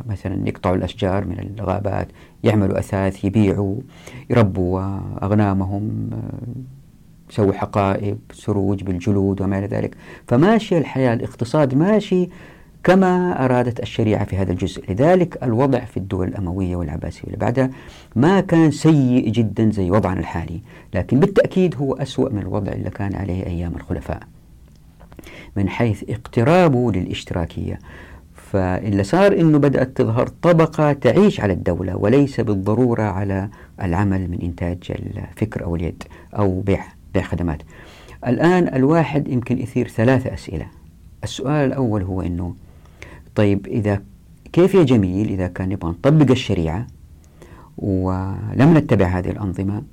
مثلا 0.09 0.47
يقطعوا 0.47 0.75
الأشجار 0.75 1.25
من 1.25 1.53
الغابات 1.59 2.07
يعملوا 2.43 2.79
أثاث 2.79 3.25
يبيعوا 3.25 3.75
يربوا 4.29 4.99
أغنامهم 5.23 6.09
يسووا 7.29 7.53
حقائب 7.53 8.17
سروج 8.33 8.83
بالجلود 8.83 9.41
وما 9.41 9.59
إلى 9.59 9.67
ذلك. 9.67 9.95
فماشي 10.27 10.77
الحياة 10.77 11.13
الاقتصاد 11.13 11.75
ماشي 11.75 12.29
كما 12.83 13.45
أرادت 13.45 13.79
الشريعة 13.79 14.25
في 14.25 14.37
هذا 14.37 14.51
الجزء 14.51 14.91
لذلك 14.91 15.43
الوضع 15.43 15.79
في 15.79 15.97
الدول 15.97 16.27
الأموية 16.27 16.75
والعباسية 16.75 17.23
اللي 17.23 17.37
بعدها 17.37 17.69
ما 18.15 18.41
كان 18.41 18.71
سيء 18.71 19.29
جدا 19.29 19.71
زي 19.71 19.91
وضعنا 19.91 20.19
الحالي 20.19 20.61
لكن 20.93 21.19
بالتأكيد 21.19 21.75
هو 21.75 21.93
أسوأ 21.93 22.29
من 22.29 22.39
الوضع 22.39 22.71
اللي 22.71 22.89
كان 22.89 23.15
عليه 23.15 23.45
أيام 23.45 23.75
الخلفاء 23.75 24.19
من 25.55 25.69
حيث 25.69 26.03
اقترابه 26.09 26.91
للاشتراكية 26.91 27.79
فاللي 28.35 29.03
صار 29.03 29.33
إنه 29.33 29.57
بدأت 29.57 29.97
تظهر 29.97 30.27
طبقة 30.27 30.93
تعيش 30.93 31.39
على 31.41 31.53
الدولة 31.53 31.95
وليس 31.97 32.39
بالضرورة 32.39 33.03
على 33.03 33.49
العمل 33.81 34.31
من 34.31 34.39
إنتاج 34.41 34.77
الفكر 34.89 35.63
أو 35.63 35.75
اليد 35.75 36.03
أو 36.37 36.61
بيع 36.61 36.83
بيع 37.13 37.23
خدمات. 37.23 37.61
الآن 38.27 38.75
الواحد 38.75 39.27
يمكن 39.27 39.57
يثير 39.57 39.87
ثلاث 39.87 40.27
أسئلة. 40.27 40.65
السؤال 41.23 41.67
الأول 41.67 42.03
هو 42.03 42.21
إنه 42.21 42.53
طيب 43.35 43.67
إذا 43.67 44.01
كيف 44.53 44.75
يا 44.75 44.83
جميل 44.83 45.29
إذا 45.29 45.47
كان 45.47 45.69
نبغى 45.69 45.89
نطبق 45.89 46.31
الشريعة 46.31 46.87
ولم 47.77 48.77
نتبع 48.77 49.05
هذه 49.05 49.29
الأنظمة 49.29 49.83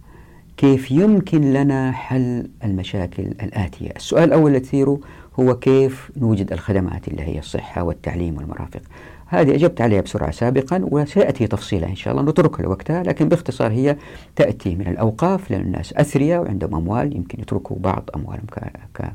كيف 0.57 0.91
يمكن 0.91 1.53
لنا 1.53 1.93
حل 1.93 2.51
المشاكل 2.65 3.23
الآتية؟ 3.23 3.91
السؤال 3.97 4.25
الأول 4.25 4.47
اللي 4.47 4.61
تثيره 4.61 5.01
هو 5.41 5.59
كيف 5.59 6.11
نوجد 6.17 6.53
الخدمات 6.53 7.09
اللي 7.09 7.23
هي 7.23 7.39
الصحة 7.39 7.83
والتعليم 7.83 8.37
والمرافق؟ 8.37 8.81
هذه 9.27 9.55
أجبت 9.55 9.81
عليها 9.81 10.01
بسرعة 10.01 10.31
سابقا 10.31 10.81
وسيأتي 10.91 11.47
تفصيلها 11.47 11.89
إن 11.89 11.97
شاء 11.97 12.15
الله 12.15 12.31
نتركها 12.31 12.63
لوقتها 12.63 13.03
لكن 13.03 13.29
باختصار 13.29 13.73
هي 13.73 13.97
تأتي 14.37 14.75
من 14.75 14.87
الأوقاف 14.87 15.51
لأن 15.51 15.61
الناس 15.61 15.93
أثرياء 15.93 16.43
وعندهم 16.43 16.75
أموال 16.75 17.17
يمكن 17.17 17.41
يتركوا 17.41 17.77
بعض 17.81 18.11
أموالهم 18.17 18.47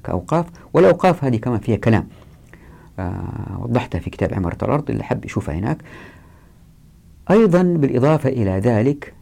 كأوقاف 0.04 0.46
والأوقاف 0.74 1.24
هذه 1.24 1.38
كمان 1.38 1.60
فيها 1.60 1.76
كلام. 1.76 2.08
وضحتها 3.60 4.00
في 4.00 4.10
كتاب 4.10 4.34
عمارة 4.34 4.58
الأرض 4.66 4.90
اللي 4.90 5.04
حب 5.04 5.26
يشوفها 5.26 5.56
هناك. 5.56 5.78
أيضا 7.32 7.64
بالإضافة 7.64 8.30
إلى 8.30 8.52
ذلك 8.52 9.14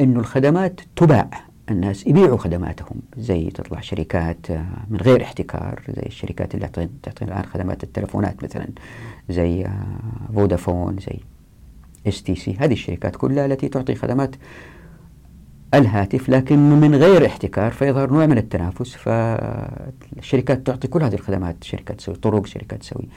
أن 0.00 0.16
الخدمات 0.16 0.80
تباع 0.96 1.30
الناس 1.70 2.06
يبيعوا 2.06 2.36
خدماتهم 2.36 3.00
زي 3.18 3.50
تطلع 3.50 3.80
شركات 3.80 4.50
آه، 4.50 4.66
من 4.90 4.96
غير 4.96 5.22
احتكار 5.22 5.82
زي 5.88 6.02
الشركات 6.06 6.54
اللي 6.54 6.68
تعطي 7.02 7.24
الآن 7.24 7.44
خدمات 7.44 7.84
التلفونات 7.84 8.44
مثلا 8.44 8.68
زي 9.28 9.64
آه، 9.64 10.32
فودافون 10.34 10.96
زي 10.98 11.18
STC. 12.08 12.56
هذه 12.58 12.72
الشركات 12.72 13.16
كلها 13.16 13.46
التي 13.46 13.68
تعطي 13.68 13.94
خدمات 13.94 14.36
الهاتف 15.78 16.28
لكن 16.28 16.58
من 16.80 16.94
غير 16.94 17.26
احتكار 17.26 17.70
فيظهر 17.70 18.10
نوع 18.10 18.26
من 18.26 18.38
التنافس 18.38 18.94
فالشركات 18.94 20.66
تعطي 20.66 20.88
كل 20.88 21.02
هذه 21.02 21.14
الخدمات 21.14 21.64
شركات 21.64 21.98
تسوي 21.98 22.14
طرق 22.14 22.46
شركات 22.46 22.80
تسوي 22.80 23.08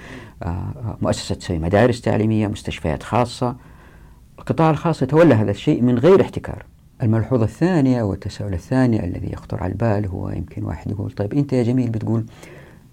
آه، 0.44 0.98
مؤسسة 1.02 1.36
تسوي 1.36 1.60
مدارس 1.60 2.02
تعليمية 2.02 2.48
مستشفيات 2.48 3.04
خاصة. 3.04 3.56
القطاع 4.40 4.70
الخاص 4.70 5.02
يتولى 5.02 5.36
هذا 5.36 5.52
الشيء 5.52 5.82
من 5.82 6.00
غير 6.00 6.22
احتكار. 6.22 6.66
الملحوظة 7.04 7.44
الثانية 7.44 8.04
والتساؤل 8.04 8.54
الثاني 8.54 9.06
الذي 9.06 9.34
يخطر 9.34 9.64
على 9.64 9.72
البال 9.72 10.08
هو 10.08 10.30
يمكن 10.30 10.64
واحد 10.64 10.92
يقول 10.92 11.12
طيب 11.12 11.34
أنت 11.34 11.54
يا 11.54 11.64
جميل 11.64 11.90
بتقول 11.90 12.26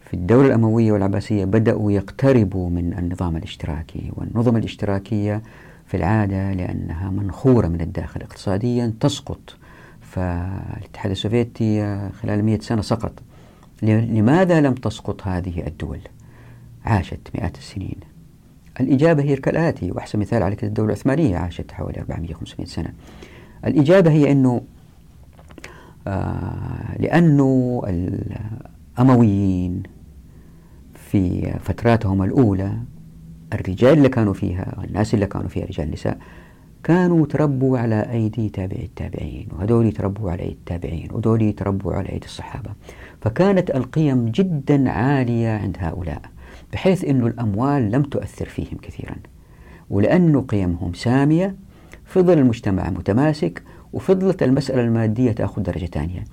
في 0.01 0.15
الدولة 0.15 0.47
الأموية 0.47 0.93
والعباسية 0.93 1.45
بدأوا 1.45 1.93
يقتربوا 1.93 2.71
من 2.71 2.99
النظام 2.99 3.37
الاشتراكي 3.37 4.13
والنظم 4.17 4.57
الاشتراكية 4.57 5.43
في 5.87 5.97
العادة 5.97 6.53
لأنها 6.53 7.11
منخورة 7.11 7.67
من 7.69 7.81
الداخل. 7.81 8.23
اقتصاديا 8.23 8.95
تسقط. 9.01 9.57
فالاتحاد 10.01 11.11
السوفيتي 11.11 11.99
خلال 12.23 12.45
مئة 12.45 12.61
سنة 12.61 12.83
سقط. 12.83 13.13
لماذا 13.83 14.61
لم 14.61 14.75
تسقط 14.75 15.27
هذه 15.27 15.67
الدول؟ 15.67 16.01
عاشت 16.85 17.29
مئات 17.35 17.59
السنين. 17.59 17.97
الإجابة 18.81 19.23
هي 19.23 19.37
كالآتي 19.37 19.91
وأحسن 19.93 20.19
مثال 20.19 20.43
على 20.43 20.57
كده 20.57 20.69
الدولة 20.69 20.93
العثمانية 20.93 21.37
عاشت 21.37 21.73
حوالي 21.73 22.01
400-500 22.01 22.65
سنة. 22.65 22.93
الإجابة 23.67 24.11
هي 24.11 24.33
أنه 24.33 24.63
آه 26.07 26.97
لأنه 26.99 27.83
الأمويين 28.99 29.83
في 30.95 31.53
فتراتهم 31.61 32.23
الأولى 32.23 32.73
الرجال 33.53 33.93
اللي 33.99 34.09
كانوا 34.09 34.35
فيها 34.35 34.85
الناس 34.85 35.15
اللي 35.15 35.27
كانوا 35.27 35.49
فيها 35.49 35.67
رجال 35.67 35.91
نساء 35.91 36.19
كانوا 36.85 37.27
تربوا 37.27 37.79
على 37.79 38.11
أيدي 38.13 38.49
تابعي 38.49 38.85
التابعين 38.85 39.49
وهذول 39.53 39.93
تربوا 39.93 40.31
على 40.31 40.43
أيدي 40.43 40.53
التابعين 40.53 41.09
وهذول 41.13 41.53
تربوا 41.53 41.95
على 41.95 42.09
أيدي 42.09 42.27
الصحابة. 42.27 42.71
فكانت 43.21 43.71
القيم 43.71 44.29
جدا 44.29 44.91
عالية 44.91 45.49
عند 45.49 45.77
هؤلاء 45.81 46.23
بحيث 46.73 47.05
أن 47.05 47.27
الأموال 47.27 47.91
لم 47.91 48.03
تؤثر 48.03 48.47
فيهم 48.47 48.79
كثيرا. 48.83 49.17
ولأن 49.91 50.41
قيمهم 50.41 50.95
سامية 50.95 51.57
فضل 52.05 52.39
المجتمع 52.39 52.91
متماسك 52.91 53.63
وفضلت 53.93 54.43
المسألة 54.43 54.83
المادية 54.83 55.33
تأخذ 55.33 55.63
درجة 55.63 55.87
ثانية 55.87 56.25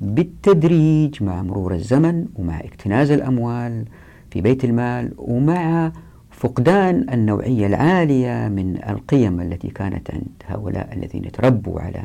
بالتدريج 0.00 1.22
مع 1.22 1.42
مرور 1.42 1.74
الزمن 1.74 2.26
ومع 2.34 2.60
اكتناز 2.60 3.10
الأموال 3.10 3.84
في 4.30 4.40
بيت 4.40 4.64
المال 4.64 5.12
ومع 5.18 5.92
فقدان 6.38 7.06
النوعية 7.12 7.66
العالية 7.66 8.48
من 8.48 8.78
القيم 8.88 9.40
التي 9.40 9.68
كانت 9.68 10.10
عند 10.10 10.28
هؤلاء 10.46 10.88
الذين 10.92 11.32
تربوا 11.32 11.80
على 11.80 12.02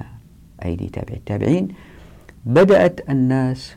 أيدي 0.65 0.89
تابع 0.89 1.13
التابعين 1.13 1.67
بدأت 2.45 3.09
الناس 3.09 3.75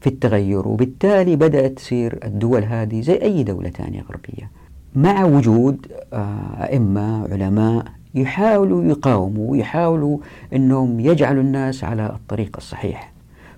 في 0.00 0.06
التغير 0.06 0.68
وبالتالي 0.68 1.36
بدأت 1.36 1.72
تصير 1.72 2.18
الدول 2.24 2.64
هذه 2.64 3.00
زي 3.00 3.14
أي 3.14 3.42
دولة 3.42 3.70
ثانية 3.70 4.02
غربية. 4.02 4.50
مع 4.94 5.24
وجود 5.24 5.86
آه، 6.12 6.64
أئمة 6.64 7.32
علماء 7.32 7.84
يحاولوا 8.14 8.84
يقاوموا 8.84 9.50
ويحاولوا 9.50 10.18
أنهم 10.52 11.00
يجعلوا 11.00 11.42
الناس 11.42 11.84
على 11.84 12.06
الطريق 12.06 12.56
الصحيح. 12.56 13.12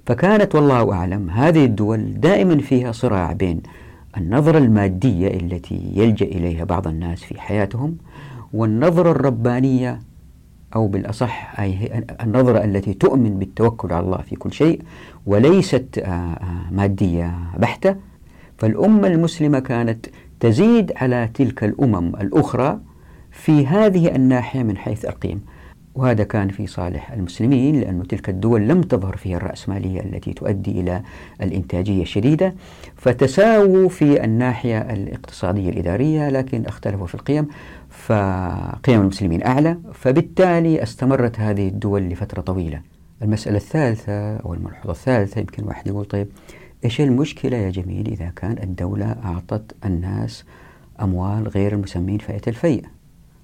فكانت 0.07 0.55
والله 0.55 0.93
أعلم 0.93 1.31
هذه 1.31 1.65
الدول 1.65 2.21
دائما 2.21 2.59
فيها 2.59 2.93
صراع 2.93 3.33
بين 3.33 3.63
النظرة 4.17 4.59
المادية 4.59 5.29
التي 5.29 5.93
يلجأ 5.95 6.27
إليها 6.27 6.65
بعض 6.65 6.89
الناس 6.89 7.25
في 7.25 7.41
حياتهم 7.41 7.97
والنظرة 8.53 9.11
الربانية 9.11 10.01
أو 10.75 10.87
بالأصح 10.89 11.61
النظرة 12.23 12.65
التي 12.65 12.95
تؤمن 12.95 13.39
بالتوكل 13.39 13.93
على 13.93 14.05
الله 14.07 14.19
في 14.19 14.37
كل 14.37 14.53
شيء 14.53 14.83
وليست 15.27 15.99
آه، 15.99 16.09
آه، 16.09 16.71
مادية 16.73 17.35
بحتة 17.59 17.97
فالأمة 18.59 19.09
المسلمة 19.09 19.59
كانت 19.59 20.07
تزيد 20.41 20.93
على 20.97 21.29
تلك 21.35 21.65
الأمم 21.65 22.09
الأخرى 22.17 22.81
في 23.31 23.67
هذه 23.67 24.17
الناحية 24.17 24.63
من 24.63 24.77
حيث 24.77 25.05
القيم 25.05 25.41
وهذا 25.95 26.25
كان 26.25 26.49
في 26.49 26.67
صالح 26.67 27.13
المسلمين 27.13 27.81
لأن 27.81 28.07
تلك 28.07 28.29
الدول 28.29 28.69
لم 28.69 28.81
تظهر 28.83 29.17
فيها 29.17 29.37
الرأسمالية 29.37 30.01
التي 30.01 30.33
تؤدي 30.33 30.81
إلى 30.81 31.03
الإنتاجية 31.43 32.03
الشديدة 32.03 32.55
فتساووا 32.97 33.89
في 33.89 34.25
الناحية 34.25 34.79
الاقتصادية 34.79 35.71
الإدارية 35.71 36.29
لكن 36.29 36.67
اختلفوا 36.67 37.07
في 37.07 37.15
القيم 37.15 37.49
فقيم 37.91 39.01
المسلمين 39.01 39.43
أعلى 39.43 39.79
فبالتالي 39.93 40.83
استمرت 40.83 41.41
هذه 41.41 41.69
الدول 41.69 42.03
لفترة 42.03 42.41
طويلة. 42.41 42.81
المسألة 43.23 43.57
الثالثة 43.57 44.37
أو 44.37 44.55
الملحوظة 44.55 44.91
الثالثة 44.91 45.41
يمكن 45.41 45.65
واحد 45.65 45.87
يقول 45.87 46.05
طيب 46.05 46.29
إيش 46.85 47.01
المشكلة 47.01 47.57
يا 47.57 47.71
جميل 47.71 48.07
إذا 48.07 48.33
كان 48.37 48.57
الدولة 48.63 49.17
أعطت 49.25 49.77
الناس 49.85 50.45
أموال 51.03 51.49
غير 51.49 51.73
المسمين 51.73 52.19
فئة 52.19 52.43
الفيء 52.49 52.85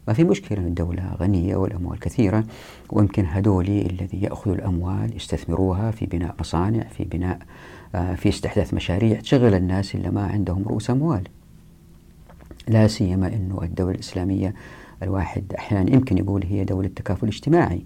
ما 0.09 0.15
في 0.15 0.25
مشكلة 0.25 0.59
الدولة 0.59 1.15
غنية 1.21 1.57
والأموال 1.57 1.99
كثيرة. 1.99 2.45
ويمكن 2.91 3.25
هذول 3.25 3.69
الذي 3.69 4.23
يأخذوا 4.23 4.55
الأموال 4.55 5.17
يستثمروها 5.17 5.91
في 5.91 6.07
بناء 6.07 6.35
مصانع 6.41 6.83
في 6.83 7.05
بناء 7.05 7.39
آه، 7.95 8.15
في 8.15 8.29
استحداث 8.29 8.75
مشاريع 8.75 9.21
تشغل 9.21 9.55
الناس 9.55 9.95
اللي 9.95 10.11
ما 10.11 10.27
عندهم 10.27 10.63
رؤوس 10.63 10.91
أموال. 10.91 11.23
لا 12.69 12.87
سيما 12.87 13.27
أنه 13.29 13.63
الدولة 13.63 13.95
الإسلامية 13.95 14.55
الواحد 15.03 15.53
أحيانا 15.59 15.93
يمكن 15.95 16.19
يقول 16.19 16.45
هي 16.45 16.65
دولة 16.65 16.89
تكافل 16.89 17.27
اجتماعي 17.27 17.83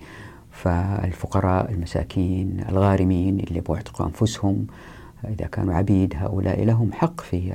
فالفقراء 0.51 1.71
المساكين 1.71 2.65
الغارمين 2.69 3.41
اللي 3.41 3.61
بيعتقوا 3.61 4.07
أنفسهم 4.07 4.67
إذا 5.25 5.47
كانوا 5.47 5.75
عبيد 5.75 6.15
هؤلاء 6.17 6.65
لهم 6.65 6.93
حق 6.93 7.21
في 7.21 7.55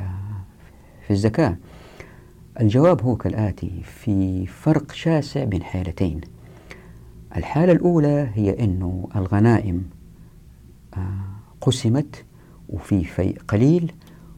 في 1.07 1.11
الزكاة. 1.13 1.57
الجواب 2.59 3.01
هو 3.01 3.15
كالآتي 3.15 3.71
في 3.83 4.45
فرق 4.45 4.91
شاسع 4.91 5.43
بين 5.43 5.63
حالتين. 5.63 6.21
الحالة 7.37 7.71
الأولى 7.71 8.29
هي 8.33 8.63
أنه 8.63 9.09
الغنائم 9.15 9.83
آه، 10.97 10.99
قسمت 11.61 12.25
وفي 12.69 13.03
فيء 13.03 13.37
قليل 13.47 13.91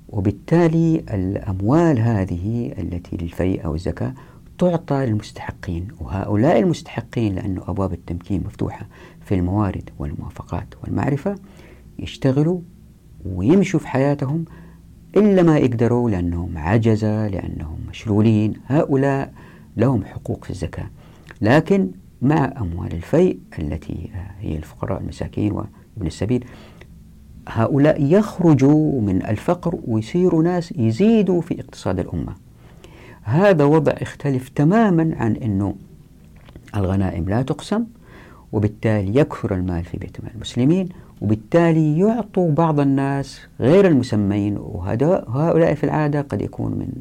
وبالتالي 0.10 1.04
الأموال 1.14 2.00
هذه 2.00 2.74
التي 2.78 3.18
للفيء 3.18 3.66
أو 3.66 3.76
الزكاة 3.76 4.14
تعطى 4.58 5.06
للمستحقين. 5.06 5.88
وهؤلاء 6.00 6.60
المستحقين 6.60 7.36
لأن 7.36 7.58
أبواب 7.68 7.94
التمكين 7.94 8.44
مفتوحة 8.46 8.88
في 9.22 9.36
الموارد 9.36 9.90
والموافقات 10.00 10.68
والمعرفة 10.84 11.36
يشتغلوا 12.00 12.60
ويمشوا 13.26 13.80
في 13.80 13.88
حياتهم 13.88 14.46
إلا 15.16 15.44
ما 15.44 15.58
يقدروا 15.58 16.10
لأنهم 16.10 16.58
عجزة 16.58 17.28
لأنهم 17.28 17.78
مشلولين. 17.90 18.54
هؤلاء 18.68 19.34
لهم 19.78 20.06
حقوق 20.06 20.44
في 20.44 20.50
الزكاة. 20.50 20.90
لكن 21.42 21.92
مع 22.22 22.54
أموال 22.62 22.94
الفيء 22.94 23.40
التي 23.60 24.10
هي 24.40 24.56
الفقراء 24.58 25.02
المساكين 25.02 25.52
وابن 25.52 26.08
السبيل 26.08 26.46
هؤلاء 27.50 28.04
يخرجوا 28.04 29.02
من 29.02 29.26
الفقر 29.26 29.80
ويصيروا 29.88 30.44
ناس 30.44 30.74
يزيدوا 30.78 31.42
في 31.42 31.60
اقتصاد 31.62 32.00
الأمة. 32.00 32.34
هذا 33.24 33.64
وضع 33.64 33.94
يختلف 34.02 34.50
تماما 34.50 35.16
عن 35.16 35.36
أنه 35.36 35.76
الغنائم 36.76 37.30
لا 37.30 37.42
تقسم 37.42 37.84
وبالتالي 38.52 39.20
يكثر 39.20 39.56
المال 39.56 39.84
في 39.84 39.98
بيت 39.98 40.22
مال 40.24 40.32
المسلمين 40.36 40.90
وبالتالي 41.22 42.00
يعطوا 42.00 42.52
بعض 42.52 42.80
الناس 42.80 43.42
غير 43.60 43.88
المسمين 43.88 44.58
وهؤلاء 44.58 45.74
في 45.74 45.84
العادة 45.84 46.22
قد 46.22 46.42
يكون 46.42 46.72
من 46.72 46.92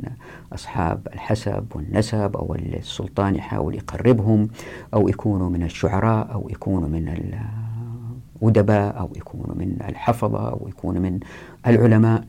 أصحاب 0.53 1.09
الحسب 1.15 1.65
والنسب 1.75 2.37
أو 2.37 2.55
السلطان 2.55 3.35
يحاول 3.35 3.75
يقربهم 3.75 4.49
أو 4.95 5.09
يكونوا 5.09 5.51
من 5.51 5.63
الشعراء 5.63 6.33
أو 6.33 6.49
يكونوا 6.51 6.89
من 6.89 7.09
الأدباء 8.43 8.99
أو 9.01 9.11
يكونوا 9.17 9.55
من 9.55 9.77
الحفظة 9.89 10.49
أو 10.49 10.69
يكونوا 10.69 11.03
من 11.03 11.21
العلماء. 11.67 12.25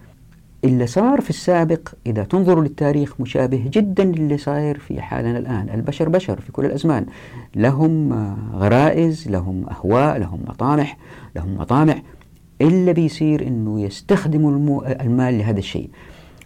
اللي 0.64 0.88
صار 0.88 1.22
في 1.22 1.30
السابق 1.30 1.90
إذا 2.06 2.24
تنظروا 2.24 2.64
للتاريخ 2.64 3.22
مشابه 3.22 3.70
جدا 3.74 4.04
للي 4.04 4.38
صاير 4.38 4.80
في 4.80 5.02
حالنا 5.02 5.38
الآن. 5.38 5.70
البشر 5.74 6.10
بشر 6.10 6.42
في 6.42 6.52
كل 6.52 6.66
الأزمان. 6.66 7.06
لهم 7.56 8.14
غرائز 8.54 9.28
لهم 9.30 9.66
أهواء 9.70 10.18
لهم 10.18 10.40
مطامح 10.48 10.98
لهم 11.36 11.58
مطامع 11.58 11.96
إلا 12.62 12.92
بيصير 12.92 13.48
أنه 13.48 13.82
يستخدموا 13.82 14.52
المال 15.02 15.38
لهذا 15.38 15.60
الشيء. 15.60 15.90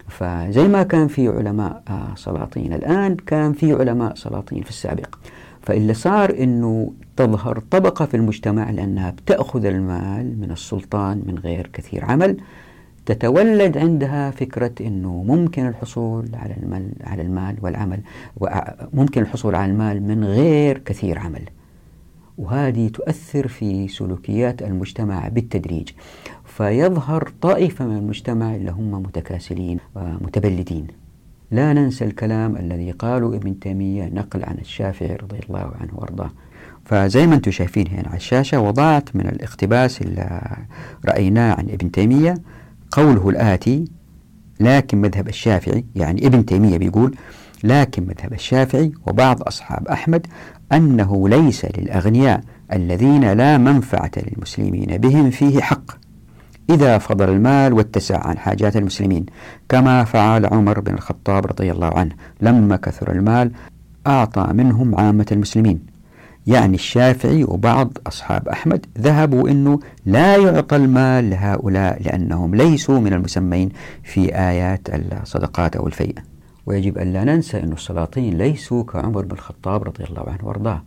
فزي 0.08 0.68
ما 0.68 0.82
كان 0.82 1.08
في 1.08 1.28
علماء 1.28 1.82
سلاطين 2.14 2.72
الآن 2.72 3.16
كان 3.16 3.52
في 3.52 3.72
علماء 3.72 4.14
سلاطين 4.14 4.62
في 4.62 4.70
السابق. 4.70 5.14
فاللي 5.62 5.94
صار 5.94 6.30
أنه 6.42 6.92
تظهر 7.16 7.62
طبقة 7.70 8.06
في 8.06 8.16
المجتمع 8.16 8.70
لأنها 8.70 9.10
بتأخذ 9.10 9.64
المال 9.64 10.40
من 10.40 10.50
السلطان 10.50 11.22
من 11.26 11.38
غير 11.38 11.70
كثير 11.72 12.04
عمل. 12.04 12.36
تتولد 13.06 13.78
عندها 13.78 14.30
فكرة 14.30 14.72
أنه 14.80 15.22
ممكن 15.22 15.66
الحصول 15.66 16.28
على 16.34 16.56
المال, 16.62 16.90
على 17.04 17.22
المال 17.22 17.56
والعمل 17.62 18.00
ممكن 18.92 19.22
الحصول 19.22 19.54
على 19.54 19.72
المال 19.72 20.02
من 20.02 20.24
غير 20.24 20.78
كثير 20.78 21.18
عمل. 21.18 21.42
وهذه 22.38 22.88
تؤثر 22.88 23.48
في 23.48 23.88
سلوكيات 23.88 24.62
المجتمع 24.62 25.28
بالتدريج. 25.28 25.88
فيظهر 26.44 27.32
طائفة 27.42 27.86
من 27.86 27.96
المجتمع 27.96 28.54
اللي 28.54 28.70
هم 28.70 28.90
متكاسلين 28.90 29.78
ومتبلدين 29.94 30.86
لا 31.50 31.72
ننسى 31.72 32.04
الكلام 32.04 32.56
الذي 32.56 32.90
قاله 32.90 33.36
ابن 33.36 33.58
تيمية 33.58 34.04
نقل 34.04 34.44
عن 34.44 34.58
الشافعي 34.58 35.16
رضي 35.16 35.38
الله 35.48 35.72
عنه 35.80 35.90
وارضاه. 35.92 36.30
فزي 36.84 37.26
ما 37.26 37.34
أنتم 37.34 37.50
شايفين 37.50 37.88
هنا 37.88 38.08
على 38.08 38.16
الشاشة 38.16 38.60
وضعت 38.60 39.16
من 39.16 39.26
الاقتباس 39.26 40.02
اللي 40.02 40.56
رأيناه 41.04 41.54
عن 41.54 41.68
ابن 41.68 41.90
تيمية 41.90 42.34
قوله 42.92 43.28
الآتي 43.28 43.84
لكن 44.60 45.00
مذهب 45.00 45.28
الشافعي 45.28 45.84
يعني 45.94 46.26
ابن 46.26 46.46
تيمية 46.46 46.78
بيقول 46.78 47.14
لكن 47.64 48.02
مذهب 48.06 48.32
الشافعي 48.32 48.92
وبعض 49.06 49.42
أصحاب 49.42 49.88
أحمد 49.88 50.26
أنه 50.72 51.28
ليس 51.28 51.66
للأغنياء 51.78 52.40
الذين 52.72 53.32
لا 53.32 53.58
منفعة 53.58 54.10
للمسلمين 54.16 54.96
بهم 54.96 55.30
فيه 55.30 55.60
حق. 55.60 55.90
إذا 56.70 56.98
فضل 56.98 57.28
المال 57.28 57.72
واتسع 57.72 58.26
عن 58.26 58.38
حاجات 58.38 58.76
المسلمين 58.76 59.26
كما 59.68 60.04
فعل 60.04 60.46
عمر 60.46 60.80
بن 60.80 60.94
الخطاب 60.94 61.46
رضي 61.46 61.72
الله 61.72 61.98
عنه 61.98 62.14
لما 62.40 62.76
كثر 62.76 63.12
المال 63.12 63.50
أعطى 64.06 64.48
منهم 64.52 65.00
عامة 65.00 65.26
المسلمين. 65.32 65.85
يعني 66.46 66.74
الشافعي 66.74 67.44
وبعض 67.44 67.98
أصحاب 68.06 68.48
أحمد 68.48 68.86
ذهبوا 68.98 69.48
أنه 69.48 69.80
لا 70.06 70.36
يعطى 70.36 70.76
المال 70.76 71.30
لهؤلاء 71.30 72.02
لأنهم 72.02 72.54
ليسوا 72.54 73.00
من 73.00 73.12
المسمين 73.12 73.68
في 74.02 74.34
آيات 74.34 74.80
الصدقات 74.88 75.76
أو 75.76 75.86
الفيئة. 75.86 76.22
ويجب 76.66 76.98
أن 76.98 77.12
لا 77.12 77.24
ننسى 77.24 77.58
أن 77.62 77.72
السلاطين 77.72 78.38
ليسوا 78.38 78.84
كعمر 78.84 79.24
بن 79.24 79.32
الخطاب 79.32 79.82
رضي 79.82 80.04
الله 80.04 80.24
عنه 80.28 80.48
وأرضاه. 80.48 80.82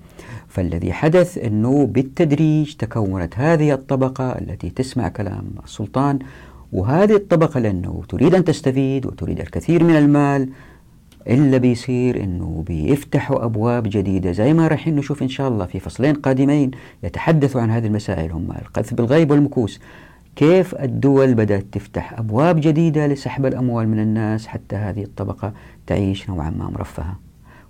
فالذي 0.48 0.94
حدث 0.94 1.38
أنه 1.38 1.86
بالتدريج 1.86 2.74
تكونت 2.74 3.34
هذه 3.38 3.74
الطبقة 3.74 4.32
التي 4.32 4.70
تسمع 4.70 5.08
كلام 5.08 5.44
السلطان 5.64 6.20
وهذه 6.72 7.16
الطبقة 7.16 7.60
لأنه 7.60 8.04
تريد 8.10 8.36
أن 8.36 8.44
تستفيد 8.44 9.06
وتريد 9.06 9.40
الكثير 9.40 9.84
من 9.84 9.96
المال 9.96 10.50
إلا 11.28 11.58
بيصير 11.58 12.24
إنه 12.24 12.64
بيفتحوا 12.68 13.46
أبواب 13.46 13.84
جديدة 13.84 14.32
زي 14.32 14.54
ما 14.54 14.68
راح 14.68 14.88
نشوف 14.88 15.22
إن 15.24 15.30
شاء 15.30 15.48
الله 15.48 15.66
في 15.66 15.80
فصلين 15.80 16.16
قادمين 16.16 16.72
يتحدثوا 17.04 17.62
عن 17.62 17.72
هذه 17.72 17.88
المسائل 17.88 18.32
هم 18.32 18.52
القذف 18.52 18.94
بالغيب 18.94 19.32
والمكوس. 19.32 19.80
كيف 20.36 20.76
الدول 20.76 21.34
بدأت 21.34 21.66
تفتح 21.72 22.20
أبواب 22.20 22.60
جديدة 22.62 23.08
لسحب 23.08 23.46
الأموال 23.46 23.90
من 23.90 24.00
الناس 24.00 24.48
حتى 24.48 24.76
هذه 24.76 25.04
الطبقة 25.04 25.54
تعيش 25.88 26.30
نوعا 26.30 26.50
ما 26.50 26.70
مرفهة؟ 26.70 27.20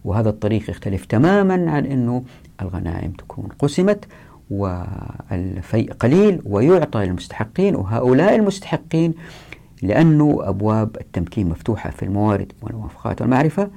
وهذا 0.06 0.30
الطريق 0.30 0.70
يختلف 0.70 1.06
تماما 1.06 1.72
عن 1.72 1.86
أنه 1.86 2.24
الغنائم 2.62 3.12
تكون 3.12 3.48
قسمت 3.60 4.06
والفيء 4.50 5.94
قليل 5.94 6.42
ويعطى 6.46 7.06
للمستحقين 7.06 7.76
وهؤلاء 7.76 8.36
المستحقين 8.36 9.14
لأنه 9.82 10.40
أبواب 10.42 10.96
التمكين 11.02 11.50
مفتوحة 11.50 11.90
في 11.90 12.04
الموارد 12.04 12.52
والموافقات 12.62 13.22
والمعرفة 13.22 13.70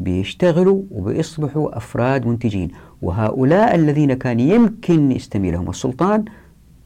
بيشتغلوا 0.00 0.82
وبيصبحوا 0.90 1.76
أفراد 1.76 2.26
منتجين. 2.26 2.70
وهؤلاء 3.02 3.74
الذين 3.74 4.14
كان 4.14 4.40
يمكن 4.40 5.12
يستمي 5.12 5.50
لهم 5.50 5.70
السلطان 5.70 6.24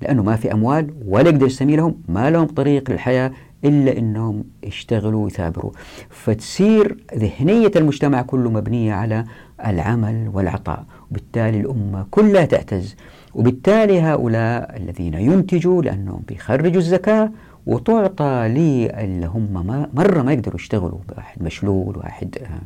لأنه 0.03 0.23
ما 0.23 0.37
في 0.37 0.53
أموال 0.53 0.91
ولا 1.07 1.29
يقدر 1.29 1.47
يستمي 1.47 1.77
لهم 1.77 1.95
ما 2.09 2.31
لهم 2.31 2.47
طريق 2.47 2.91
للحياة 2.91 3.33
إلا 3.65 3.99
أنهم 3.99 4.45
يشتغلوا 4.65 5.25
ويثابروا. 5.25 5.71
فتصير 6.11 6.97
ذهنية 7.15 7.71
المجتمع 7.77 8.23
كله 8.23 8.51
مبنية 8.51 8.93
على 8.93 9.25
العمل 9.67 10.31
والعطاء. 10.33 10.85
وبالتالي 11.11 11.61
الأمة 11.61 12.07
كلها 12.11 12.45
تعتز. 12.45 12.97
وبالتالي 13.35 14.01
هؤلاء 14.01 14.77
الذين 14.77 15.15
ينتجوا 15.15 15.83
لأنهم 15.83 16.23
بيخرجوا 16.29 16.81
الزكاة 16.81 17.31
وتعطى 17.67 18.49
لي 18.49 19.05
اللي 19.05 19.27
هم 19.27 19.67
مرة 19.95 20.23
ما 20.23 20.33
يقدروا 20.33 20.61
يشتغلوا 20.61 20.99
واحد 21.17 21.43
مشلول 21.43 21.97
واحد 21.97 22.39
آه، 22.43 22.61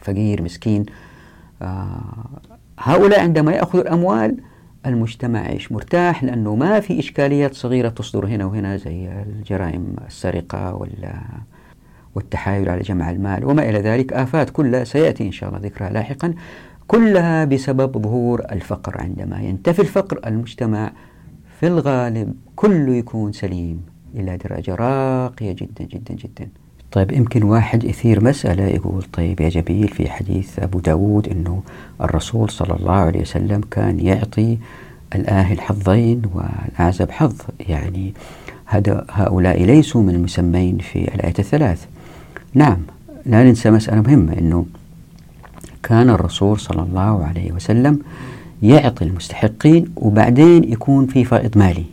فقير 0.00 0.42
مسكين. 0.42 0.86
آه، 1.62 2.00
هؤلاء 2.78 3.20
عندما 3.20 3.52
يأخذوا 3.52 3.82
الأموال 3.82 4.36
المجتمع 4.86 5.40
يعيش 5.40 5.72
مرتاح 5.72 6.24
لأنه 6.24 6.54
ما 6.54 6.80
في 6.80 6.98
إشكاليات 6.98 7.54
صغيرة 7.54 7.88
تصدر 7.88 8.26
هنا 8.26 8.44
وهنا 8.44 8.76
زي 8.76 9.08
الجرائم 9.08 9.96
السرقة 10.06 10.74
ولا 10.74 11.14
والتحايل 12.14 12.68
على 12.68 12.82
جمع 12.82 13.10
المال 13.10 13.44
وما 13.44 13.68
إلى 13.68 13.78
ذلك. 13.78 14.12
آفات 14.12 14.50
كلها 14.50 14.84
سيأتي 14.84 15.26
إن 15.26 15.32
شاء 15.32 15.48
الله 15.48 15.60
ذكرها 15.60 15.90
لاحقا. 15.90 16.34
كلها 16.86 17.44
بسبب 17.44 17.98
ظهور 18.02 18.42
الفقر. 18.52 19.00
عندما 19.00 19.40
ينتفي 19.40 19.82
الفقر 19.82 20.20
المجتمع 20.26 20.92
في 21.60 21.66
الغالب 21.66 22.34
كله 22.56 22.94
يكون 22.94 23.32
سليم. 23.32 23.93
إلى 24.14 24.36
درجة 24.36 24.74
راقية 24.74 25.52
جدا 25.52 25.84
جدا 25.84 26.14
جدا. 26.14 26.48
طيب 26.92 27.12
يمكن 27.12 27.42
واحد 27.42 27.84
يثير 27.84 28.24
مسألة 28.24 28.64
يقول 28.64 29.02
طيب 29.02 29.40
يا 29.40 29.48
جبيل 29.48 29.88
في 29.88 30.10
حديث 30.10 30.58
أبو 30.58 30.78
داود 30.78 31.28
أنه 31.28 31.62
الرسول 32.00 32.50
صلى 32.50 32.76
الله 32.76 32.92
عليه 32.92 33.20
وسلم 33.20 33.60
كان 33.70 34.00
يعطي 34.00 34.58
الآهل 35.14 35.60
حظين 35.60 36.22
والأعزب 36.34 37.10
حظ. 37.10 37.34
يعني 37.60 38.14
هؤلاء 39.10 39.64
ليسوا 39.64 40.02
من 40.02 40.14
المسمين 40.14 40.78
في 40.78 41.14
الآية 41.14 41.34
الثلاث. 41.38 41.86
نعم 42.54 42.78
لا 43.26 43.44
ننسى 43.44 43.70
مسألة 43.70 44.00
مهمة 44.00 44.32
أنه 44.38 44.66
كان 45.82 46.10
الرسول 46.10 46.60
صلى 46.60 46.82
الله 46.82 47.24
عليه 47.24 47.52
وسلم 47.52 47.98
يعطي 48.62 49.04
المستحقين 49.04 49.92
وبعدين 49.96 50.72
يكون 50.72 51.06
في 51.06 51.24
فائض 51.24 51.58
مالي. 51.58 51.84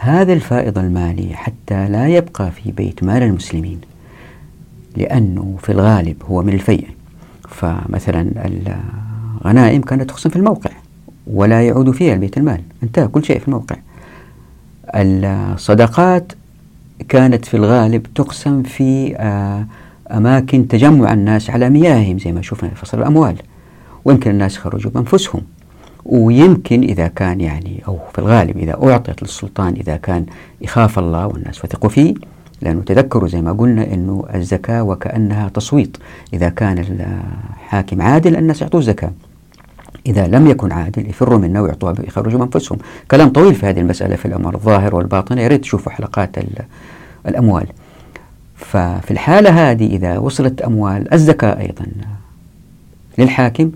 هذا 0.00 0.32
الفائض 0.32 0.78
المالي 0.78 1.34
حتى 1.34 1.88
لا 1.88 2.08
يبقى 2.08 2.50
في 2.50 2.72
بيت 2.72 3.02
مال 3.04 3.22
المسلمين 3.22 3.80
لأنه 4.96 5.56
في 5.62 5.72
الغالب 5.72 6.16
هو 6.28 6.42
من 6.42 6.52
الفيء 6.52 6.88
فمثلا 7.48 8.50
الغنائم 9.44 9.82
كانت 9.82 10.10
تقسم 10.10 10.30
في 10.30 10.36
الموقع 10.36 10.70
ولا 11.26 11.62
يعود 11.66 11.90
فيها 11.90 12.14
البيت 12.14 12.38
المال. 12.38 12.60
انتهى 12.82 13.08
كل 13.08 13.24
شيء 13.24 13.38
في 13.38 13.48
الموقع. 13.48 13.76
الصدقات 14.94 16.32
كانت 17.08 17.44
في 17.44 17.56
الغالب 17.56 18.06
تقسم 18.14 18.62
في 18.62 19.16
آه، 19.16 19.66
أماكن 20.10 20.68
تجمع 20.68 21.12
الناس 21.12 21.50
على 21.50 21.70
مياههم 21.70 22.18
زي 22.18 22.32
ما 22.32 22.42
شفنا 22.42 22.70
في 22.70 22.76
فصل 22.76 22.98
الأموال. 22.98 23.36
ويمكن 24.04 24.30
الناس 24.30 24.56
يخرجوا 24.56 24.90
بأنفسهم. 24.90 25.42
ويمكن 26.06 26.82
إذا 26.82 27.06
كان 27.08 27.40
يعني 27.40 27.82
أو 27.88 27.98
في 28.12 28.18
الغالب 28.18 28.56
إذا 28.56 28.78
أعطيت 28.82 29.22
للسلطان 29.22 29.72
إذا 29.72 29.96
كان 29.96 30.26
يخاف 30.60 30.98
الله 30.98 31.26
والناس 31.26 31.64
وثقوا 31.64 31.90
فيه 31.90 32.14
لأنه 32.62 32.82
تذكروا 32.82 33.28
زي 33.28 33.42
ما 33.42 33.52
قلنا 33.52 33.94
أنه 33.94 34.24
الزكاة 34.34 34.82
وكأنها 34.82 35.48
تصويت. 35.48 35.96
إذا 36.32 36.48
كان 36.48 36.78
الحاكم 36.78 38.02
عادل 38.02 38.36
الناس 38.36 38.62
يعطوه 38.62 38.80
الزكاة. 38.80 39.10
إذا 40.06 40.26
لم 40.26 40.46
يكن 40.46 40.72
عادل 40.72 41.10
يفروا 41.10 41.38
منه 41.38 41.62
ويعطوها 41.62 41.94
يخرجوا 42.04 42.44
أنفسهم 42.44 42.78
كلام 43.10 43.28
طويل 43.28 43.54
في 43.54 43.66
هذه 43.66 43.80
المسألة 43.80 44.16
في 44.16 44.26
الأمر 44.26 44.54
الظاهر 44.54 44.94
والباطن 44.94 45.38
يا 45.38 45.48
ريت 45.48 45.60
تشوفوا 45.60 45.92
حلقات 45.92 46.36
الأموال. 47.28 47.66
ففي 48.56 49.10
الحالة 49.10 49.70
هذه 49.70 49.86
إذا 49.86 50.18
وصلت 50.18 50.62
أموال 50.62 51.14
الزكاة 51.14 51.60
أيضا 51.60 51.86
للحاكم 53.18 53.70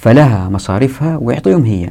فلها 0.00 0.48
مصاريفها 0.48 1.16
ويعطيهم 1.16 1.64
هي. 1.64 1.90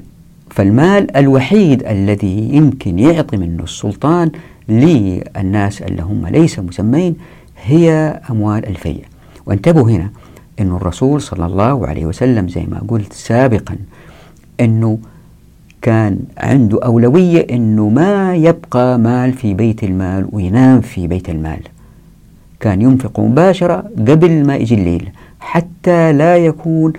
فالمال 0.50 1.18
الوحيد 1.18 1.84
الذي 1.84 2.50
يمكن 2.56 3.00
يعطي 3.00 3.38
منه 3.38 3.64
السلطان 3.64 4.32
للناس 4.70 5.82
اللي 5.82 6.02
هم 6.02 6.28
ليس 6.28 6.60
مسمين 6.60 7.16
هي 7.64 7.90
أموال 8.30 8.66
الفيء 8.68 9.04
وانتبهوا 9.46 9.90
هنا 9.90 10.10
أن 10.60 10.72
الرسول 10.76 11.22
صلى 11.22 11.46
الله 11.46 11.88
عليه 11.88 12.06
وسلم 12.06 12.48
زي 12.48 12.64
ما 12.64 12.82
قلت 12.88 13.14
سابقا 13.14 13.76
أنه 14.60 14.98
كان 15.82 16.20
عنده 16.38 16.80
أولوية 16.86 17.48
أنه 17.52 17.90
ما 17.90 18.36
يبقى 18.36 19.00
مال 19.00 19.34
في 19.34 19.54
بيت 19.54 19.84
المال 19.84 20.28
وينام 20.32 20.82
في 20.82 21.08
بيت 21.08 21.30
المال. 21.30 21.60
كان 22.60 22.82
ينفق 22.82 23.20
مباشرة 23.20 23.84
قبل 23.98 24.46
ما 24.46 24.56
يجي 24.56 24.76
الليل 24.76 25.10
حتى 25.40 26.14
لا 26.14 26.38
يكون 26.38 26.94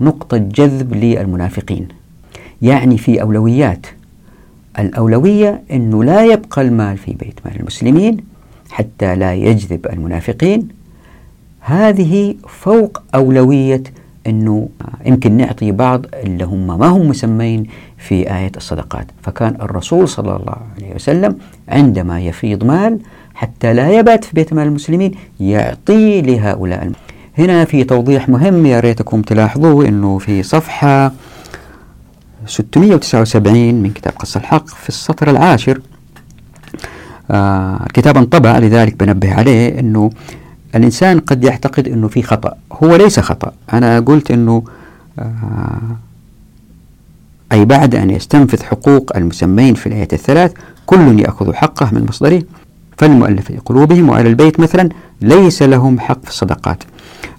نقطة 0.00 0.36
جذب 0.36 0.94
للمنافقين. 0.94 1.88
يعني 2.62 2.98
في 2.98 3.22
أولويات. 3.22 3.86
الأولوية 4.78 5.62
أنه 5.72 6.04
لا 6.04 6.24
يبقى 6.24 6.62
المال 6.62 6.96
في 6.96 7.12
بيت 7.12 7.40
مال 7.44 7.60
المسلمين 7.60 8.16
حتى 8.70 9.16
لا 9.16 9.34
يجذب 9.34 9.86
المنافقين. 9.86 10.68
هذه 11.60 12.34
فوق 12.48 13.02
أولوية 13.14 13.82
أنه 14.26 14.68
يمكن 15.06 15.32
نعطي 15.32 15.72
بعض 15.72 16.06
اللي 16.14 16.44
هم 16.44 16.78
ما 16.78 16.86
هم 16.86 17.08
مسمين 17.08 17.66
في 17.98 18.34
آية 18.36 18.52
الصدقات. 18.56 19.06
فكان 19.22 19.54
الرسول 19.62 20.08
صلى 20.08 20.36
الله 20.36 20.56
عليه 20.76 20.94
وسلم 20.94 21.38
عندما 21.68 22.20
يفيض 22.20 22.64
مال 22.64 22.98
حتى 23.34 23.74
لا 23.74 23.90
يبات 23.98 24.24
في 24.24 24.34
بيت 24.34 24.52
مال 24.52 24.66
المسلمين 24.66 25.12
يعطي 25.40 26.22
لهؤلاء 26.22 26.92
هنا 27.38 27.64
في 27.64 27.84
توضيح 27.84 28.28
مهم 28.28 28.66
يا 28.66 28.80
ريتكم 28.80 29.22
تلاحظوه 29.22 29.88
أنه 29.88 30.18
في 30.18 30.42
صفحة 30.42 31.12
679 32.46 33.74
من 33.74 33.90
كتاب 33.90 34.12
قص 34.18 34.36
الحق 34.36 34.68
في 34.68 34.88
السطر 34.88 35.30
العاشر. 35.30 35.80
آه 37.30 37.82
الكتاب 37.86 38.16
انطبع 38.16 38.58
لذلك 38.58 38.96
بنبه 38.96 39.34
عليه 39.34 39.80
أنه 39.80 40.10
الإنسان 40.74 41.20
قد 41.20 41.44
يعتقد 41.44 41.88
أنه 41.88 42.08
في 42.08 42.22
خطأ. 42.22 42.54
هو 42.72 42.96
ليس 42.96 43.20
خطأ. 43.20 43.52
أنا 43.72 44.00
قلت 44.00 44.30
أنه 44.30 44.62
آه 45.18 45.78
أي 47.52 47.64
بعد 47.64 47.94
أن 47.94 48.10
يستنفذ 48.10 48.62
حقوق 48.62 49.16
المسمين 49.16 49.74
في 49.74 49.86
الآية 49.86 50.08
الثلاث 50.12 50.52
كل 50.86 51.20
يأخذ 51.20 51.52
حقه 51.52 51.90
من 51.92 52.06
مصدره. 52.08 52.42
فالمؤلف 52.98 53.46
في 53.46 53.58
قلوبهم 53.58 54.08
وأهل 54.08 54.26
البيت 54.26 54.60
مثلا 54.60 54.88
ليس 55.20 55.62
لهم 55.62 56.00
حق 56.00 56.24
في 56.24 56.30
الصدقات. 56.30 56.82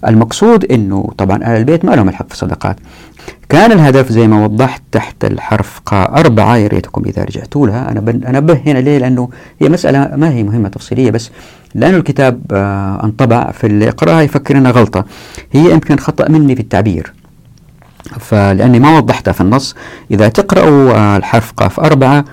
المقصود 0.06 0.64
أنه 0.64 1.08
طبعا 1.18 1.42
أهل 1.44 1.56
البيت 1.56 1.84
ما 1.84 1.92
لهم 1.92 2.08
الحق 2.08 2.26
في 2.28 2.34
الصدقات. 2.34 2.76
كان 3.48 3.72
الهدف 3.72 4.12
زي 4.12 4.28
ما 4.28 4.44
وضحت 4.44 4.82
تحت 4.92 5.24
الحرف 5.24 5.80
قا 5.86 6.04
أربعة 6.04 6.56
يا 6.56 6.68
ريتكم 6.68 7.02
إذا 7.06 7.24
رجعتوا 7.24 7.66
لها. 7.66 7.90
أنا 7.90 8.00
أنبه 8.28 8.60
هنا 8.66 8.78
ليه؟ 8.78 8.98
لأنه 8.98 9.28
هي 9.60 9.68
مسألة 9.68 10.16
ما 10.16 10.30
هي 10.30 10.42
مهمة 10.42 10.68
تفصيلية 10.68 11.10
بس 11.10 11.30
لأنه 11.74 11.96
الكتاب 11.96 12.40
آه 12.52 13.04
انطبع 13.04 13.50
في 13.50 13.66
اللي 13.66 13.84
يقرأها 13.84 14.20
يفكر 14.20 14.58
أنها 14.58 14.70
غلطة. 14.70 15.04
هي 15.52 15.72
يمكن 15.72 15.96
خطأ 15.96 16.28
مني 16.28 16.54
في 16.56 16.62
التعبير. 16.62 17.12
فلأني 18.20 18.80
ما 18.80 18.96
وضحتها 18.96 19.32
في 19.32 19.40
النص. 19.40 19.76
إذا 20.10 20.28
تقرأوا 20.28 20.92
آه 20.92 21.16
الحرف 21.16 21.52
قاف 21.52 21.80
أربعة 21.80 22.24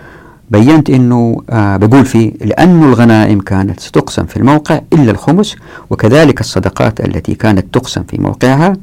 بينت 0.49 0.89
أنه 0.89 1.41
آه 1.49 1.77
بقول 1.77 2.05
فيه 2.05 2.31
لأن 2.41 2.83
الغنائم 2.83 3.39
كانت 3.39 3.79
ستقسم 3.79 4.25
في 4.25 4.37
الموقع 4.37 4.81
إلا 4.93 5.11
الخمس 5.11 5.55
وكذلك 5.89 6.39
الصدقات 6.39 6.99
التي 7.05 7.35
كانت 7.35 7.73
تقسم 7.73 8.03
في 8.03 8.21
موقعها 8.21 8.73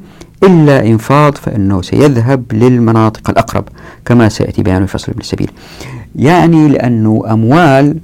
إلا 0.43 0.85
إنفاض 0.85 1.35
فإنه 1.35 1.81
سيذهب 1.81 2.43
للمناطق 2.53 3.29
الأقرب 3.29 3.63
كما 4.05 4.29
سيأتي 4.29 4.63
بيان 4.63 4.85
في 4.85 4.93
فصل 4.93 5.11
ابن 5.11 5.21
السبيل. 5.21 5.51
يعني 6.15 6.67
لأنه 6.67 7.23
أموال 7.31 7.97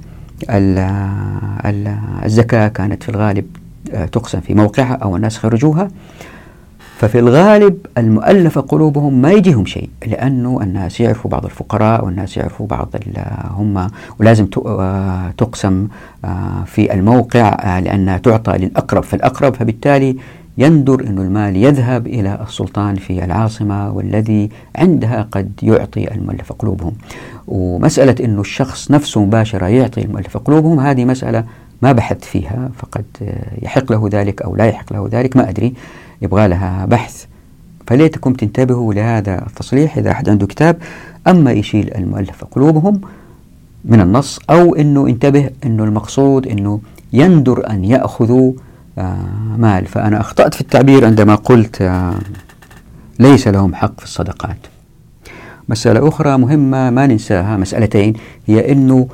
الزكاة 2.24 2.68
كانت 2.68 3.02
في 3.02 3.08
الغالب 3.08 3.44
آه، 3.92 4.06
تقسم 4.06 4.40
في 4.40 4.54
موقعها 4.54 4.94
أو 4.94 5.16
الناس 5.16 5.38
خرجوها. 5.38 5.88
ففي 7.02 7.18
الغالب 7.18 7.86
المؤلفة 7.98 8.60
قلوبهم 8.60 9.22
ما 9.22 9.32
يجيهم 9.32 9.66
شيء 9.66 9.88
لأنه 10.06 10.60
الناس 10.62 11.00
يعرفوا 11.00 11.30
بعض 11.30 11.44
الفقراء 11.44 12.04
والناس 12.04 12.36
يعرفوا 12.36 12.66
بعض 12.66 12.94
هم 13.50 13.86
ولازم 14.20 14.46
آه، 14.66 15.30
تقسم 15.38 15.88
آه، 16.24 16.64
في 16.66 16.94
الموقع 16.94 17.78
لأنها 17.78 18.18
تعطى 18.18 18.58
للأقرب 18.58 19.02
فالأقرب 19.02 19.54
فبالتالي 19.54 20.16
يندر 20.58 21.00
أن 21.00 21.18
المال 21.18 21.56
يذهب 21.56 22.06
إلى 22.06 22.38
السلطان 22.48 22.94
في 22.94 23.24
العاصمة 23.24 23.92
والذي 23.92 24.50
عندها 24.76 25.28
قد 25.32 25.52
يعطي 25.62 26.14
المؤلف 26.14 26.52
قلوبهم. 26.52 26.92
ومسألة 27.48 28.24
أن 28.24 28.40
الشخص 28.40 28.90
نفسه 28.90 29.24
مباشرة 29.24 29.66
يعطي 29.66 30.00
المؤلف 30.00 30.36
قلوبهم 30.36 30.80
هذه 30.80 31.04
مسألة 31.04 31.44
ما 31.82 31.92
بحثت 31.92 32.24
فيها 32.24 32.70
فقد 32.78 33.04
يحق 33.62 33.92
له 33.92 34.08
ذلك 34.12 34.42
أو 34.42 34.56
لا 34.56 34.66
يحق 34.66 34.92
له 34.92 35.08
ذلك 35.12 35.36
ما 35.36 35.48
أدري. 35.48 35.74
يبغى 36.22 36.48
لها 36.48 36.86
بحث. 36.86 37.24
فليتكم 37.86 38.32
تنتبهوا 38.32 38.94
لهذا 38.94 39.46
التصليح 39.46 39.98
إذا 39.98 40.10
أحد 40.10 40.28
عنده 40.28 40.46
كتاب. 40.46 40.76
أما 41.26 41.52
يشيل 41.52 41.94
المؤلف 41.94 42.44
قلوبهم 42.44 43.00
من 43.84 44.00
النص 44.00 44.38
أو 44.50 44.74
أنه 44.74 45.06
انتبه 45.06 45.50
أنه 45.64 45.84
المقصود 45.84 46.46
أنه 46.46 46.80
يندر 47.12 47.70
أن 47.70 47.84
يأخذوا 47.84 48.52
آه، 48.98 49.16
مال. 49.58 49.86
فأنا 49.86 50.20
أخطأت 50.20 50.54
في 50.54 50.60
التعبير 50.60 51.04
عندما 51.04 51.34
قلت 51.34 51.82
آه، 51.82 52.14
ليس 53.18 53.48
لهم 53.48 53.74
حق 53.74 53.98
في 53.98 54.04
الصدقات. 54.04 54.56
مسألة 55.68 56.08
أخرى 56.08 56.38
مهمة 56.38 56.90
ما 56.90 57.06
ننساها 57.06 57.56
مسألتين 57.56 58.14
هي 58.46 58.72
أنه 58.72 59.08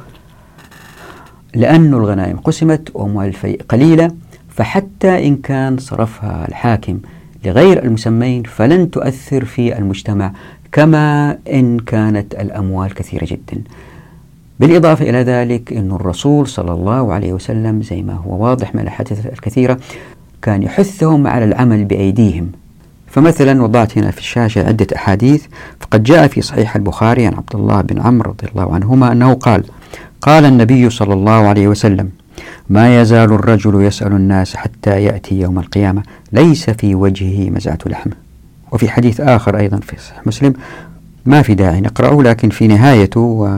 لأن 1.54 1.94
الغنائم 1.94 2.36
قسمت 2.36 2.90
وأموال 2.94 3.32
قليلة 3.68 4.10
فحتى 4.58 5.26
إن 5.28 5.36
كان 5.36 5.78
صرفها 5.78 6.48
الحاكم 6.48 6.98
لغير 7.44 7.84
المسمين 7.84 8.42
فلن 8.42 8.90
تؤثر 8.90 9.44
في 9.44 9.78
المجتمع 9.78 10.32
كما 10.72 11.38
إن 11.52 11.78
كانت 11.78 12.34
الأموال 12.34 12.94
كثيرة 12.94 13.24
جدا. 13.24 13.62
بالإضافة 14.60 15.10
إلى 15.10 15.18
ذلك 15.22 15.72
أن 15.72 15.92
الرسول 15.92 16.46
صلى 16.46 16.72
الله 16.72 17.12
عليه 17.12 17.32
وسلم 17.32 17.82
زي 17.82 18.02
ما 18.02 18.14
هو 18.14 18.44
واضح 18.44 18.74
من 18.74 18.80
الأحاديث 18.80 19.26
الكثيرة 19.26 19.78
كان 20.42 20.62
يحثهم 20.62 21.26
على 21.26 21.44
العمل 21.44 21.84
بأيديهم. 21.84 22.52
فمثلا 23.06 23.62
وضعت 23.62 23.98
هنا 23.98 24.10
في 24.10 24.18
الشاشة 24.18 24.68
عدة 24.68 24.86
أحاديث 24.96 25.46
فقد 25.80 26.02
جاء 26.02 26.26
في 26.26 26.42
صحيح 26.42 26.76
البخاري 26.76 27.26
عن 27.26 27.34
عبد 27.34 27.54
الله 27.54 27.80
بن 27.80 28.00
عمرو 28.00 28.30
رضي 28.30 28.46
الله 28.52 28.74
عنهما 28.74 29.12
أنه 29.12 29.34
قال 29.34 29.64
قال 30.20 30.44
النبي 30.44 30.90
صلى 30.90 31.14
الله 31.14 31.46
عليه 31.48 31.68
وسلم 31.68 32.10
ما 32.70 33.00
يزال 33.00 33.32
الرجل 33.32 33.82
يسأل 33.82 34.12
الناس 34.12 34.56
حتى 34.56 35.02
يأتي 35.04 35.40
يوم 35.40 35.58
القيامة. 35.58 36.02
ليس 36.32 36.70
في 36.70 36.94
وجهه 36.94 37.50
مزعة 37.50 37.78
لحم. 37.86 38.10
وفي 38.72 38.88
حديث 38.90 39.20
آخر 39.20 39.58
أيضا 39.58 39.76
في 39.76 39.96
صحيح 39.96 40.26
مسلم 40.26 40.52
ما 41.26 41.42
في 41.42 41.54
داعي 41.54 41.80
نقرأه 41.80 42.22
لكن 42.22 42.50
في 42.50 42.66
نهايته 42.66 43.48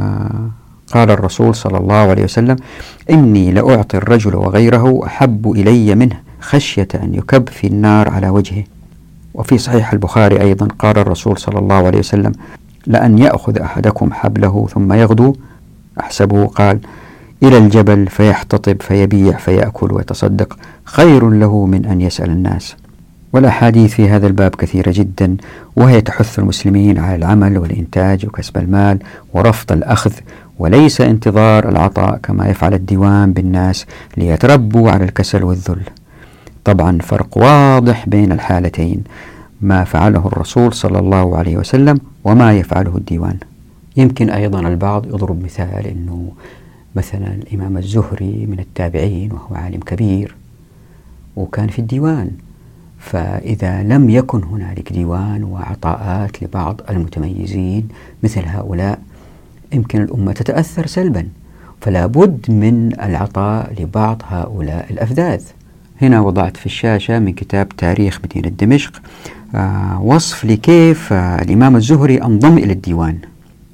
قال 0.93 1.11
الرسول 1.11 1.55
صلى 1.55 1.79
الله 1.79 1.95
عليه 1.95 2.25
وسلم 2.25 2.57
إني 3.11 3.53
لأعطي 3.53 3.97
الرجل 3.97 4.35
وغيره 4.35 5.07
أحب 5.07 5.51
إلي 5.51 5.95
منه 5.95 6.17
خشية 6.41 6.89
أن 7.03 7.15
يكب 7.15 7.49
في 7.49 7.67
النار 7.67 8.09
على 8.09 8.29
وجهه. 8.29 8.65
وفي 9.35 9.59
صحيح 9.59 9.93
البخاري 9.93 10.41
أيضا 10.41 10.69
قال 10.79 10.99
الرسول 10.99 11.39
صلى 11.39 11.59
الله 11.59 11.87
عليه 11.87 11.99
وسلم 11.99 12.33
لأن 12.87 13.19
يأخذ 13.19 13.59
أحدكم 13.59 14.13
حبله 14.13 14.69
ثم 14.75 14.93
يغدو 14.93 15.35
أحسبه 16.01 16.47
قال 16.47 16.79
إلى 17.43 17.59
الجبل 17.59 18.07
فيحتطب 18.07 18.83
فيبيع 18.83 19.37
فيأكل 19.37 19.93
ويتصدق. 19.93 20.57
خير 20.85 21.31
له 21.31 21.67
من 21.67 21.87
أن 21.87 22.01
يسأل 22.01 22.31
الناس. 22.31 22.77
والأحاديث 23.33 23.95
في 23.95 24.09
هذا 24.09 24.27
الباب 24.27 24.55
كثيرة 24.55 24.93
جدا 24.97 25.37
وهي 25.77 26.01
تحث 26.01 26.39
المسلمين 26.39 26.99
على 26.99 27.17
العمل 27.17 27.59
والإنتاج 27.59 28.27
وكسب 28.27 28.59
المال 28.59 28.99
ورفض 29.35 29.73
الأخذ. 29.73 30.13
وليس 30.59 31.01
انتظار 31.01 31.69
العطاء 31.69 32.19
كما 32.23 32.49
يفعل 32.49 32.75
الديوان 32.75 33.33
بالناس 33.33 33.87
ليتربوا 34.17 34.91
على 34.91 35.05
الكسل 35.05 35.45
والذل. 35.45 35.83
طبعا 36.65 36.99
فرق 36.99 37.39
واضح 37.39 38.09
بين 38.09 38.33
الحالتين 38.33 39.05
ما 39.61 39.85
فعله 39.85 40.27
الرسول 40.27 40.73
صلى 40.73 40.99
الله 40.99 41.37
عليه 41.37 41.57
وسلم 41.57 41.99
وما 42.25 42.53
يفعله 42.53 42.97
الديوان. 42.97 43.37
يمكن 43.97 44.31
أيضا 44.31 44.61
البعض 44.61 45.07
يضرب 45.07 45.45
مثال 45.45 45.87
أنه 45.87 46.33
مثلا 46.97 47.27
الإمام 47.35 47.77
الزهري 47.79 48.47
من 48.47 48.59
التابعين 48.61 49.33
وهو 49.33 49.55
عالم 49.57 49.81
كبير 49.81 50.35
وكان 51.37 51.69
في 51.69 51.79
الديوان 51.79 52.31
فإذا 52.99 53.83
لم 53.83 54.11
يكن 54.11 54.43
هنالك 54.45 54.93
ديوان 54.93 55.45
وعطاءات 55.45 56.43
لبعض 56.43 56.81
المتميزين 56.91 57.89
مثل 58.23 58.43
هؤلاء 58.47 58.99
يمكن 59.73 60.03
الأمة 60.03 60.33
تتأثر 60.33 60.87
سلبا 60.87 61.29
فلا 61.81 62.07
بد 62.07 62.51
من 62.51 62.93
العطاء 63.03 63.75
لبعض 63.81 64.23
هؤلاء 64.29 64.87
الأفذاذ. 64.91 65.43
هنا 66.03 66.21
وضعت 66.21 66.57
في 66.57 66.67
الشاشة 66.67 67.19
من 67.19 67.33
كتاب 67.33 67.69
تاريخ 67.69 68.21
مدينة 68.25 68.49
دمشق 68.49 69.03
آه 69.55 70.03
وصف 70.03 70.45
لكيف 70.45 71.13
آه 71.13 71.43
الإمام 71.43 71.77
الزهري 71.77 72.23
أنضم 72.23 72.59
إلى 72.59 72.73
الديوان. 72.73 73.19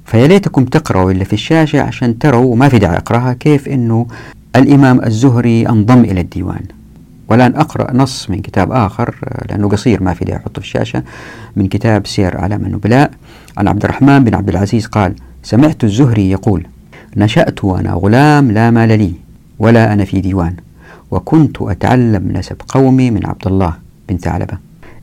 فيا 0.07 0.27
ليتكم 0.27 0.65
تقرأوا 0.65 1.11
اللي 1.11 1.25
في 1.25 1.33
الشاشة 1.33 1.81
عشان 1.81 2.19
تروا 2.19 2.55
ما 2.55 2.69
في 2.69 2.79
داعي 2.79 2.97
أقرأها 2.97 3.33
كيف 3.33 3.67
أنه 3.67 4.07
الإمام 4.55 5.05
الزهري 5.05 5.69
انضم 5.69 6.03
إلى 6.03 6.21
الديوان. 6.21 6.61
والآن 7.29 7.55
أقرأ 7.55 7.93
نص 7.93 8.29
من 8.29 8.41
كتاب 8.41 8.71
آخر 8.71 9.15
لأنه 9.49 9.69
قصير 9.69 10.03
ما 10.03 10.13
في 10.13 10.25
داعي 10.25 10.39
أحطه 10.39 10.61
في 10.61 10.67
الشاشة 10.67 11.03
من 11.55 11.67
كتاب 11.67 12.07
سير 12.07 12.39
أعلام 12.39 12.65
النبلاء. 12.65 13.11
عن 13.57 13.67
عبد 13.67 13.83
الرحمن 13.83 14.23
بن 14.23 14.35
عبد 14.35 14.49
العزيز 14.49 14.85
قال 14.85 15.15
سمعت 15.43 15.83
الزهري 15.83 16.31
يقول 16.31 16.67
نشأت 17.17 17.63
وأنا 17.63 17.91
غلام 17.93 18.51
لا 18.51 18.71
مال 18.71 18.89
لي 18.99 19.13
ولا 19.59 19.93
أنا 19.93 20.05
في 20.05 20.21
ديوان 20.21 20.53
وكنت 21.11 21.61
أتعلم 21.61 22.31
نسب 22.31 22.55
قومي 22.67 23.11
من 23.11 23.25
عبد 23.25 23.47
الله 23.47 23.73
بن 24.09 24.17
ثعلبة. 24.17 24.57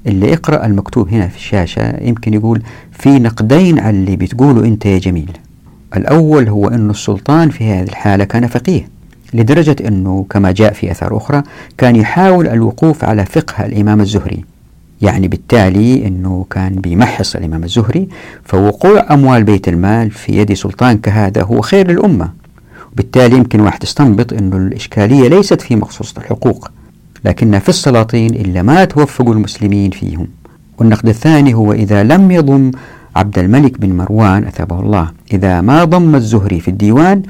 اللي 0.06 0.26
يقرأ 0.30 0.66
المكتوب 0.66 1.08
هنا 1.08 1.28
في 1.28 1.36
الشاشة 1.36 2.02
يمكن 2.02 2.34
يقول 2.34 2.62
في 2.92 3.08
نقدين 3.18 3.78
على 3.78 3.96
اللي 3.96 4.16
بتقوله 4.16 4.64
أنت 4.64 4.86
يا 4.86 4.98
جميل. 4.98 5.30
الأول 5.96 6.48
هو 6.48 6.68
أن 6.68 6.90
السلطان 6.90 7.50
في 7.50 7.64
هذه 7.64 7.82
الحالة 7.88 8.24
كان 8.24 8.46
فقيه 8.46 8.88
لدرجة 9.34 9.76
أنه 9.88 10.26
كما 10.30 10.52
جاء 10.52 10.72
في 10.72 10.90
أثار 10.90 11.16
أخرى 11.16 11.42
كان 11.78 11.96
يحاول 11.96 12.48
الوقوف 12.48 13.04
على 13.04 13.24
فقه 13.24 13.66
الإمام 13.66 14.00
الزهري. 14.00 14.44
يعني 15.02 15.28
بالتالي 15.28 16.06
أنه 16.06 16.46
كان 16.50 16.74
بيمحص 16.74 17.36
الإمام 17.36 17.64
الزهري 17.64 18.08
فوقوع 18.44 19.06
أموال 19.14 19.44
بيت 19.44 19.68
المال 19.68 20.10
في 20.10 20.32
يد 20.38 20.52
سلطان 20.52 20.98
كهذا 20.98 21.42
هو 21.42 21.60
خير 21.60 21.90
للأمة. 21.90 22.30
وبالتالي 22.92 23.36
يمكن 23.36 23.60
واحد 23.60 23.82
يستنبط 23.84 24.32
أنه 24.32 24.56
الإشكالية 24.56 25.28
ليست 25.28 25.60
في 25.60 25.76
مخصوص 25.76 26.14
الحقوق 26.18 26.70
لكن 27.24 27.58
في 27.58 27.68
السلاطين 27.68 28.34
إلا 28.34 28.62
ما 28.62 28.84
توفقوا 28.84 29.34
المسلمين 29.34 29.90
فيهم. 29.90 30.28
والنقد 30.78 31.08
الثاني 31.08 31.54
هو 31.54 31.72
إذا 31.72 32.02
لم 32.02 32.30
يضم 32.30 32.70
عبد 33.16 33.38
الملك 33.38 33.80
بن 33.80 33.96
مروان 33.96 34.44
أثابه 34.44 34.80
الله. 34.80 35.10
إذا 35.32 35.60
ما 35.60 35.84
ضم 35.84 36.14
الزهري 36.14 36.60
في 36.60 36.68
الديوان 36.68 37.22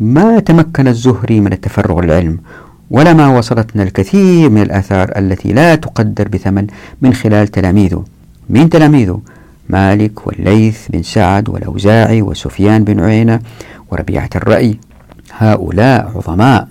ما 0.00 0.38
تمكن 0.38 0.88
الزهري 0.88 1.40
من 1.40 1.52
التفرغ 1.52 2.00
للعلم 2.00 2.38
ولما 2.90 3.38
وصلتنا 3.38 3.82
الكثير 3.82 4.50
من 4.50 4.62
الآثار 4.62 5.12
التي 5.16 5.52
لا 5.52 5.74
تقدر 5.74 6.28
بثمن 6.28 6.66
من 7.02 7.14
خلال 7.14 7.48
تلاميذه. 7.48 8.04
من 8.50 8.70
تلاميذه؟ 8.70 9.20
مالك 9.68 10.26
والليث 10.26 10.88
بن 10.88 11.02
سعد 11.02 11.48
والأوزاعي 11.48 12.22
وسفيان 12.22 12.84
بن 12.84 13.00
عيينة 13.00 13.40
وربيعة 13.90 14.30
الرأي. 14.36 14.78
هؤلاء 15.38 16.12
عظماء. 16.16 16.68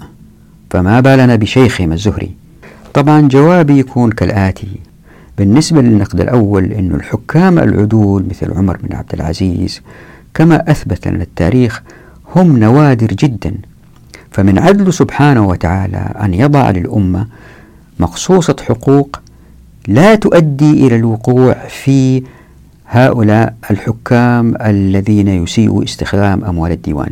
فما 0.69 0.99
بالنا 0.99 1.35
بشيخهم 1.35 1.91
الزهري. 1.91 2.46
طبعا 2.93 3.21
جوابي 3.27 3.79
يكون 3.79 4.11
كالآتي. 4.11 4.67
بالنسبة 5.37 5.81
للنقد 5.81 6.21
الأول 6.21 6.63
أن 6.63 6.91
الحكام 6.95 7.59
العدول 7.59 8.25
مثل 8.29 8.53
عمر 8.53 8.77
بن 8.77 8.95
عبد 8.95 9.13
العزيز 9.13 9.81
كما 10.33 10.71
أثبت 10.71 11.07
لنا 11.07 11.23
التاريخ 11.23 11.81
هم 12.35 12.57
نوادر 12.57 13.07
جدا. 13.07 13.53
فمن 14.31 14.59
عدل 14.59 14.93
سبحانه 14.93 15.47
وتعالى 15.47 16.13
أن 16.21 16.33
يضع 16.33 16.71
للأمة 16.71 17.27
مقصوصة 17.99 18.55
حقوق 18.61 19.19
لا 19.87 20.15
تؤدي 20.15 20.87
إلى 20.87 20.95
الوقوع 20.95 21.53
في 21.53 22.23
هؤلاء 22.87 23.55
الحكام 23.71 24.55
الذين 24.61 25.27
يسيئوا 25.27 25.83
استخدام 25.83 26.43
أموال 26.45 26.71
الديوان. 26.71 27.11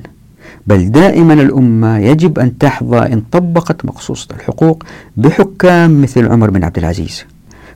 بل 0.68 0.92
دائما 0.92 1.34
الأمة 1.34 1.98
يجب 1.98 2.40
أن 2.40 2.58
تحظى 2.58 2.98
إن 2.98 3.22
طبقت 3.32 3.86
مقصوصة 3.86 4.28
الحقوق 4.36 4.84
بحكام 5.18 6.02
مثل 6.02 6.28
عمر 6.28 6.50
بن 6.50 6.64
عبد 6.64 6.78
العزيز. 6.78 7.26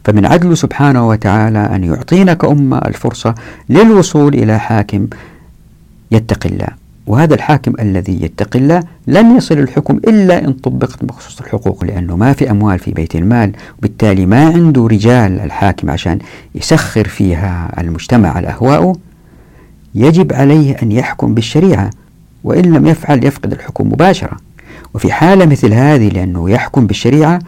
فمن 0.03 0.25
عدله 0.25 0.55
سبحانه 0.55 1.07
وتعالى 1.07 1.59
أن 1.59 1.83
يعطينا 1.83 2.33
كأمة 2.33 2.77
الفرصة 2.77 3.35
للوصول 3.69 4.33
إلى 4.33 4.59
حاكم 4.59 5.07
يتقي 6.11 6.49
الله. 6.49 6.67
وهذا 7.07 7.35
الحاكم 7.35 7.73
الذي 7.79 8.23
يتقي 8.23 8.59
الله 8.59 8.83
لن 9.07 9.37
يصل 9.37 9.57
الحكم 9.57 9.97
إلا 9.97 10.45
إن 10.45 10.53
طبقت 10.53 11.03
مخصوص 11.03 11.39
الحقوق 11.41 11.83
لأنه 11.83 12.15
ما 12.15 12.33
في 12.33 12.51
أموال 12.51 12.79
في 12.79 12.91
بيت 12.91 13.15
المال 13.15 13.51
وبالتالي 13.77 14.25
ما 14.25 14.45
عنده 14.45 14.87
رجال 14.87 15.39
الحاكم 15.39 15.89
عشان 15.89 16.19
يسخر 16.55 17.07
فيها 17.07 17.81
المجتمع 17.81 18.29
على 18.29 18.47
أهواءه 18.47 18.95
يجب 19.95 20.33
عليه 20.33 20.75
أن 20.83 20.91
يحكم 20.91 21.33
بالشريعة. 21.33 21.89
وإن 22.43 22.61
لم 22.73 22.87
يفعل 22.87 23.23
يفقد 23.23 23.51
الحكم 23.51 23.87
مباشرة. 23.87 24.37
وفي 24.93 25.11
حالة 25.11 25.45
مثل 25.45 25.73
هذه 25.73 26.09
لأنه 26.09 26.49
يحكم 26.49 26.87
بالشريعة 26.87 27.39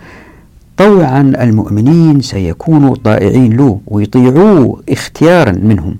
طوعا 0.77 1.21
المؤمنين 1.21 2.21
سيكونوا 2.21 2.95
طائعين 3.03 3.57
له 3.57 3.79
ويطيعوه 3.87 4.81
اختيارا 4.89 5.51
منهم. 5.51 5.95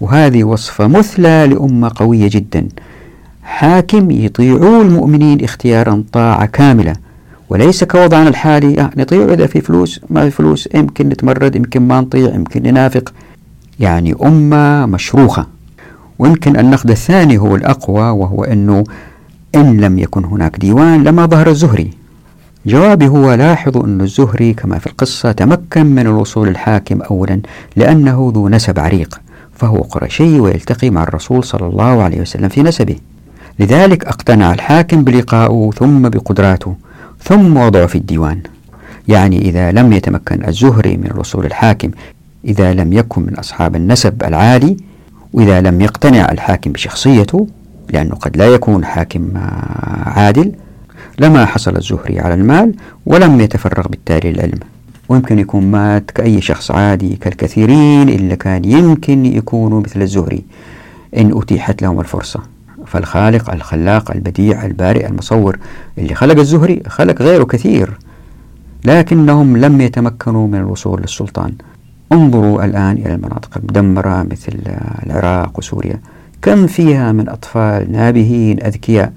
وهذه 0.00 0.44
وصفة 0.44 0.86
مثلى 0.86 1.46
لأمة 1.50 1.90
قوية 1.96 2.28
جدا. 2.32 2.68
حاكم 3.42 4.10
يطيعوا 4.10 4.82
المؤمنين 4.82 5.44
اختيارا 5.44 6.04
طاعة 6.12 6.46
كاملة. 6.46 6.96
وليس 7.48 7.84
كوضعنا 7.84 8.28
الحالي 8.28 8.80
آه 8.80 8.90
نطيع 8.96 9.24
إذا 9.24 9.46
في 9.46 9.60
فلوس 9.60 10.00
ما 10.10 10.24
في 10.24 10.30
فلوس 10.30 10.68
يمكن 10.74 11.08
نتمرد 11.08 11.56
يمكن 11.56 11.82
ما 11.82 12.00
نطيع 12.00 12.34
يمكن 12.34 12.62
ننافق. 12.62 13.12
يعني 13.80 14.14
أمة 14.22 14.86
مشروخة. 14.86 15.55
ويمكن 16.18 16.56
النقد 16.58 16.90
الثاني 16.90 17.38
هو 17.38 17.56
الأقوى 17.56 18.10
وهو 18.10 18.44
أنه 18.44 18.84
إن 19.54 19.80
لم 19.80 19.98
يكن 19.98 20.24
هناك 20.24 20.58
ديوان 20.58 21.04
لما 21.04 21.26
ظهر 21.26 21.48
الزهري. 21.48 21.90
جوابي 22.66 23.08
هو 23.08 23.34
لاحظوا 23.34 23.84
أن 23.84 24.00
الزهري 24.00 24.52
كما 24.52 24.78
في 24.78 24.86
القصة 24.86 25.32
تمكن 25.32 25.86
من 25.86 25.98
الوصول 25.98 26.48
الحاكم 26.48 27.02
أولا 27.02 27.40
لأنه 27.76 28.32
ذو 28.34 28.48
نسب 28.48 28.78
عريق 28.78 29.20
فهو 29.52 29.76
قرشي 29.76 30.40
ويلتقي 30.40 30.90
مع 30.90 31.02
الرسول 31.02 31.44
صلى 31.44 31.66
الله 31.66 32.02
عليه 32.02 32.20
وسلم 32.20 32.48
في 32.48 32.62
نسبه. 32.62 32.96
لذلك 33.58 34.04
اقتنع 34.04 34.52
الحاكم 34.52 35.04
بلقائه 35.04 35.70
ثم 35.78 36.08
بقدراته 36.08 36.74
ثم 37.22 37.56
وضعه 37.56 37.86
في 37.86 37.98
الديوان. 37.98 38.40
يعني 39.08 39.38
إذا 39.38 39.72
لم 39.72 39.92
يتمكن 39.92 40.48
الزهري 40.48 40.96
من 40.96 41.06
الوصول 41.06 41.46
الحاكم 41.46 41.90
إذا 42.44 42.74
لم 42.74 42.92
يكن 42.92 43.22
من 43.22 43.34
أصحاب 43.34 43.76
النسب 43.76 44.22
العالي 44.22 44.76
وإذا 45.36 45.60
لم 45.60 45.80
يقتنع 45.80 46.32
الحاكم 46.32 46.72
بشخصيته 46.72 47.46
لأنه 47.90 48.14
قد 48.14 48.36
لا 48.36 48.46
يكون 48.46 48.84
حاكم 48.84 49.30
عادل 50.06 50.52
لما 51.18 51.44
حصل 51.44 51.76
الزهري 51.76 52.20
على 52.20 52.34
المال 52.34 52.74
ولم 53.06 53.40
يتفرغ 53.40 53.88
بالتالي 53.88 54.32
للعلم. 54.32 54.58
ويمكن 55.08 55.38
يكون 55.38 55.70
مات 55.70 56.10
كأي 56.10 56.40
شخص 56.40 56.70
عادي 56.70 57.16
كالكثيرين 57.16 58.08
اللي 58.08 58.36
كان 58.36 58.64
يمكن 58.64 59.26
يكونوا 59.26 59.80
مثل 59.80 60.02
الزهري. 60.02 60.44
إن 61.16 61.38
أتيحت 61.38 61.82
لهم 61.82 62.00
الفرصة. 62.00 62.40
فالخالق 62.86 63.52
الخلاق 63.52 64.10
البديع 64.10 64.66
البارئ 64.66 65.06
المصور 65.06 65.58
اللي 65.98 66.14
خلق 66.14 66.38
الزهري 66.38 66.82
خلق 66.86 67.22
غيره 67.22 67.44
كثير 67.44 67.98
لكنهم 68.84 69.56
لم 69.56 69.80
يتمكنوا 69.80 70.48
من 70.48 70.58
الوصول 70.58 71.00
للسلطان. 71.00 71.52
انظروا 72.12 72.64
الآن 72.64 72.96
إلى 72.96 73.14
المناطق 73.14 73.50
المدمرة 73.56 74.26
مثل 74.30 74.52
العراق 75.06 75.58
وسوريا. 75.58 76.00
كم 76.42 76.66
فيها 76.66 77.12
من 77.12 77.28
أطفال 77.28 77.92
نابهين 77.92 78.62
أذكياء 78.62 79.12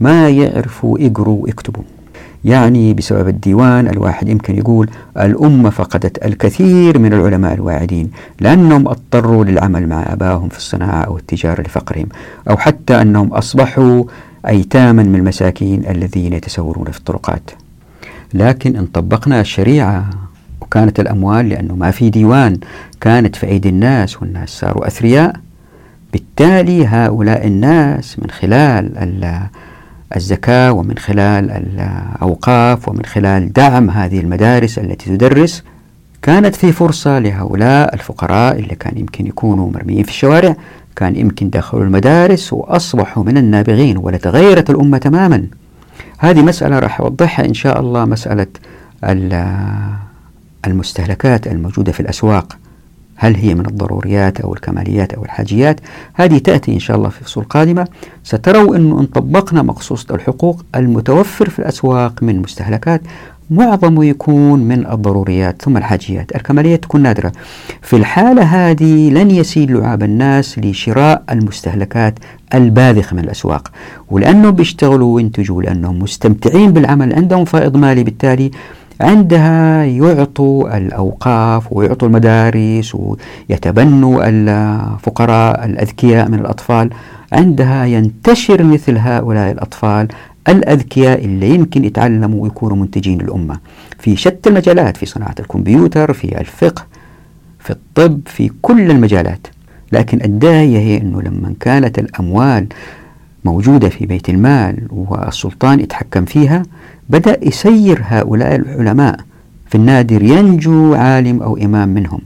ما 0.00 0.28
يعرفوا 0.28 0.98
يقروا 0.98 1.42
ويكتبوا. 1.42 1.82
يعني 2.44 2.94
بسبب 2.94 3.28
الديوان 3.28 3.88
الواحد 3.88 4.28
يمكن 4.28 4.58
يقول 4.58 4.90
الأمة 5.20 5.70
فقدت 5.70 6.24
الكثير 6.24 6.98
من 6.98 7.12
العلماء 7.12 7.54
الواعدين 7.54 8.10
لأنهم 8.40 8.88
اضطروا 8.88 9.44
للعمل 9.44 9.88
مع 9.88 10.12
أباهم 10.12 10.48
في 10.48 10.56
الصناعة 10.56 11.02
أو 11.02 11.16
التجارة 11.16 11.62
لفقرهم 11.62 12.06
أو 12.50 12.56
حتى 12.56 13.02
أنهم 13.02 13.32
أصبحوا 13.32 14.04
أيتاما 14.48 15.02
من 15.02 15.14
المساكين 15.14 15.86
الذين 15.90 16.32
يتسورون 16.32 16.90
في 16.90 16.98
الطرقات. 16.98 17.50
لكن 18.34 18.76
إن 18.76 18.86
طبقنا 18.86 19.40
الشريعة 19.40 20.10
وكانت 20.72 21.00
الأموال 21.00 21.48
لأنه 21.48 21.74
ما 21.74 21.90
في 21.90 22.10
ديوان. 22.10 22.58
كانت 23.00 23.36
في 23.36 23.46
أيدي 23.46 23.68
الناس 23.68 24.22
والناس 24.22 24.48
صاروا 24.48 24.86
أثرياء. 24.86 25.36
بالتالي 26.12 26.86
هؤلاء 26.86 27.46
الناس 27.46 28.18
من 28.18 28.30
خلال 28.30 28.92
الزكاة 30.16 30.72
ومن 30.72 30.98
خلال 30.98 31.50
الأوقاف 31.50 32.88
ومن 32.88 33.04
خلال 33.04 33.52
دعم 33.52 33.90
هذه 33.90 34.20
المدارس 34.20 34.78
التي 34.78 35.16
تدرس 35.16 35.64
كانت 36.22 36.56
في 36.56 36.72
فرصة 36.72 37.18
لهؤلاء 37.18 37.94
الفقراء 37.94 38.58
اللي 38.58 38.74
كان 38.74 38.98
يمكن 38.98 39.26
يكونوا 39.26 39.70
مرميين 39.70 40.02
في 40.02 40.10
الشوارع 40.10 40.56
كان 40.96 41.16
يمكن 41.16 41.50
دخلوا 41.50 41.84
المدارس 41.84 42.52
وأصبحوا 42.52 43.24
من 43.24 43.36
النابغين 43.36 43.96
ولتغيرت 43.96 44.70
الأمة 44.70 44.98
تماما. 44.98 45.46
هذه 46.18 46.42
مسألة 46.42 46.78
راح 46.78 47.00
أوضحها 47.00 47.44
إن 47.44 47.54
شاء 47.54 47.80
الله 47.80 48.04
مسألة 48.04 48.46
المستهلكات 50.66 51.46
الموجودة 51.46 51.92
في 51.92 52.00
الأسواق 52.00 52.56
هل 53.16 53.36
هي 53.36 53.54
من 53.54 53.66
الضروريات 53.66 54.40
أو 54.40 54.54
الكماليات 54.54 55.12
أو 55.14 55.24
الحاجيات؟ 55.24 55.80
هذه 56.14 56.38
تأتي 56.38 56.74
إن 56.74 56.78
شاء 56.78 56.96
الله 56.96 57.08
في 57.08 57.24
فصول 57.24 57.44
قادمة 57.44 57.88
ستروا 58.24 58.76
أنه 58.76 59.00
إن 59.00 59.06
طبقنا 59.06 59.62
مقصوصة 59.62 60.14
الحقوق 60.14 60.64
المتوفر 60.74 61.48
في 61.48 61.58
الأسواق 61.58 62.22
من 62.22 62.42
مستهلكات 62.42 63.00
معظمه 63.50 64.04
يكون 64.04 64.60
من 64.60 64.86
الضروريات 64.86 65.62
ثم 65.62 65.76
الحاجيات. 65.76 66.36
الكماليات 66.36 66.82
تكون 66.82 67.02
نادرة. 67.02 67.32
في 67.82 67.96
الحالة 67.96 68.42
هذه 68.42 69.10
لن 69.10 69.30
يسيل 69.30 69.74
لعاب 69.74 70.02
الناس 70.02 70.58
لشراء 70.58 71.22
المستهلكات 71.30 72.18
الباذخة 72.54 73.16
من 73.16 73.24
الأسواق 73.24 73.70
ولأنهم 74.10 74.50
بيشتغلوا 74.50 75.14
وينتجوا 75.14 75.62
لأنهم 75.62 75.98
مستمتعين 75.98 76.72
بالعمل 76.72 77.14
عندهم 77.14 77.44
فائض 77.44 77.76
مالي 77.76 78.04
بالتالي 78.04 78.50
عندها 79.02 79.84
يعطوا 79.84 80.76
الأوقاف 80.76 81.72
ويعطوا 81.72 82.08
المدارس 82.08 82.94
ويتبنوا 82.94 84.22
الفقراء 84.28 85.64
الأذكياء 85.64 86.28
من 86.28 86.38
الأطفال. 86.38 86.90
عندها 87.32 87.84
ينتشر 87.84 88.62
مثل 88.62 88.98
هؤلاء 88.98 89.52
الأطفال 89.52 90.08
الأذكياء 90.48 91.24
اللي 91.24 91.54
يمكن 91.54 91.84
يتعلموا 91.84 92.42
ويكونوا 92.42 92.76
منتجين 92.76 93.18
للأمة. 93.18 93.58
في 93.98 94.16
شتى 94.16 94.48
المجالات 94.48 94.96
في 94.96 95.06
صناعة 95.06 95.34
الكمبيوتر 95.40 96.12
في 96.12 96.40
الفقه 96.40 96.86
في 97.58 97.70
الطب 97.70 98.20
في 98.26 98.50
كل 98.62 98.90
المجالات. 98.90 99.46
لكن 99.92 100.22
الداعية 100.24 100.78
هي 100.78 100.96
أنه 101.00 101.22
لما 101.22 101.54
كانت 101.60 101.98
الأموال 101.98 102.66
موجودة 103.44 103.88
في 103.88 104.06
بيت 104.06 104.28
المال 104.28 104.76
والسلطان 104.90 105.80
يتحكم 105.80 106.24
فيها 106.24 106.62
بدأ 107.12 107.38
يسير 107.42 108.02
هؤلاء 108.04 108.54
العلماء 108.56 109.16
في 109.68 109.74
النادر 109.74 110.22
ينجو 110.22 110.94
عالم 110.94 111.42
أو 111.42 111.56
إمام 111.56 111.88
منهم. 111.88 112.20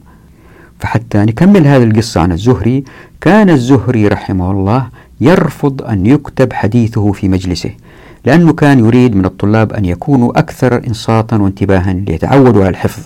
فحتى 0.81 1.19
نكمل 1.19 1.67
هذه 1.67 1.83
القصة 1.85 2.21
عن 2.21 2.33
الزهري 2.33 2.85
كان 3.21 3.51
الزهري 3.51 4.09
رحمه 4.09 4.51
الله 4.51 4.89
يرفض 5.21 5.83
أن 5.83 6.07
يكتب 6.07 6.53
حديثه 6.53 7.13
في 7.13 7.29
مجلسه 7.29 7.71
لأنه 8.25 8.53
كان 8.53 8.79
يريد 8.79 9.17
من 9.17 9.25
الطلاب 9.25 9.73
أن 9.73 9.85
يكونوا 9.85 10.39
أكثر 10.39 10.87
إنصاتا 10.87 11.37
وانتباها 11.37 11.93
ليتعودوا 11.93 12.61
على 12.63 12.71
الحفظ. 12.71 13.03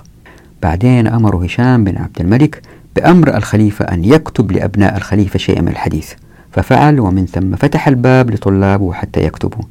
بعدين 0.62 1.06
أمر 1.06 1.46
هشام 1.46 1.84
بن 1.84 1.96
عبد 1.96 2.20
الملك 2.20 2.62
بأمر 2.96 3.36
الخليفة 3.36 3.84
أن 3.84 4.04
يكتب 4.04 4.52
لأبناء 4.52 4.96
الخليفة 4.96 5.38
شيئا 5.38 5.60
من 5.60 5.68
الحديث 5.68 6.12
ففعل 6.52 7.00
ومن 7.00 7.26
ثم 7.26 7.56
فتح 7.56 7.88
الباب 7.88 8.30
لطلابه 8.30 8.92
حتى 8.92 9.24
يكتبوا. 9.24 9.64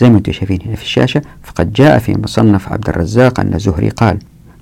زي 0.00 0.10
ما 0.10 0.18
أنتم 0.18 0.32
شايفين 0.32 0.58
هنا 0.66 0.76
في 0.76 0.82
الشاشة 0.82 1.22
فقد 1.42 1.72
جاء 1.72 1.98
في 1.98 2.18
مصنف 2.18 2.72
عبد 2.72 2.88
الرزاق 2.88 3.40
أن 3.40 3.58
زهري 3.58 3.88
قال 3.88 4.18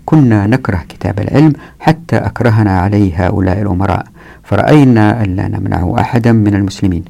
كنا 0.07 0.47
نكره 0.47 0.85
كتاب 0.89 1.21
العلم 1.21 1.53
حتى 1.81 2.17
أكرهنا 2.17 2.81
عليه 2.81 3.27
هؤلاء 3.27 3.63
الأمراء 3.63 4.07
فرأينا 4.43 5.25
ألا 5.25 5.49
نمنعه 5.49 6.01
أحدا 6.01 6.33
من 6.33 6.55
المسلمين. 6.55 7.05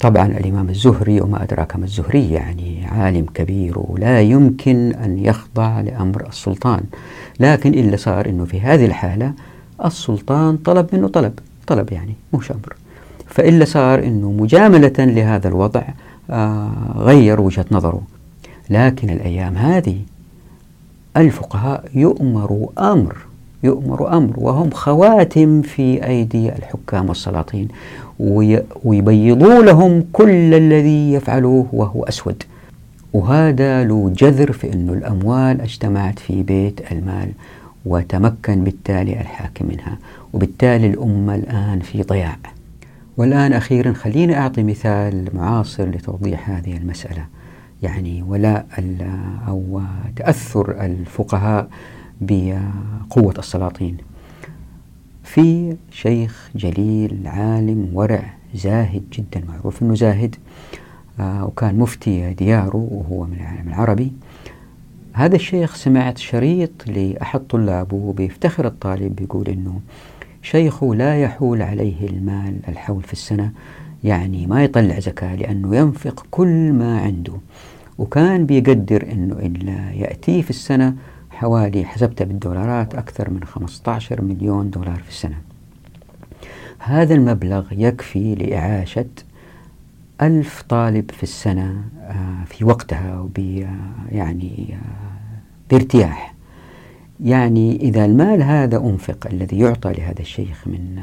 طبعا 0.00 0.26
الإمام 0.26 0.68
الزهري 0.68 1.20
وما 1.20 1.42
أدراك 1.42 1.76
ما 1.76 1.84
الزهري 1.84 2.32
يعني 2.32 2.86
عالم 2.86 3.26
كبير 3.34 3.74
ولا 3.76 4.20
يمكن 4.20 4.92
أن 5.04 5.18
يخضع 5.18 5.80
لأمر 5.80 6.26
السلطان 6.28 6.80
لكن 7.40 7.74
إلا 7.74 7.96
صار 7.96 8.28
أنه 8.28 8.44
في 8.44 8.60
هذه 8.60 8.86
الحالة 8.86 9.32
السلطان 9.84 10.56
طلب 10.56 10.86
منه 10.92 11.08
طلب 11.08 11.32
طلب 11.66 11.92
يعني 11.92 12.14
مش 12.34 12.50
أمر. 12.50 12.76
فإلا 13.26 13.64
صار 13.64 14.04
أنه 14.04 14.32
مجاملة 14.32 14.92
لهذا 14.98 15.48
الوضع 15.48 15.82
غير 16.96 17.40
وجهة 17.40 17.66
نظره. 17.70 18.02
لكن 18.70 19.10
الأيام 19.10 19.56
هذه 19.56 19.98
الفقهاء 21.16 21.84
يؤمروا 21.94 22.92
أمر 22.92 23.16
يؤمر 23.62 24.16
أمر 24.16 24.32
وهم 24.36 24.70
خواتم 24.70 25.62
في 25.62 26.06
أيدي 26.06 26.48
الحكام 26.48 27.08
والسلاطين 27.08 27.68
ويبيضوا 28.84 29.62
لهم 29.62 30.04
كل 30.12 30.54
الذي 30.54 31.12
يفعلوه 31.12 31.66
وهو 31.72 32.04
أسود. 32.04 32.42
وهذا 33.12 33.84
له 33.84 34.12
جذر 34.16 34.52
في 34.52 34.72
أن 34.72 34.88
الأموال 34.88 35.60
اجتمعت 35.60 36.18
في 36.18 36.42
بيت 36.42 36.92
المال 36.92 37.28
وتمكن 37.86 38.64
بالتالي 38.64 39.20
الحاكم 39.20 39.66
منها. 39.68 39.98
وبالتالي 40.32 40.86
الأمة 40.86 41.34
الآن 41.34 41.80
في 41.80 42.02
ضياع. 42.02 42.36
والآن 43.16 43.52
أخيرا 43.52 43.92
خليني 43.92 44.38
أعطي 44.38 44.62
مثال 44.62 45.28
معاصر 45.34 45.88
لتوضيح 45.88 46.50
هذه 46.50 46.76
المسألة. 46.76 47.26
يعني 47.82 48.22
ولاء 48.22 48.66
أو 49.48 49.80
تأثر 50.16 50.84
الفقهاء 50.84 51.68
بقوة 52.20 53.34
السلاطين. 53.38 53.96
في 55.24 55.76
شيخ 55.90 56.50
جليل 56.54 57.22
عالم 57.26 57.90
ورع 57.92 58.34
زاهد 58.54 59.02
جدا 59.12 59.44
معروف 59.48 59.82
أنه 59.82 59.94
زاهد 59.94 60.36
آه 61.20 61.44
وكان 61.44 61.78
مفتي 61.78 62.34
دياره 62.34 62.88
وهو 62.90 63.24
من 63.24 63.36
العالم 63.40 63.68
العربي. 63.68 64.12
هذا 65.12 65.36
الشيخ 65.36 65.74
سمعت 65.74 66.18
شريط 66.18 66.70
لأحد 66.86 67.40
طلابه 67.40 68.12
بيفتخر 68.12 68.66
الطالب 68.66 69.16
بيقول 69.16 69.48
أنه 69.48 69.80
شيخه 70.44 70.94
لا 70.94 71.22
يحول 71.22 71.62
عليه 71.62 72.08
المال 72.08 72.56
الحول 72.68 73.02
في 73.02 73.12
السنة 73.12 73.52
يعني 74.04 74.46
ما 74.46 74.64
يطلع 74.64 75.00
زكاة 75.00 75.34
لأنه 75.34 75.76
ينفق 75.76 76.26
كل 76.30 76.72
ما 76.72 77.00
عنده. 77.00 77.32
وكان 77.98 78.46
بيقدر 78.46 79.12
أنه 79.12 79.34
إلا 79.34 79.90
يأتيه 79.92 80.42
في 80.42 80.50
السنة 80.50 80.94
حوالي 81.30 81.84
حسبتها 81.84 82.24
بالدولارات 82.24 82.94
أكثر 82.94 83.30
من 83.30 83.44
15 83.44 84.22
مليون 84.22 84.70
دولار 84.70 84.96
في 85.02 85.08
السنة. 85.08 85.36
هذا 86.78 87.14
المبلغ 87.14 87.64
يكفي 87.72 88.34
لإعاشة 88.34 89.06
ألف 90.22 90.62
طالب 90.68 91.10
في 91.10 91.22
السنة 91.22 91.84
آه، 92.00 92.44
في 92.46 92.64
وقتها 92.64 93.20
وب 93.20 93.38
يعني 94.12 94.66
آه، 94.72 95.70
بارتياح. 95.70 96.33
يعني 97.20 97.76
إذا 97.76 98.04
المال 98.04 98.42
هذا 98.42 98.76
أنفق 98.76 99.26
الذي 99.32 99.58
يعطى 99.58 99.92
لهذا 99.92 100.20
الشيخ 100.20 100.68
من 100.68 101.02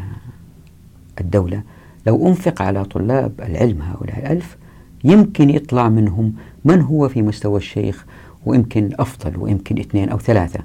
الدولة 1.22 1.64
لو 2.08 2.28
أنفق 2.28 2.62
على 2.62 2.86
طلاب 2.86 3.32
العلم 3.40 3.82
هؤلاء 3.82 4.20
الألف 4.20 4.58
يمكن 5.04 5.50
يطلع 5.50 5.90
منهم 5.90 6.34
من 6.66 6.82
هو 6.82 7.10
في 7.10 7.22
مستوى 7.22 7.58
الشيخ 7.58 8.06
ويمكن 8.46 8.90
أفضل 9.00 9.38
ويمكن 9.38 9.80
اثنين 9.80 10.10
أو 10.10 10.20
ثلاثة. 10.20 10.60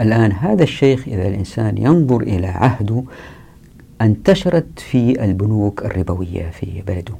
الآن 0.00 0.32
هذا 0.32 0.62
الشيخ 0.62 1.08
إذا 1.08 1.28
الإنسان 1.28 1.78
ينظر 1.78 2.20
إلى 2.20 2.46
عهده 2.46 3.02
انتشرت 4.00 4.80
في 4.90 5.24
البنوك 5.24 5.84
الربوية 5.84 6.50
في 6.50 6.82
بلده 6.86 7.14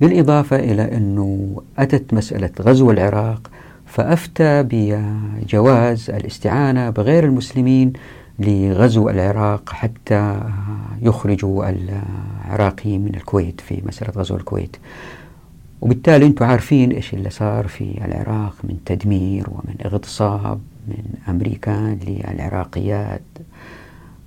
بالإضافة 0.00 0.56
إلى 0.56 0.96
أنه 0.96 1.62
أتت 1.78 2.14
مسألة 2.14 2.50
غزو 2.60 2.90
العراق 2.90 3.50
فأفتى 3.96 4.62
بجواز 4.62 6.10
الاستعانة 6.10 6.90
بغير 6.90 7.24
المسلمين 7.24 7.92
لغزو 8.38 9.08
العراق 9.08 9.70
حتى 9.72 10.40
يخرجوا 11.02 11.72
عراقيين 12.44 13.04
من 13.04 13.14
الكويت 13.14 13.60
في 13.60 13.82
مسألة 13.86 14.10
غزو 14.16 14.36
الكويت. 14.36 14.76
وبالتالي 15.80 16.26
أنتم 16.26 16.44
عارفين 16.44 16.90
إيش 16.90 17.14
اللي 17.14 17.30
صار 17.30 17.68
في 17.68 18.04
العراق 18.04 18.54
من 18.64 18.76
تدمير 18.86 19.46
ومن 19.50 19.74
اغتصاب 19.84 20.60
من 20.88 21.04
أمريكان 21.28 21.98
للعراقيات 22.06 23.22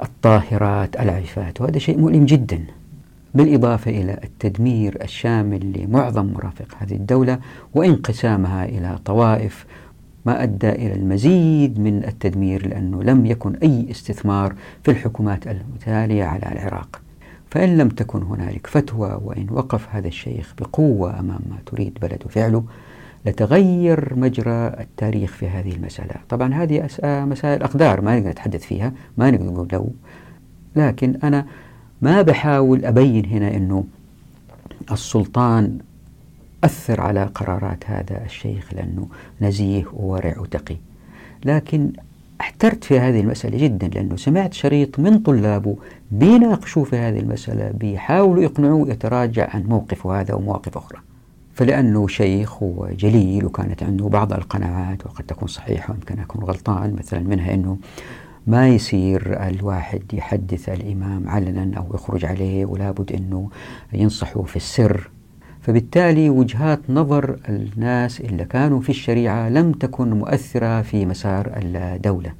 الطاهرات 0.01 0.95
العفات. 0.99 1.61
وهذا 1.61 1.79
شيء 1.79 1.97
مؤلم 1.97 2.25
جدا. 2.25 2.63
بالإضافة 3.33 3.91
إلى 3.91 4.19
التدمير 4.23 4.97
الشامل 5.01 5.81
لمعظم 5.81 6.25
مرافق 6.25 6.75
هذه 6.77 6.93
الدولة 6.93 7.39
وانقسامها 7.73 8.65
إلى 8.65 8.99
طوائف 9.05 9.65
ما 10.25 10.43
أدى 10.43 10.69
إلى 10.69 10.93
المزيد 10.93 11.79
من 11.79 12.03
التدمير 12.03 12.67
لأنه 12.67 13.03
لم 13.03 13.25
يكن 13.25 13.55
أي 13.55 13.91
استثمار 13.91 14.55
في 14.83 14.91
الحكومات 14.91 15.47
المتالية 15.47 16.23
على 16.23 16.51
العراق. 16.51 17.01
فإن 17.51 17.77
لم 17.77 17.89
تكن 17.89 18.23
هنالك 18.23 18.67
فتوى 18.67 19.19
وإن 19.23 19.47
وقف 19.51 19.87
هذا 19.91 20.07
الشيخ 20.07 20.53
بقوة 20.59 21.19
أمام 21.19 21.39
ما 21.49 21.57
تريد 21.65 21.97
بلده 22.01 22.27
فعله 22.29 22.63
لتغير 23.25 24.15
مجرى 24.15 24.67
التاريخ 24.67 25.31
في 25.31 25.47
هذه 25.47 25.71
المسألة. 25.71 26.15
طبعا 26.29 26.53
هذه 26.53 26.87
مسائل 27.03 27.63
أقدار 27.63 28.01
ما 28.01 28.15
نقدر 28.19 28.29
نتحدث 28.29 28.65
فيها 28.65 28.93
ما 29.17 29.31
نقدر 29.31 29.45
نقول 29.45 29.67
لو 29.73 29.91
لكن 30.75 31.19
أنا 31.23 31.45
ما 32.01 32.21
بحاول 32.21 32.85
أبين 32.85 33.25
هنا 33.25 33.55
أنه 33.55 33.83
السلطان 34.91 35.77
أثر 36.63 37.01
على 37.01 37.23
قرارات 37.23 37.83
هذا 37.85 38.25
الشيخ 38.25 38.73
لأنه 38.73 39.07
نزيه 39.41 39.85
وورع 39.93 40.39
وتقي. 40.39 40.75
لكن 41.45 41.91
احترت 42.41 42.83
في 42.83 42.99
هذه 42.99 43.19
المسألة 43.19 43.57
جدا 43.57 43.87
لأنه 43.87 44.15
سمعت 44.15 44.53
شريط 44.53 44.99
من 44.99 45.19
طلابه 45.19 45.75
بيناقشوا 46.11 46.85
في 46.85 46.95
هذه 46.95 47.19
المسألة 47.19 47.71
بيحاولوا 47.71 48.43
يقنعوه 48.43 48.89
يتراجع 48.89 49.49
عن 49.49 49.63
موقفه 49.63 50.21
هذا 50.21 50.33
ومواقف 50.33 50.77
أخرى. 50.77 50.99
فلأنه 51.53 52.07
شيخ 52.07 52.63
وجليل 52.63 53.45
وكانت 53.45 53.83
عنده 53.83 54.07
بعض 54.07 54.33
القناعات 54.33 55.05
وقد 55.05 55.23
تكون 55.23 55.47
صحيحة 55.47 55.93
ويمكن 55.93 56.19
أكون 56.19 56.43
غلطان 56.43 56.95
مثلا 56.99 57.19
منها 57.19 57.53
أنه 57.53 57.77
ما 58.49 58.67
يصير 58.69 59.47
الواحد 59.47 60.01
يحدث 60.13 60.69
الإمام 60.69 61.29
علنا 61.29 61.77
أو 61.77 61.85
يخرج 61.93 62.25
عليه 62.25 62.65
ولا 62.65 62.91
بد 62.91 63.11
أنه 63.11 63.49
ينصحه 63.93 64.43
في 64.43 64.55
السر. 64.55 65.09
فبالتالي 65.61 66.29
وجهات 66.29 66.79
نظر 66.89 67.39
الناس 67.49 68.21
اللي 68.21 68.45
كانوا 68.45 68.81
في 68.81 68.89
الشريعة 68.89 69.49
لم 69.49 69.71
تكن 69.71 70.09
مؤثرة 70.09 70.81
في 70.81 71.05
مسار 71.05 71.51
الدولة. 71.55 72.33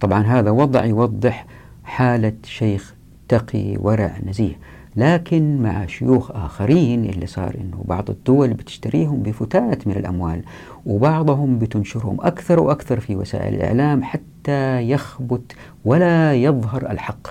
طبعا 0.00 0.22
هذا 0.22 0.50
وضع 0.50 0.84
يوضح 0.84 1.46
حالة 1.84 2.32
شيخ 2.44 2.94
تقي 3.28 3.76
ورع 3.76 4.16
نزيه. 4.26 4.58
لكن 4.96 5.62
مع 5.62 5.86
شيوخ 5.86 6.30
آخرين 6.30 7.04
اللي 7.04 7.26
صار 7.26 7.54
أنه 7.60 7.84
بعض 7.84 8.10
الدول 8.10 8.52
بتشتريهم 8.52 9.22
بفتات 9.22 9.86
من 9.86 9.96
الأموال 9.96 10.42
وبعضهم 10.86 11.58
بتنشرهم 11.58 12.16
أكثر 12.20 12.60
وأكثر 12.60 13.00
في 13.00 13.16
وسائل 13.16 13.54
الإعلام 13.54 14.02
حتى 14.02 14.33
يخبت 14.80 15.52
ولا 15.84 16.34
يظهر 16.34 16.90
الحق. 16.90 17.26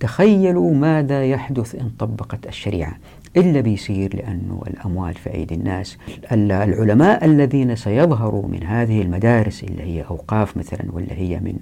تخيلوا 0.00 0.74
ماذا 0.74 1.24
يحدث 1.24 1.74
إن 1.74 1.90
طبقت 1.98 2.46
الشريعة 2.46 2.96
إلا 3.36 3.60
بيصير 3.60 4.16
لأنه 4.16 4.62
الأموال 4.66 5.14
في 5.14 5.34
أيدي 5.34 5.54
الناس. 5.54 5.98
العلماء 6.32 7.24
الذين 7.24 7.76
سيظهروا 7.76 8.48
من 8.48 8.62
هذه 8.62 9.02
المدارس 9.02 9.64
اللي 9.64 9.82
هي 9.82 10.02
أوقاف 10.02 10.56
مثلا 10.56 10.80
ولا 10.92 11.12
هي 11.12 11.40
من 11.40 11.54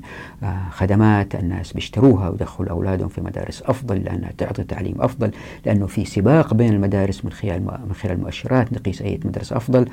آه، 0.43 0.69
خدمات 0.71 1.35
الناس 1.35 1.73
بيشتروها 1.73 2.29
ويدخلوا 2.29 2.71
أولادهم 2.71 3.09
في 3.09 3.21
مدارس 3.21 3.63
أفضل 3.63 3.97
لأنها 4.05 4.31
تعطي 4.39 4.65
تعليم 4.65 4.95
أفضل 5.01 5.31
لأنه 5.67 5.87
في 5.87 6.05
سباق 6.05 6.55
بين 6.55 6.73
المدارس 6.73 7.25
من 7.25 7.33
خلال 7.33 7.63
من 7.63 7.95
خلال 7.95 8.15
المؤشرات 8.15 8.73
نقيس 8.73 9.03
أي 9.03 9.21
مدرسة 9.25 9.57
أفضل. 9.57 9.89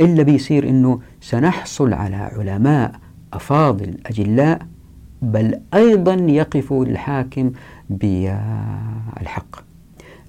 إلا 0.00 0.22
بيصير 0.22 0.68
أنه 0.68 1.00
سنحصل 1.20 1.92
على 1.92 2.16
علماء 2.16 2.92
أفاضل 3.32 3.94
أجلاء 4.06 4.58
بل 5.22 5.60
أيضا 5.74 6.14
يقفوا 6.14 6.84
للحاكم 6.84 7.52
بالحق 7.90 9.68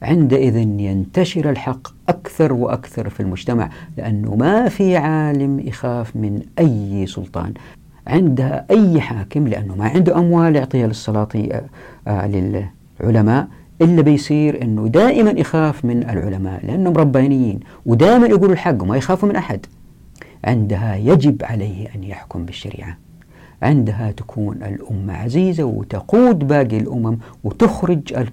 عندئذ 0.02 0.58
ينتشر 0.58 1.50
الحق 1.50 1.88
أكثر 2.10 2.54
وأكثر 2.54 3.10
في 3.10 3.20
المجتمع 3.20 3.70
لأنه 3.98 4.36
ما 4.36 4.70
في 4.70 4.98
عالم 4.98 5.60
يخاف 5.60 6.16
من 6.16 6.42
أي 6.60 7.06
سلطان. 7.08 7.54
عندها 8.08 8.66
أي 8.72 9.02
حاكم 9.02 9.48
لأنه 9.48 9.76
ما 9.76 9.88
عنده 9.88 10.20
أموال 10.20 10.56
يعطيها 10.56 10.88
للسلاطين 10.88 11.52
آه، 11.52 11.64
آه، 12.08 12.28
للعلماء 13.02 13.48
إلا 13.82 14.02
بيصير 14.02 14.62
أنه 14.62 14.88
دائما 14.88 15.32
يخاف 15.32 15.86
من 15.86 16.04
العلماء 16.10 16.66
لأنهم 16.66 16.94
ربانيين 16.94 17.60
ودائما 17.86 18.28
يقولوا 18.28 18.54
الحق 18.54 18.84
وما 18.84 18.98
يخافوا 18.98 19.30
من 19.30 19.36
أحد. 19.36 19.66
عندها 20.44 20.96
يجب 20.96 21.44
عليه 21.44 21.88
أن 21.96 22.04
يحكم 22.04 22.46
بالشريعة. 22.46 22.98
عندها 23.62 24.12
تكون 24.12 24.64
الأمة 24.64 25.14
عزيزة 25.14 25.64
وتقود 25.64 26.40
باقي 26.48 26.78
الأمم 26.78 27.18
وتخرج 27.44 28.28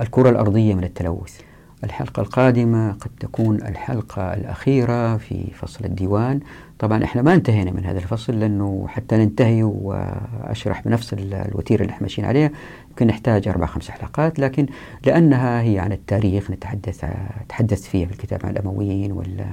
الكرة 0.00 0.30
الأرضية 0.30 0.74
من 0.74 0.84
التلوث. 0.84 1.40
الحلقة 1.84 2.20
القادمة 2.20 2.92
قد 2.92 3.10
تكون 3.20 3.56
الحلقة 3.56 4.34
الأخيرة 4.34 5.16
في 5.16 5.50
فصل 5.54 5.84
الديوان. 5.84 6.40
طبعا 6.78 7.04
إحنا 7.04 7.22
ما 7.22 7.34
انتهينا 7.34 7.70
من 7.70 7.84
هذا 7.84 7.98
الفصل 7.98 8.40
لأنه 8.40 8.86
حتى 8.88 9.16
ننتهي 9.16 9.62
وأشرح 9.62 10.82
بنفس 10.84 11.14
الوتيرة 11.18 11.82
اللي 11.82 11.90
إحنا 11.92 12.02
ماشيين 12.02 12.28
عليها. 12.28 12.50
يمكن 12.88 13.06
نحتاج 13.06 13.48
أربع 13.48 13.66
خمس 13.66 13.90
حلقات 13.90 14.38
لكن 14.38 14.66
لأنها 15.06 15.60
هي 15.62 15.78
عن 15.78 15.92
التاريخ 15.92 16.50
نتحدث 16.50 17.04
تحدثت 17.48 17.84
فيها 17.84 18.06
في 18.06 18.12
الكتاب 18.12 18.40
عن 18.44 18.50
الأمويين 18.50 19.12
ولا 19.12 19.46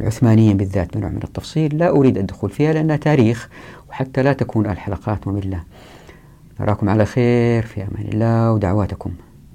العثمانيين 0.00 0.56
بالذات 0.56 0.96
بنوع 0.96 1.10
من 1.10 1.22
التفصيل 1.24 1.78
لا 1.78 1.90
أريد 1.90 2.18
الدخول 2.18 2.50
فيها 2.50 2.72
لأنها 2.72 2.96
تاريخ 2.96 3.48
وحتى 3.88 4.22
لا 4.22 4.32
تكون 4.32 4.66
الحلقات 4.66 5.28
مملة. 5.28 5.62
نراكم 6.60 6.88
على 6.88 7.06
خير 7.06 7.62
في 7.62 7.82
أمان 7.82 8.08
الله 8.12 8.52
ودعواتكم. 8.52 9.12